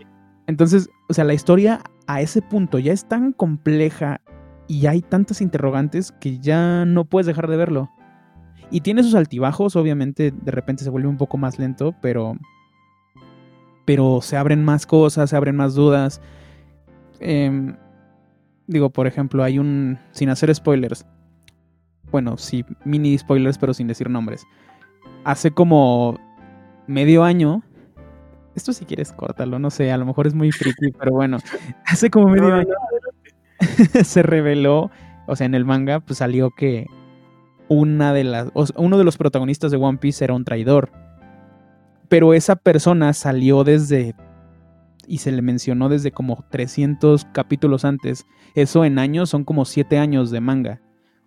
[0.50, 4.20] Entonces, o sea, la historia a ese punto ya es tan compleja
[4.66, 7.88] y hay tantas interrogantes que ya no puedes dejar de verlo.
[8.68, 12.34] Y tiene sus altibajos, obviamente de repente se vuelve un poco más lento, pero
[13.84, 16.20] pero se abren más cosas, se abren más dudas.
[17.20, 17.76] Em,
[18.66, 21.06] digo, por ejemplo, hay un sin hacer spoilers.
[22.10, 24.44] Bueno, sí, mini spoilers, pero sin decir nombres.
[25.22, 26.18] Hace como
[26.88, 27.62] medio año
[28.54, 31.38] esto si quieres córtalo, no sé, a lo mejor es muy friki, pero bueno,
[31.86, 32.74] hace como medio año
[34.04, 34.90] se reveló,
[35.26, 36.86] o sea, en el manga pues salió que
[37.68, 40.90] una de las o sea, uno de los protagonistas de One Piece era un traidor.
[42.08, 44.16] Pero esa persona salió desde
[45.06, 48.26] y se le mencionó desde como 300 capítulos antes.
[48.56, 50.80] Eso en años son como 7 años de manga.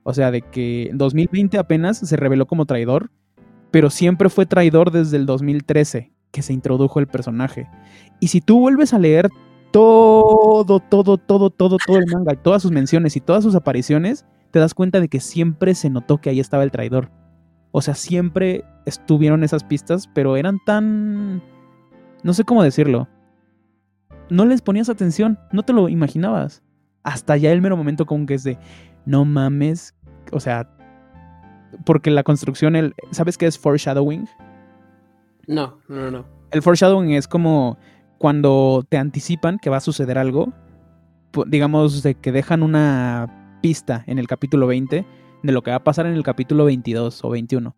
[0.03, 3.09] O sea, de que en 2020 apenas se reveló como traidor,
[3.71, 7.69] pero siempre fue traidor desde el 2013 que se introdujo el personaje.
[8.19, 9.29] Y si tú vuelves a leer
[9.71, 14.59] todo, todo, todo, todo, todo el manga, todas sus menciones y todas sus apariciones, te
[14.59, 17.11] das cuenta de que siempre se notó que ahí estaba el traidor.
[17.71, 21.41] O sea, siempre estuvieron esas pistas, pero eran tan...
[22.23, 23.07] No sé cómo decirlo.
[24.29, 26.63] No les ponías atención, no te lo imaginabas.
[27.03, 28.57] Hasta ya el mero momento como que es de,
[29.05, 29.93] no mames,
[30.31, 30.69] o sea,
[31.85, 34.27] porque la construcción, el, ¿sabes qué es foreshadowing?
[35.47, 36.25] No, no, no.
[36.51, 37.77] El foreshadowing es como
[38.17, 40.53] cuando te anticipan que va a suceder algo,
[41.47, 45.05] digamos de que dejan una pista en el capítulo 20
[45.43, 47.75] de lo que va a pasar en el capítulo 22 o 21.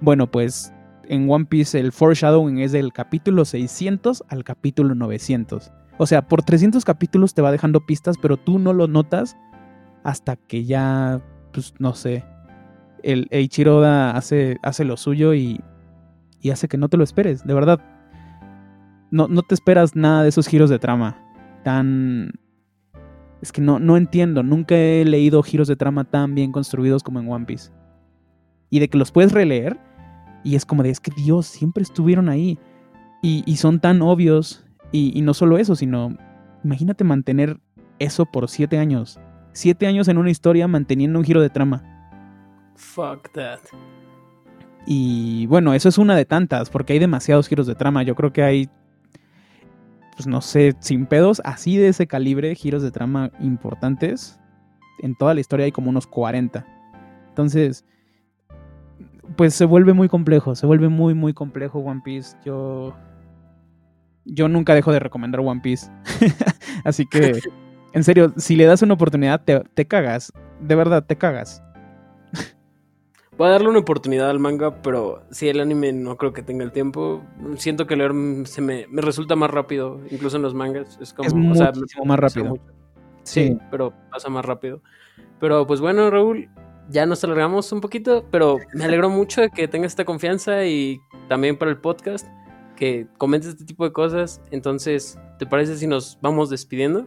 [0.00, 0.72] Bueno, pues
[1.08, 5.72] en One Piece el foreshadowing es del capítulo 600 al capítulo 900.
[5.98, 9.36] O sea, por 300 capítulos te va dejando pistas, pero tú no lo notas
[10.04, 11.20] hasta que ya,
[11.52, 12.24] pues no sé,
[13.02, 15.60] el Eiichiro Oda hace, hace lo suyo y,
[16.46, 17.80] y hace que no te lo esperes, de verdad.
[19.10, 21.20] No, no te esperas nada de esos giros de trama
[21.64, 22.34] tan...
[23.42, 27.18] Es que no, no entiendo, nunca he leído giros de trama tan bien construidos como
[27.18, 27.72] en One Piece.
[28.70, 29.76] Y de que los puedes releer
[30.44, 32.60] y es como de, es que Dios, siempre estuvieron ahí.
[33.22, 34.64] Y, y son tan obvios.
[34.92, 36.16] Y, y no solo eso, sino,
[36.62, 37.58] imagínate mantener
[37.98, 39.18] eso por siete años.
[39.50, 41.82] Siete años en una historia manteniendo un giro de trama.
[42.76, 43.58] Fuck that.
[44.86, 48.04] Y bueno, eso es una de tantas, porque hay demasiados giros de trama.
[48.04, 48.70] Yo creo que hay,
[50.14, 54.38] pues no sé, sin pedos, así de ese calibre, giros de trama importantes.
[55.00, 56.64] En toda la historia hay como unos 40.
[57.28, 57.84] Entonces,
[59.36, 62.36] pues se vuelve muy complejo, se vuelve muy, muy complejo One Piece.
[62.44, 62.94] Yo,
[64.24, 65.90] yo nunca dejo de recomendar One Piece.
[66.84, 67.40] así que,
[67.92, 70.32] en serio, si le das una oportunidad, te, te cagas.
[70.60, 71.60] De verdad, te cagas.
[73.38, 76.64] Voy a darle una oportunidad al manga, pero si el anime no creo que tenga
[76.64, 77.22] el tiempo.
[77.56, 78.12] Siento que leer
[78.44, 80.98] se me, me resulta más rápido, incluso en los mangas.
[81.00, 81.72] Es como, Es o sea,
[82.04, 82.46] más rápido.
[82.46, 82.62] mucho.
[83.24, 84.80] Sí, pero pasa más rápido.
[85.38, 86.48] Pero pues bueno, Raúl,
[86.88, 91.00] ya nos alargamos un poquito, pero me alegro mucho de que tengas esta confianza y
[91.28, 92.26] también para el podcast,
[92.76, 94.40] que comentes este tipo de cosas.
[94.50, 97.04] Entonces, ¿te parece si nos vamos despidiendo?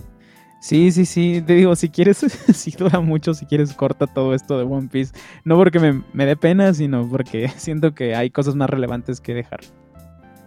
[0.62, 1.42] Sí, sí, sí.
[1.46, 2.18] Te digo, si quieres,
[2.54, 5.14] si dura mucho, si quieres, corta todo esto de One Piece.
[5.46, 9.34] No porque me, me dé pena, sino porque siento que hay cosas más relevantes que
[9.34, 9.62] dejar.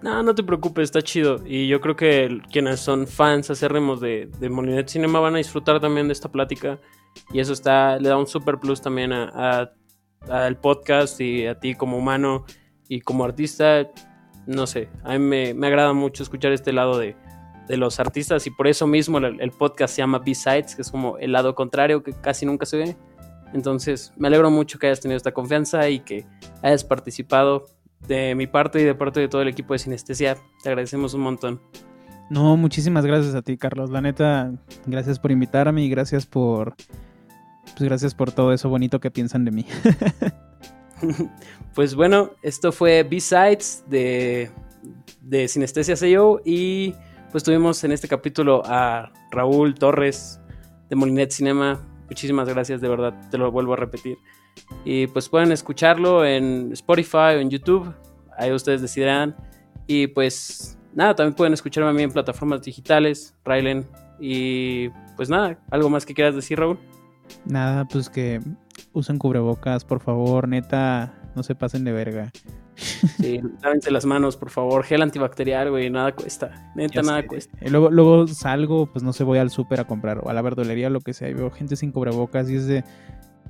[0.02, 1.40] No, no te preocupes, está chido.
[1.47, 5.80] Y yo creo que quienes son fans acérrimos de, de Molinet Cinema van a disfrutar
[5.80, 6.78] también de esta plática.
[7.32, 9.72] Y eso está, le da un super plus también a- a-
[10.28, 12.44] al podcast y a ti como humano
[12.89, 13.89] y como artista.
[14.47, 17.14] No sé, a mí me, me agrada mucho escuchar este lado de,
[17.72, 20.90] de los artistas y por eso mismo el, el podcast se llama B-Sides, que es
[20.90, 22.96] como el lado contrario que casi nunca se ve.
[23.54, 26.26] Entonces, me alegro mucho que hayas tenido esta confianza y que
[26.60, 27.64] hayas participado
[28.06, 30.36] de mi parte y de parte de todo el equipo de Sinestesia.
[30.62, 31.62] Te agradecemos un montón.
[32.28, 33.88] No, muchísimas gracias a ti, Carlos.
[33.88, 34.52] La neta,
[34.84, 36.74] gracias por invitarme y gracias por.
[36.74, 39.66] Pues gracias por todo eso bonito que piensan de mí.
[41.74, 44.50] pues bueno, esto fue B-Sides de,
[45.22, 46.94] de Sinestesia CEO y
[47.32, 50.38] pues tuvimos en este capítulo a Raúl Torres
[50.90, 51.80] de Molinet Cinema.
[52.09, 54.18] Muchísimas gracias, de verdad, te lo vuelvo a repetir.
[54.84, 57.92] Y pues pueden escucharlo en Spotify o en YouTube,
[58.36, 59.34] ahí ustedes decidirán.
[59.86, 63.86] Y pues nada, también pueden escucharme a mí en plataformas digitales, Rylen.
[64.20, 66.78] Y pues nada, ¿algo más que quieras decir, Raúl?
[67.46, 68.40] Nada, pues que
[68.92, 72.30] usen cubrebocas, por favor, neta, no se pasen de verga.
[72.74, 74.84] Sí, lávense las manos, por favor.
[74.84, 76.72] Gel antibacterial, güey, nada cuesta.
[76.74, 77.56] Neta, nada cuesta.
[77.60, 80.42] Y luego, luego salgo, pues no sé, voy al súper a comprar o a la
[80.42, 82.84] verdulería o lo que sea y veo gente sin cubrebocas y es de...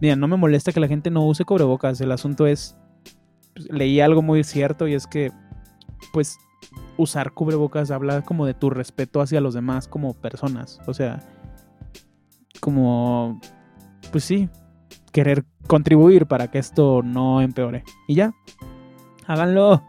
[0.00, 2.76] Mira, no me molesta que la gente no use cubrebocas, el asunto es...
[3.54, 5.30] pues, leí algo muy cierto y es que,
[6.12, 6.38] pues,
[6.96, 10.80] usar cubrebocas habla como de tu respeto hacia los demás como personas.
[10.86, 11.20] O sea,
[12.60, 13.40] como,
[14.10, 14.48] pues sí,
[15.12, 17.84] querer contribuir para que esto no empeore.
[18.08, 18.32] Y ya,
[19.26, 19.82] háganlo.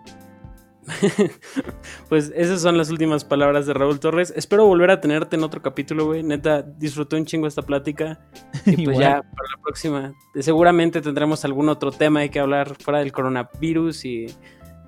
[2.10, 4.34] pues esas son las últimas palabras de Raúl Torres.
[4.35, 6.23] Espero volver a tenerte en otro capítulo, güey.
[6.23, 8.19] Neta, disfruté un chingo esta plática.
[8.65, 12.99] Y pues ya para la próxima, seguramente tendremos algún otro tema de que hablar fuera
[12.99, 14.27] del coronavirus y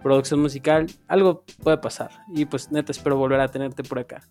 [0.02, 0.88] producción musical.
[1.08, 2.12] Algo puede pasar.
[2.34, 4.22] Y pues neta, espero volver a tenerte por acá.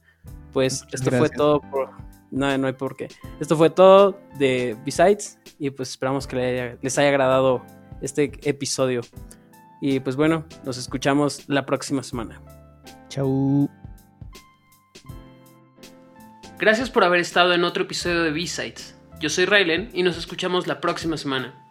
[0.52, 1.90] Pues Muchas esto fue todo por...
[2.30, 3.08] No, no hay por qué.
[3.38, 5.38] Esto fue todo de Besides.
[5.58, 7.62] Y pues esperamos que les haya agradado
[8.00, 9.02] este episodio.
[9.86, 12.40] Y pues bueno, nos escuchamos la próxima semana.
[13.10, 13.68] Chau.
[16.58, 18.98] Gracias por haber estado en otro episodio de B-Sides.
[19.20, 21.63] Yo soy Raylen y nos escuchamos la próxima semana.